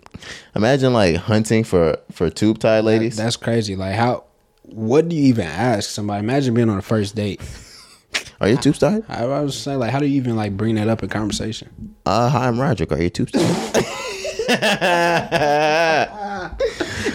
[0.54, 3.16] Imagine like hunting for for tube tie ladies.
[3.16, 3.74] That's crazy.
[3.76, 4.24] Like how
[4.62, 6.20] what do you even ask somebody?
[6.20, 7.40] Imagine being on a first date.
[8.40, 9.04] Are you tube tied?
[9.08, 11.96] I I was saying like how do you even like bring that up in conversation?
[12.06, 12.92] Uh, hi, I'm Roderick.
[12.92, 13.40] Are you tube tied?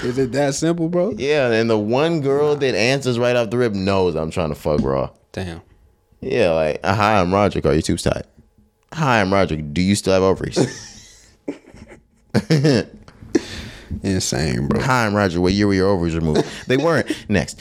[0.03, 1.11] Is it that simple, bro?
[1.11, 4.55] yeah, and the one girl that answers right off the rip knows I'm trying to
[4.55, 5.11] fuck raw.
[5.31, 5.61] Damn.
[6.21, 7.65] Yeah, like uh, hi, I'm Roderick.
[7.65, 8.25] Are you tube tied?
[8.93, 9.73] Hi, I'm Roderick.
[9.73, 10.57] Do you still have ovaries?
[14.03, 14.81] Insane, bro.
[14.81, 15.41] Hi, I'm Roger.
[15.41, 16.45] What year were your ovaries removed?
[16.67, 17.09] They weren't.
[17.29, 17.59] Next.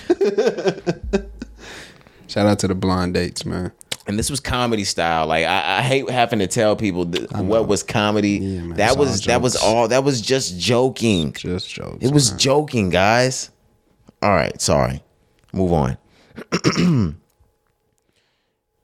[2.26, 3.72] Shout out to the blonde dates, man.
[4.06, 5.26] And this was comedy style.
[5.26, 8.38] Like I, I hate having to tell people what was comedy.
[8.38, 11.32] Yeah, man, that was that was all that was just joking.
[11.32, 11.98] Just jokes.
[12.00, 12.38] It was man.
[12.38, 13.50] joking, guys.
[14.22, 15.02] All right, sorry.
[15.52, 15.98] Move on.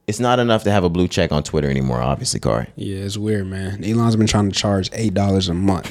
[0.06, 2.66] it's not enough to have a blue check on Twitter anymore, obviously, Cari.
[2.76, 3.82] Yeah, it's weird, man.
[3.84, 5.88] Elon's been trying to charge eight dollars a month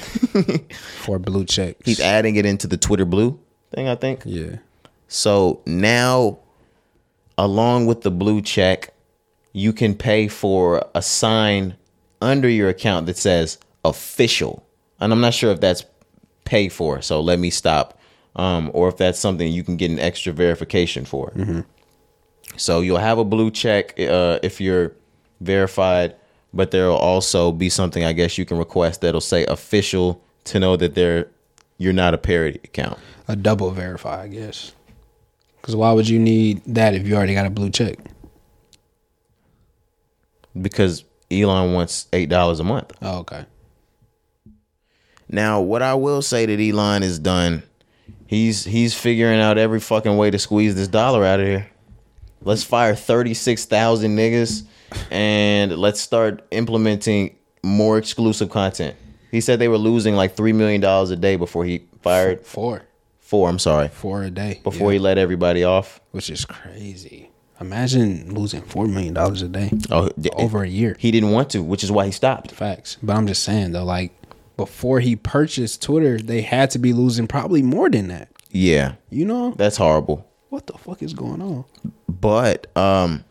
[1.04, 1.80] for blue checks.
[1.86, 3.40] He's adding it into the Twitter blue
[3.74, 4.22] thing, I think.
[4.26, 4.58] yeah.
[5.08, 6.40] So now,
[7.38, 8.94] along with the blue check,
[9.52, 11.76] you can pay for a sign
[12.22, 14.66] under your account that says official.
[15.00, 15.86] And I'm not sure if that's
[16.46, 17.02] pay for.
[17.02, 18.00] So let me stop.
[18.36, 21.32] Um, or if that's something you can get an extra verification for.
[22.58, 24.94] So you'll have a blue check uh, if you're
[25.42, 26.16] verified,
[26.54, 30.60] but there will also be something I guess you can request that'll say official to
[30.60, 31.28] know that they're
[31.78, 33.00] you're not a parody account.
[33.28, 34.74] A double verify, I guess.
[35.60, 37.98] Because why would you need that if you already got a blue check?
[40.60, 42.92] because Elon wants eight dollars a month.
[43.02, 43.46] Oh, okay.
[45.30, 47.64] Now, what I will say that Elon has done,
[48.28, 51.70] he's he's figuring out every fucking way to squeeze this dollar out of here.
[52.46, 54.64] Let's fire thirty six thousand niggas,
[55.12, 58.96] and let's start implementing more exclusive content.
[59.32, 62.84] He said they were losing like three million dollars a day before he fired Four.
[63.20, 63.50] four.
[63.50, 64.60] I'm sorry, Four a day.
[64.64, 64.98] before Yeah.
[64.98, 66.02] he let everybody off.
[66.12, 67.30] which is crazy.
[67.62, 70.98] Imagine losing four million dollars a day Oh, over a year.
[71.00, 72.52] He didn't want to, which is why he stopped.
[72.52, 72.98] Facts.
[73.02, 74.12] But I'm just saying though, like
[74.58, 78.30] before he purchased Twitter, they had to be losing probably more than that.
[78.52, 80.28] Yeah, You know that's horrible.
[80.54, 81.66] What the fuck is going on?
[82.08, 83.26] But um,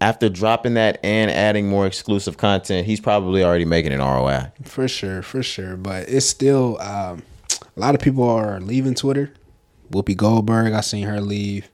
[0.00, 4.50] after dropping that and adding more exclusive content, he's probably already making an ROI.
[4.64, 5.76] For sure, for sure.
[5.76, 7.22] But it's still um,
[7.76, 9.30] a lot of people are leaving Twitter.
[9.90, 11.68] Whoopi Goldberg, I seen her leave.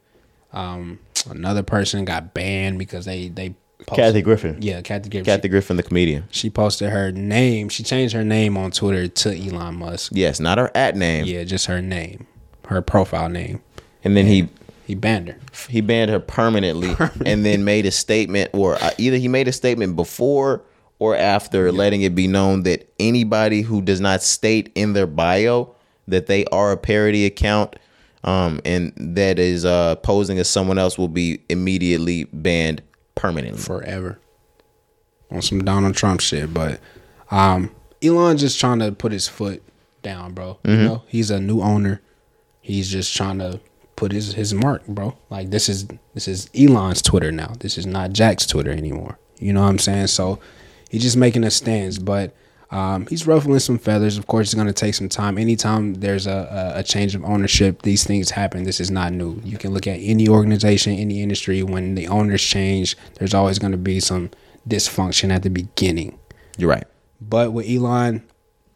[0.52, 0.98] Um,
[1.30, 3.54] another person got banned because they they
[3.86, 4.58] posted, Kathy Griffin.
[4.60, 5.24] Yeah, Kathy Griffin.
[5.24, 6.24] Kathy Griffin, the comedian.
[6.32, 7.68] She posted her name.
[7.68, 10.10] She changed her name on Twitter to Elon Musk.
[10.16, 11.26] Yes, not her at name.
[11.26, 12.26] Yeah, just her name,
[12.66, 13.62] her profile name.
[14.08, 14.48] And then he
[14.86, 15.36] He banned her.
[15.68, 19.52] he banned her permanently, and then made a statement, or uh, either he made a
[19.52, 20.62] statement before
[20.98, 25.74] or after, letting it be known that anybody who does not state in their bio
[26.08, 27.76] that they are a parody account,
[28.24, 32.80] um, and that is uh, posing as someone else will be immediately banned
[33.14, 33.60] permanently.
[33.60, 34.18] forever
[35.30, 36.52] on some Donald Trump shit.
[36.54, 36.80] But
[37.30, 37.70] um,
[38.02, 39.62] Elon just trying to put his foot
[40.02, 40.58] down, bro.
[40.64, 42.00] You know, he's a new owner.
[42.62, 43.60] He's just trying to
[43.98, 45.18] put his his mark, bro.
[45.28, 47.52] Like this is this is Elon's Twitter now.
[47.58, 49.18] This is not Jack's Twitter anymore.
[49.40, 50.06] You know what I'm saying?
[50.06, 50.38] So
[50.88, 52.34] he's just making a stance, but.
[52.70, 54.18] Um, he's ruffling some feathers.
[54.18, 55.38] Of course, it's going to take some time.
[55.38, 58.64] Anytime there's a, a, a change of ownership, these things happen.
[58.64, 59.40] This is not new.
[59.42, 61.62] You can look at any organization, any industry.
[61.62, 64.30] When the owners change, there's always going to be some
[64.68, 66.18] dysfunction at the beginning.
[66.58, 66.84] You're right.
[67.22, 68.22] But with Elon,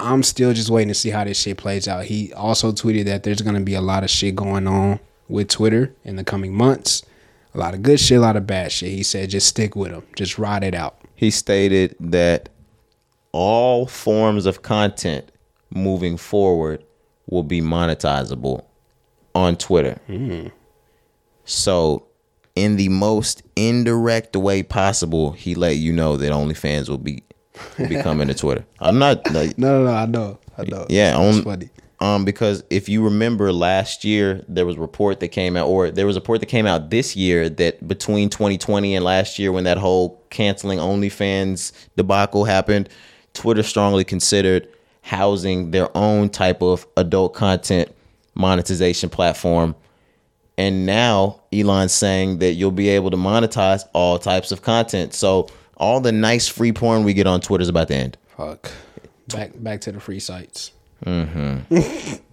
[0.00, 2.06] I'm still just waiting to see how this shit plays out.
[2.06, 5.00] He also tweeted that there's gonna be a lot of shit going on
[5.32, 7.02] with Twitter in the coming months.
[7.54, 8.90] A lot of good shit, a lot of bad shit.
[8.90, 10.02] He said just stick with him.
[10.14, 11.00] Just ride it out.
[11.16, 12.48] He stated that
[13.32, 15.30] all forms of content
[15.70, 16.84] moving forward
[17.26, 18.64] will be monetizable
[19.34, 19.98] on Twitter.
[20.06, 20.48] Hmm.
[21.44, 22.06] So,
[22.54, 27.22] in the most indirect way possible, he let you know that OnlyFans will be
[27.78, 28.64] will be coming to Twitter.
[28.80, 29.94] I'm not like, No, no, no.
[29.94, 30.38] I know.
[30.58, 30.86] I know.
[30.90, 31.70] yeah, on, funny.
[32.02, 35.88] Um, because if you remember last year, there was a report that came out, or
[35.88, 39.52] there was a report that came out this year that between 2020 and last year,
[39.52, 42.88] when that whole canceling OnlyFans debacle happened,
[43.34, 44.66] Twitter strongly considered
[45.02, 47.94] housing their own type of adult content
[48.34, 49.76] monetization platform.
[50.58, 55.14] And now Elon's saying that you'll be able to monetize all types of content.
[55.14, 58.18] So all the nice free porn we get on Twitter is about to end.
[58.36, 58.72] Fuck.
[59.28, 60.72] Back back to the free sites.
[61.04, 62.14] Mm-hmm.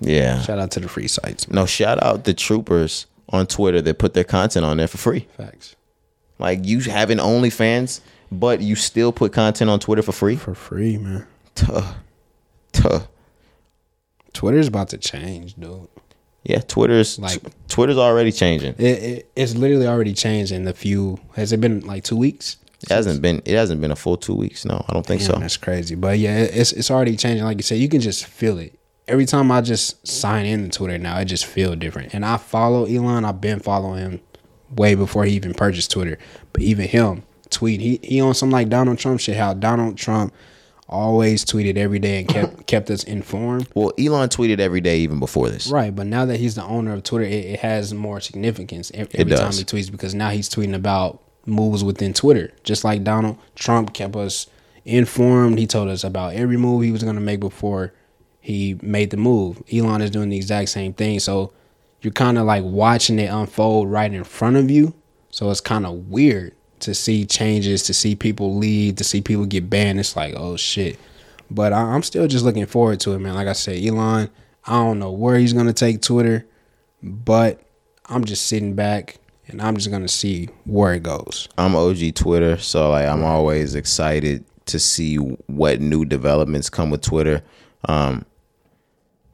[0.00, 0.42] Yeah.
[0.42, 1.48] Shout out to the free sites.
[1.48, 5.26] No, shout out the troopers on Twitter that put their content on there for free.
[5.38, 5.74] Facts.
[6.38, 8.00] Like you having OnlyFans,
[8.30, 10.36] but you still put content on Twitter for free.
[10.36, 11.26] For free, man.
[11.54, 11.80] Tuh.
[12.72, 13.00] Tuh.
[14.34, 15.88] Twitter's about to change, dude.
[16.44, 18.74] Yeah, Twitter's Like- Twitter's already changing.
[18.76, 22.16] It It, it it's literally already changed in the few has it been like two
[22.16, 22.58] weeks?
[22.88, 24.64] Hasn't been it hasn't been a full two weeks.
[24.64, 25.38] No, I don't think Damn, so.
[25.38, 25.94] That's crazy.
[25.94, 27.44] But yeah, it's it's already changing.
[27.44, 28.78] Like you said, you can just feel it.
[29.08, 32.12] Every time I just sign in to Twitter now, it just feel different.
[32.12, 33.24] And I follow Elon.
[33.24, 34.20] I've been following him
[34.74, 36.18] way before he even purchased Twitter.
[36.52, 39.36] But even him tweet he he on some like Donald Trump shit.
[39.36, 40.32] How Donald Trump
[40.88, 43.68] always tweeted every day and kept kept us informed.
[43.74, 45.68] Well, Elon tweeted every day even before this.
[45.68, 49.08] Right, but now that he's the owner of Twitter, it, it has more significance ev-
[49.14, 52.52] every time he tweets because now he's tweeting about moves within Twitter.
[52.64, 54.48] Just like Donald Trump kept us
[54.84, 55.58] informed.
[55.58, 57.92] He told us about every move he was going to make before
[58.40, 59.62] he made the move.
[59.72, 61.20] Elon is doing the exact same thing.
[61.20, 61.52] So
[62.00, 64.94] you're kind of like watching it unfold right in front of you.
[65.30, 69.46] So it's kind of weird to see changes, to see people leave, to see people
[69.46, 69.98] get banned.
[69.98, 70.98] It's like, oh shit.
[71.50, 73.34] But I, I'm still just looking forward to it, man.
[73.34, 74.30] Like I said, Elon,
[74.64, 76.46] I don't know where he's gonna take Twitter,
[77.02, 77.60] but
[78.06, 79.18] I'm just sitting back
[79.48, 81.48] and I'm just gonna see where it goes.
[81.58, 87.02] I'm OG Twitter, so like I'm always excited to see what new developments come with
[87.02, 87.42] Twitter.
[87.88, 88.24] Um,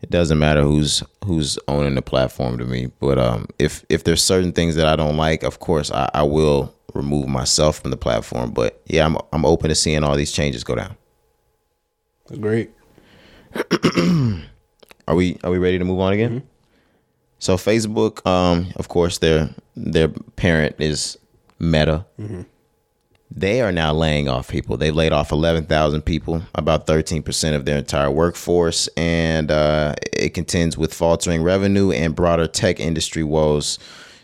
[0.03, 4.23] it doesn't matter who's who's owning the platform to me, but um, if if there's
[4.23, 7.97] certain things that I don't like, of course I, I will remove myself from the
[7.97, 8.51] platform.
[8.51, 10.97] But yeah, I'm I'm open to seeing all these changes go down.
[12.27, 12.71] That's great.
[15.09, 16.43] Are we are we ready to move on again?
[17.43, 20.07] So Facebook, um, of course, their their
[20.37, 21.19] parent is
[21.59, 22.07] Meta.
[23.33, 24.77] They are now laying off people.
[24.77, 29.97] They've laid off eleven thousand people, about thirteen percent of their entire workforce, and uh,
[30.13, 33.77] it contends with faltering revenue and broader tech industry woes.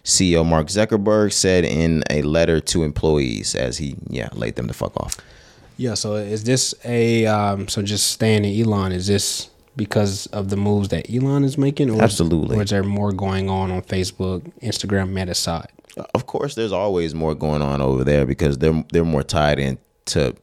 [0.05, 4.75] CEO Mark Zuckerberg said in a letter to employees as he yeah laid them the
[4.75, 5.17] fuck off.
[5.77, 5.95] Yeah.
[5.95, 8.93] So is this a um, so just staying in Elon?
[8.93, 11.89] Is this because of the moves that Elon is making?
[11.89, 12.57] Or Absolutely.
[12.57, 15.71] Is, or is there more going on on Facebook, Instagram, Meta side?
[16.15, 20.37] Of course, there's always more going on over there because they're they're more tied into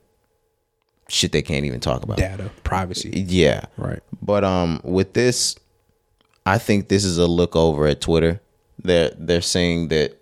[1.07, 2.18] shit they can't even talk about.
[2.18, 3.12] Data, privacy.
[3.28, 3.66] Yeah.
[3.78, 4.02] Right.
[4.22, 5.56] But um with this
[6.45, 8.41] I think this is a look over at Twitter.
[8.84, 10.20] They're they're saying that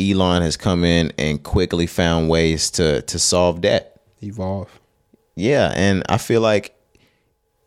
[0.00, 4.00] Elon has come in and quickly found ways to to solve debt.
[4.22, 4.80] Evolve.
[5.34, 6.74] Yeah, and I feel like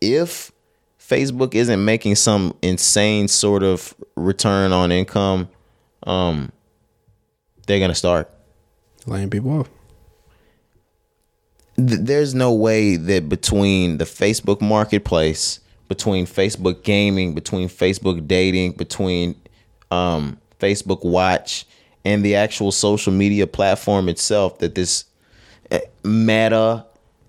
[0.00, 0.52] if
[1.00, 5.48] Facebook isn't making some insane sort of return on income,
[6.04, 6.50] um
[7.66, 8.30] they're going to start.
[9.06, 9.68] Laying people off.
[11.76, 18.72] th- there's no way that between the Facebook marketplace, between Facebook gaming, between Facebook dating,
[18.72, 19.34] between
[19.90, 21.66] um, Facebook Watch,
[22.04, 25.04] and the actual social media platform itself, that this
[25.70, 26.86] uh, Meta,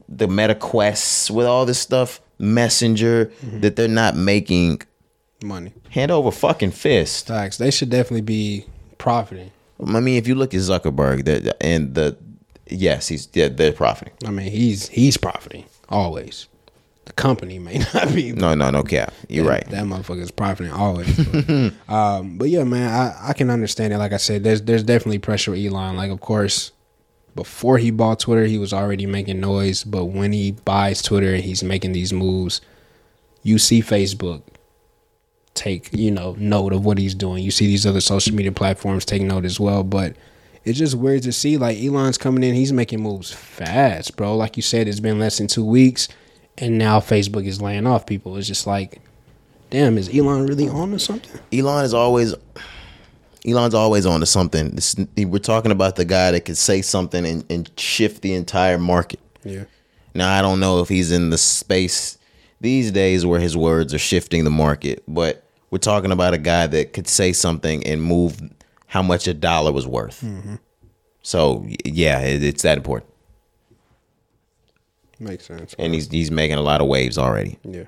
[0.07, 4.81] the Meta Quests, with all this stuff, Messenger, that they're not making
[5.43, 5.73] Money.
[5.89, 7.27] hand over fucking fist.
[7.27, 7.57] Facts.
[7.57, 8.65] They should definitely be
[8.97, 9.51] profiting.
[9.85, 12.18] I mean, if you look at Zuckerberg, that and the
[12.68, 14.14] yes, he's yeah, they're profiting.
[14.26, 16.47] I mean, he's he's profiting always.
[17.05, 18.34] The company may not be.
[18.34, 19.14] No, no, no cap.
[19.30, 19.69] You're that, right.
[19.69, 21.15] That motherfucker's profiting always.
[21.15, 23.97] But, um, but yeah, man, I, I can understand it.
[23.97, 25.95] Like I said, there's there's definitely pressure with Elon.
[25.95, 26.72] Like, of course,
[27.38, 29.85] before he bought Twitter, he was already making noise.
[29.85, 32.59] But when he buys Twitter and he's making these moves,
[33.43, 34.41] you see Facebook
[35.53, 37.43] take you know note of what he's doing.
[37.43, 39.84] You see these other social media platforms take note as well.
[39.84, 40.15] But
[40.65, 44.35] it's just weird to see like Elon's coming in, he's making moves fast, bro.
[44.35, 46.09] Like you said, it's been less than two weeks,
[46.57, 48.35] and now Facebook is laying off people.
[48.35, 48.99] It's just like,
[49.69, 51.39] damn, is Elon really on to something?
[51.53, 52.35] Elon is always
[53.45, 54.72] Elon's always on to something.
[54.72, 58.77] This, we're talking about the guy that could say something and, and shift the entire
[58.77, 59.19] market.
[59.43, 59.65] Yeah.
[60.14, 62.18] Now I don't know if he's in the space
[62.59, 66.65] these days where his words are shifting the market, but we're talking about a guy
[66.68, 68.39] that could say something and move
[68.88, 70.22] how much a dollar was worth.
[70.22, 70.55] Mm-hmm.
[71.22, 73.11] So yeah, it, it's that important,
[75.19, 75.76] Makes sense.
[75.77, 77.59] and he's he's making a lot of waves already.
[77.64, 77.84] Yeah.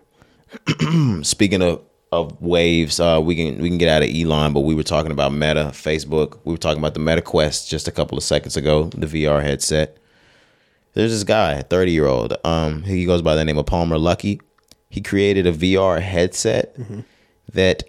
[1.24, 1.82] speaking of
[2.12, 5.12] of waves, uh, we can we can get out of Elon, but we were talking
[5.12, 6.40] about Meta, Facebook.
[6.44, 9.44] We were talking about the Meta Quest just a couple of seconds ago, the VR
[9.44, 9.98] headset.
[10.94, 12.34] There's this guy, 30 year old.
[12.44, 14.42] Um, he goes by the name of Palmer Luckey.
[14.90, 16.76] He created a VR headset
[17.54, 17.84] that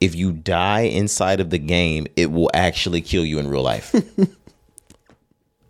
[0.00, 3.94] if you die inside of the game, it will actually kill you in real life.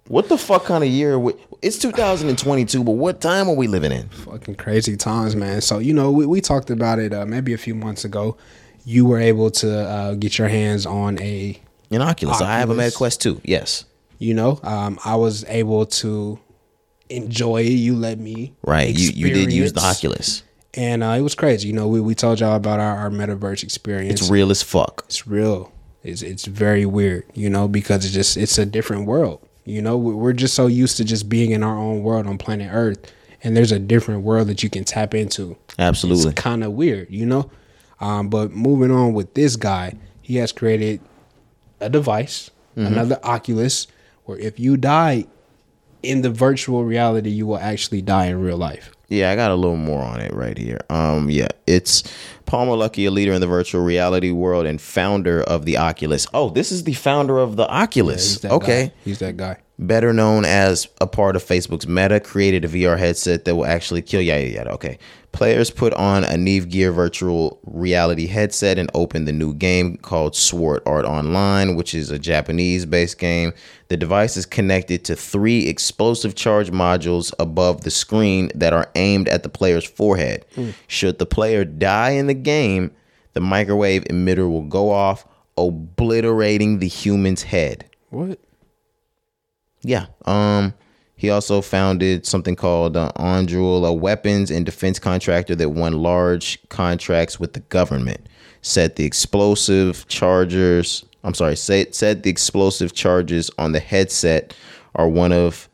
[0.08, 1.18] what the fuck kind of year?
[1.18, 4.08] we- It's 2022, but what time are we living in?
[4.08, 5.60] Fucking crazy times, man.
[5.60, 8.36] So, you know, we, we talked about it uh, maybe a few months ago.
[8.84, 11.60] You were able to uh, get your hands on a,
[11.90, 12.86] In Oculus, I have a Oculus.
[12.86, 13.40] Meta Quest 2.
[13.44, 13.84] Yes.
[14.18, 16.38] you know, um, I was able to
[17.08, 17.70] enjoy it.
[17.70, 18.54] You let me.
[18.62, 18.94] Right.
[18.96, 19.80] You you did use the.
[19.80, 20.42] Oculus.
[20.74, 21.68] And uh, it was crazy.
[21.68, 24.20] You know, we, we told y'all about our, our metaverse experience.
[24.20, 25.04] It's real as fuck.
[25.06, 25.72] it's real.
[26.02, 29.40] It's it's very weird, you know, because it's just it's a different world.
[29.66, 32.38] You know, We- we're just so used to just being in our own world on
[32.38, 32.98] planet Earth,
[33.42, 35.56] and there's a different world that you can tap into.
[35.78, 36.30] Absolutely.
[36.30, 37.50] It's kind of weird, you know.
[38.00, 41.00] Um, but moving on with this guy, he has created
[41.80, 42.92] a device, Mm-hmm.
[42.92, 43.86] another Oculus,
[44.26, 45.24] where if you die
[46.02, 48.92] in the virtual reality, you will actually die in real life.
[49.08, 50.80] Yeah, I got a little more on it right here.
[50.90, 52.02] Um, yeah, it's
[52.44, 56.26] Palmer Luckey, a leader in the virtual reality world and founder of the Oculus.
[56.34, 58.42] Oh, this is the founder of the Oculus.
[58.42, 58.86] He's okay.
[58.86, 58.92] guy.
[59.04, 59.58] he's that guy.
[59.78, 64.00] Better known as a part of Facebook's Meta, created a VR headset that will actually
[64.00, 64.70] kill yada yada.
[64.72, 64.98] Okay.
[65.32, 70.80] Players put on a NerveGear virtual reality headset and open the new game called Sword
[70.86, 73.52] Art Online, which is a Japanese based game.
[73.88, 79.28] The device is connected to three explosive charge modules above the screen that are aimed
[79.28, 80.46] at the player's forehead.
[80.54, 80.70] Hmm.
[80.86, 82.92] Should the player die in the game,
[83.34, 85.26] the microwave emitter will go off,
[85.58, 87.84] obliterating the human's head.
[88.08, 88.38] What?
[89.86, 90.06] Yeah.
[90.24, 90.74] Um.
[91.18, 96.58] He also founded something called uh, Anduril, a weapons and defense contractor that won large
[96.68, 98.28] contracts with the government.
[98.60, 101.06] Said the explosive chargers.
[101.24, 101.56] I'm sorry.
[101.56, 104.54] Said said the explosive charges on the headset
[104.94, 105.70] are one of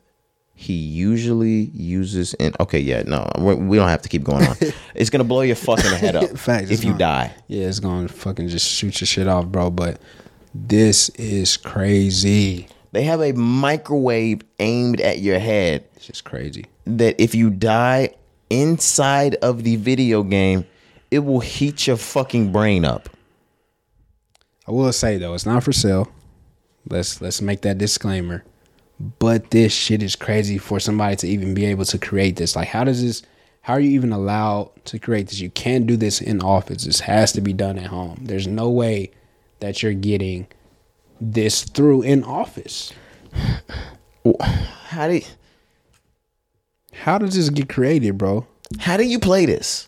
[0.55, 2.53] he usually uses in.
[2.61, 4.55] Okay, yeah, no, we don't have to keep going on.
[4.95, 6.99] it's gonna blow your fucking head up Facts, if you not.
[6.99, 7.35] die.
[7.47, 9.69] Yeah, it's gonna fucking just shoot your shit off, bro.
[9.71, 9.99] But
[10.55, 12.69] this is crazy.
[12.93, 15.83] They have a microwave aimed at your head.
[15.95, 16.65] It's just crazy.
[16.85, 18.11] that if you die
[18.49, 20.65] inside of the video game,
[21.09, 23.09] it will heat your fucking brain up.
[24.67, 26.11] I will say though, it's not for sale.
[26.87, 28.43] Let's let's make that disclaimer.
[29.19, 32.55] But this shit is crazy for somebody to even be able to create this.
[32.55, 33.23] Like, how does this?
[33.61, 35.39] How are you even allowed to create this?
[35.39, 36.83] You can't do this in office.
[36.83, 38.19] This has to be done at home.
[38.21, 39.11] There's no way
[39.61, 40.47] that you're getting
[41.31, 42.91] this through in office.
[44.85, 45.23] How do you,
[46.93, 48.47] How does this get created, bro?
[48.79, 49.87] how do you play this?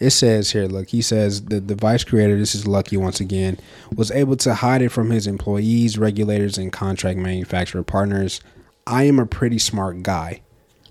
[0.00, 3.58] It says here, look, he says the device creator, this is Luckey once again,
[3.94, 8.40] was able to hide it from his employees, regulators, and contract manufacturer partners.
[8.84, 10.40] I am a pretty smart guy,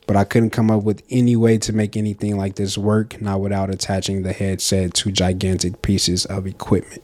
[0.07, 3.41] but I couldn't come up with any way to make anything like this work, not
[3.41, 7.03] without attaching the headset to gigantic pieces of equipment.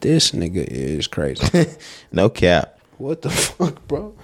[0.00, 1.66] This nigga is crazy.
[2.12, 2.78] No cap.
[2.98, 4.14] what the fuck, bro?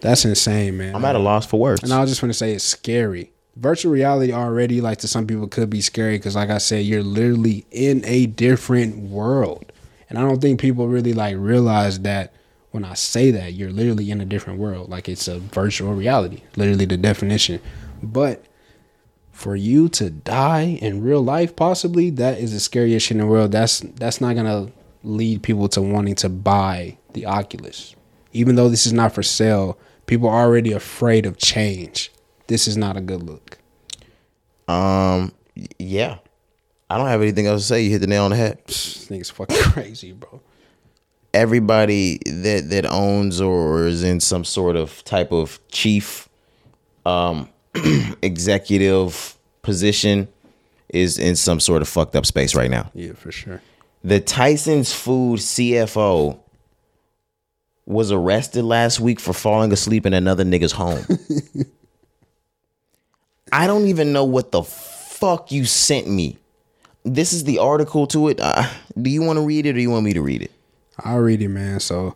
[0.00, 0.94] That's insane, man.
[0.94, 1.82] I'm at a loss for words.
[1.82, 3.30] And I was just want to say it's scary.
[3.56, 7.02] Virtual reality already, like to some people, could be scary because, like I said, you're
[7.02, 9.72] literally in a different world,
[10.08, 12.32] and I don't think people really like realize that
[12.70, 14.88] when I say that you're literally in a different world.
[14.88, 17.60] Like it's a virtual reality, literally the definition.
[18.02, 18.44] But
[19.32, 23.26] for you to die in real life, possibly that is the scariest shit in the
[23.26, 23.52] world.
[23.52, 24.70] That's that's not gonna
[25.02, 27.94] lead people to wanting to buy the Oculus,
[28.32, 29.78] even though this is not for sale.
[30.06, 32.10] People are already afraid of change.
[32.48, 33.58] This is not a good look.
[34.66, 35.32] Um,
[35.78, 36.18] yeah.
[36.88, 37.82] I don't have anything else to say.
[37.82, 38.58] You hit the nail on the head.
[38.66, 40.40] This thing's fucking crazy, bro.
[41.32, 46.28] Everybody that that owns or is in some sort of type of chief,
[47.06, 47.48] um,
[48.22, 50.26] executive position
[50.88, 52.90] is in some sort of fucked up space right now.
[52.94, 53.62] Yeah, for sure.
[54.02, 56.38] The Tyson's Food CFO
[57.84, 61.04] was arrested last week for falling asleep in another nigga's home.
[63.52, 66.38] I don't even know what the fuck you sent me.
[67.04, 68.38] This is the article to it.
[68.40, 68.68] Uh,
[69.00, 70.52] do you want to read it or do you want me to read it?
[70.98, 71.80] I'll read it, man.
[71.80, 72.14] So,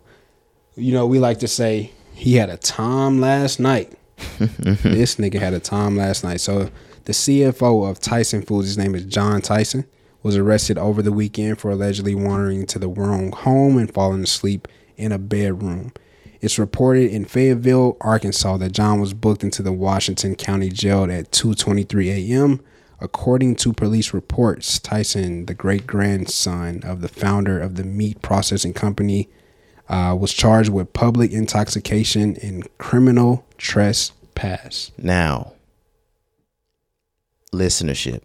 [0.75, 3.93] you know, we like to say he had a time last night.
[4.39, 6.39] this nigga had a time last night.
[6.39, 6.69] So,
[7.03, 9.85] the CFO of Tyson Foods, his name is John Tyson,
[10.25, 14.67] was arrested over the weekend for allegedly wandering to the wrong home and falling asleep
[14.97, 15.93] in a bedroom.
[16.41, 21.31] It's reported in Fayetteville, Arkansas, that John was booked into the Washington County Jail at
[21.31, 22.59] 2:23 a.m.
[22.99, 28.73] According to police reports, Tyson, the great grandson of the founder of the meat processing
[28.73, 29.29] company,
[29.89, 34.91] uh, was charged with public intoxication and criminal trespass.
[34.97, 35.53] Now,
[37.53, 38.21] listenership,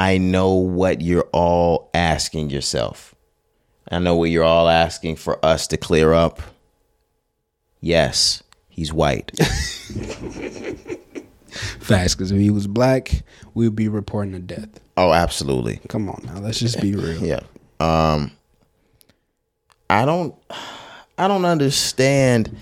[0.00, 3.14] I know what you're all asking yourself.
[3.90, 6.40] I know what you're all asking for us to clear up.
[7.82, 9.30] Yes, he's white.
[11.80, 13.10] Facts, because if he was black,
[13.52, 14.80] we would be reporting a death.
[14.96, 15.80] oh, absolutely.
[15.90, 17.22] Come on now, let's just be real.
[17.22, 17.40] Yeah.
[17.78, 18.32] Um
[19.90, 20.34] I don't
[21.18, 22.56] I don't understand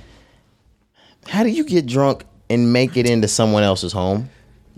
[1.29, 4.29] how do you get drunk and make it into someone else's home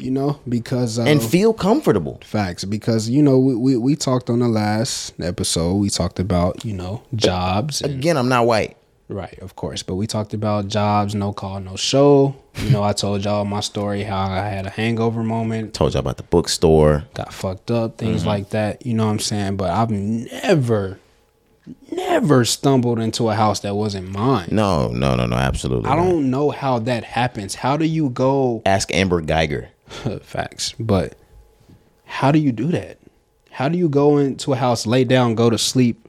[0.01, 2.21] You know, because uh, and feel comfortable?
[2.25, 5.75] Facts, because you know we, we we talked on the last episode.
[5.75, 8.77] We talked about you know jobs, and, Again, I'm not white.
[9.09, 9.39] right?
[9.41, 12.35] Of course, but we talked about jobs, no call, no show.
[12.57, 16.01] You know, I told y'all my story how I had a hangover moment, Told y'all
[16.01, 17.05] about the bookstore.
[17.15, 18.85] got fucked up, things like that.
[18.87, 19.57] You know what I'm saying?
[19.57, 20.99] But I've never,
[21.93, 24.49] never stumbled into a house that wasn't mine.
[24.51, 25.89] No, no, no, no, absolutely.
[25.91, 26.05] I not.
[26.05, 27.55] don't know how that happens.
[27.55, 28.63] How do you go?
[28.67, 29.69] ask Amber Guyger.
[30.23, 30.75] Facts.
[30.79, 31.17] But
[32.05, 32.99] how do you do that?
[33.51, 36.09] How do you go into a house, lay down, go to sleep,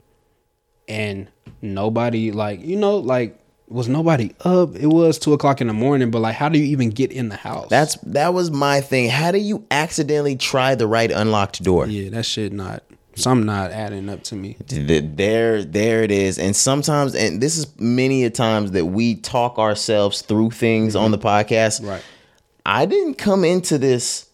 [0.88, 1.28] and
[1.60, 3.38] nobody like you know like
[3.68, 4.76] was nobody up?
[4.76, 7.28] It was two o'clock in the morning, but like how do you even get in
[7.28, 7.68] the house?
[7.68, 9.10] That's that was my thing.
[9.10, 11.86] How do you accidentally try the right unlocked door?
[11.86, 12.82] yeah, that shit not
[13.14, 14.56] some not adding up to me.
[14.66, 16.38] There, there it is.
[16.38, 21.10] And sometimes, and this is many a times that we talk ourselves through things on
[21.10, 21.80] the podcast.
[21.80, 21.88] Mm-hmm.
[21.88, 22.02] Right.
[22.64, 24.28] I didn't come into this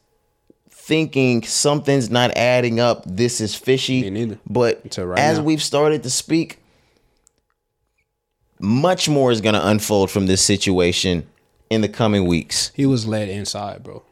[0.71, 3.03] thinking something's not adding up.
[3.07, 4.37] This is fishy.
[4.49, 5.45] But right as now.
[5.45, 6.63] we've started to speak,
[8.59, 11.27] much more is going to unfold from this situation
[11.71, 12.73] in the coming weeks.
[12.75, 14.03] He was led inside, bro.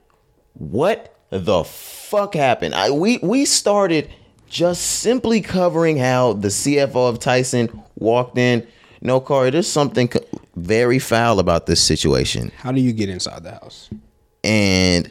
[0.54, 2.74] What the fuck happened?
[2.74, 4.10] I we we started
[4.48, 8.66] just simply covering how the CFO of Tyson walked in.
[9.00, 10.10] No, Corey, there's something
[10.54, 12.52] very foul about this situation.
[12.58, 13.90] How do you get inside the house?
[14.44, 15.10] And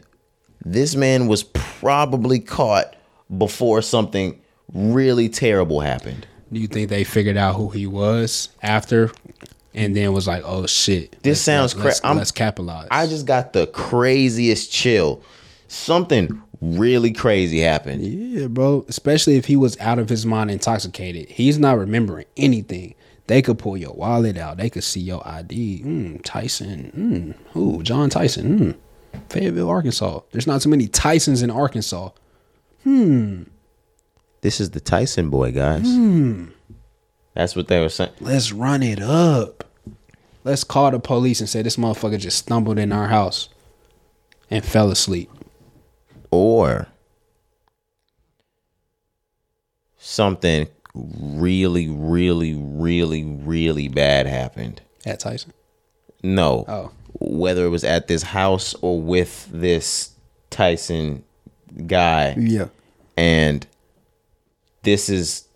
[0.63, 2.95] this man was probably caught
[3.37, 4.39] before something
[4.73, 6.25] really terrible happened.
[6.51, 9.11] Do you think they figured out who he was after,
[9.73, 13.07] and then was like, "Oh shit, This let's- sounds let's, cra- I'm- let's capitalize." I
[13.07, 15.21] just got the craziest chill.
[15.67, 18.03] Something really crazy happened.
[18.05, 18.85] Yeah, bro.
[18.87, 21.29] Especially if he was out of his mind intoxicated.
[21.29, 22.95] He's not remembering anything.
[23.27, 24.57] They could pull your wallet out.
[24.57, 25.81] They could see your ID.
[25.83, 27.35] Mm, Tyson.
[27.55, 28.59] Mm, ooh, John Tyson.
[28.59, 28.75] Mm.
[29.29, 30.21] Fayetteville, Arkansas.
[30.31, 32.09] There's not too many Tysons in Arkansas.
[32.83, 33.43] Hmm.
[34.41, 35.85] This is the Tyson boy, guys.
[35.85, 36.45] Hmm.
[37.33, 38.11] That's what they were saying.
[38.19, 39.63] Let's run it up.
[40.43, 43.49] Let's call the police and say this motherfucker just stumbled in our house
[44.49, 45.29] and fell asleep.
[46.31, 46.87] Or
[49.97, 54.81] something really, really, really, really bad happened.
[55.05, 55.53] At Tyson.
[56.23, 56.65] No.
[56.67, 56.91] Oh.
[57.19, 60.11] Whether it was at this house or with this
[60.49, 61.23] Tyson
[61.87, 62.35] guy.
[62.37, 62.67] Yeah.
[63.17, 63.65] and
[64.83, 65.47] this is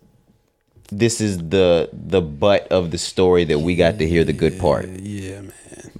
[0.90, 4.58] this is the the butt of the story that we got to hear the good
[4.58, 4.88] part.
[4.88, 5.90] Yeah, man.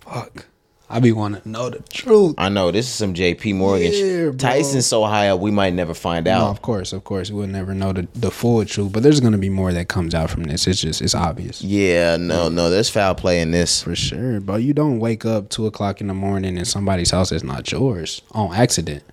[0.00, 0.46] Fuck.
[0.92, 2.34] I be wanting to know the truth.
[2.36, 3.92] I know this is some JP Morgan.
[3.94, 4.32] Yeah.
[4.36, 6.50] Tyson's so high up, we might never find No, out.
[6.50, 7.30] of course, of course.
[7.30, 10.30] We'll never know the, the full truth, but there's gonna be more that comes out
[10.30, 10.66] from this.
[10.66, 11.62] It's just it's obvious.
[11.62, 13.82] Yeah, no, no, there's foul play in this.
[13.84, 14.40] For sure.
[14.40, 17.70] But you don't wake up two o'clock in the morning in somebody's house that's not
[17.70, 19.04] yours on accident.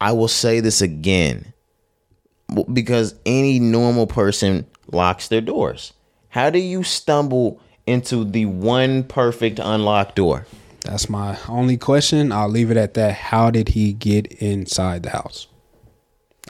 [0.00, 1.54] I will say this again
[2.72, 5.94] because any normal person locks their doors.
[6.28, 10.46] How do you stumble into the one perfect unlocked door?
[10.84, 12.30] That's my only question.
[12.32, 13.14] I'll leave it at that.
[13.14, 15.48] How did he get inside the house?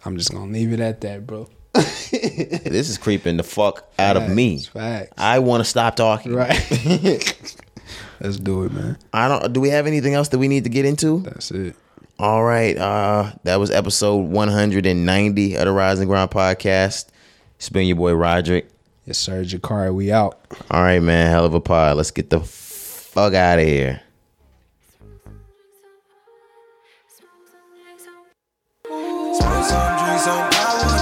[0.05, 1.49] I'm just gonna leave it at that, bro.
[2.11, 4.59] This is creeping the fuck out of me.
[4.61, 5.13] Facts.
[5.19, 6.35] I want to stop talking.
[6.35, 6.57] right.
[8.21, 8.99] Let's do it, man.
[9.13, 9.53] I don't.
[9.53, 11.21] Do we have anything else that we need to get into?
[11.21, 11.77] That's it.
[12.19, 12.77] All right.
[12.77, 17.07] Uh, that was episode 190 of the Rise & Grind podcast.
[17.57, 18.69] It's been your boy Roderick.
[19.09, 19.41] Yes, sir.
[19.43, 20.39] Jakari, we out.
[20.71, 21.31] All right, man.
[21.31, 21.97] Hell of a pod.
[21.97, 24.03] Let's get the fuck out of here.
[28.85, 30.99] Smoke some, drink some power.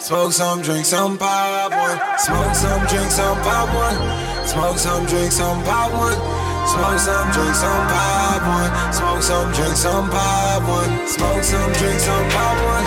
[0.00, 1.88] Smoke some, drink some pop one.
[2.18, 3.92] Smoke some, drink some power.
[4.44, 6.45] Smoke some, drink some power.
[6.76, 8.92] Smoke some, drink some, pop one.
[8.92, 11.08] Smoke some, drink some, pop one.
[11.08, 12.84] Smoke some, drink some, pop one.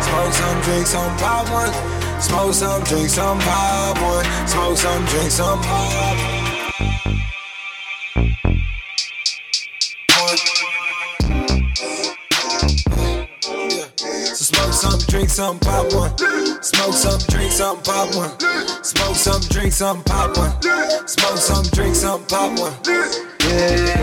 [0.00, 2.20] Smoke some, drink some, pop one.
[2.20, 4.24] Smoke some, drink some, pop one.
[4.46, 6.16] Smoke some, drink some, pop.
[14.34, 16.16] Smoke some, drink some, pop one.
[16.62, 18.38] Smoke some, drink some, pop one.
[18.84, 20.62] Smoke some, drink some, pop one.
[21.08, 24.02] Smoke some, drink some, pop one yeah.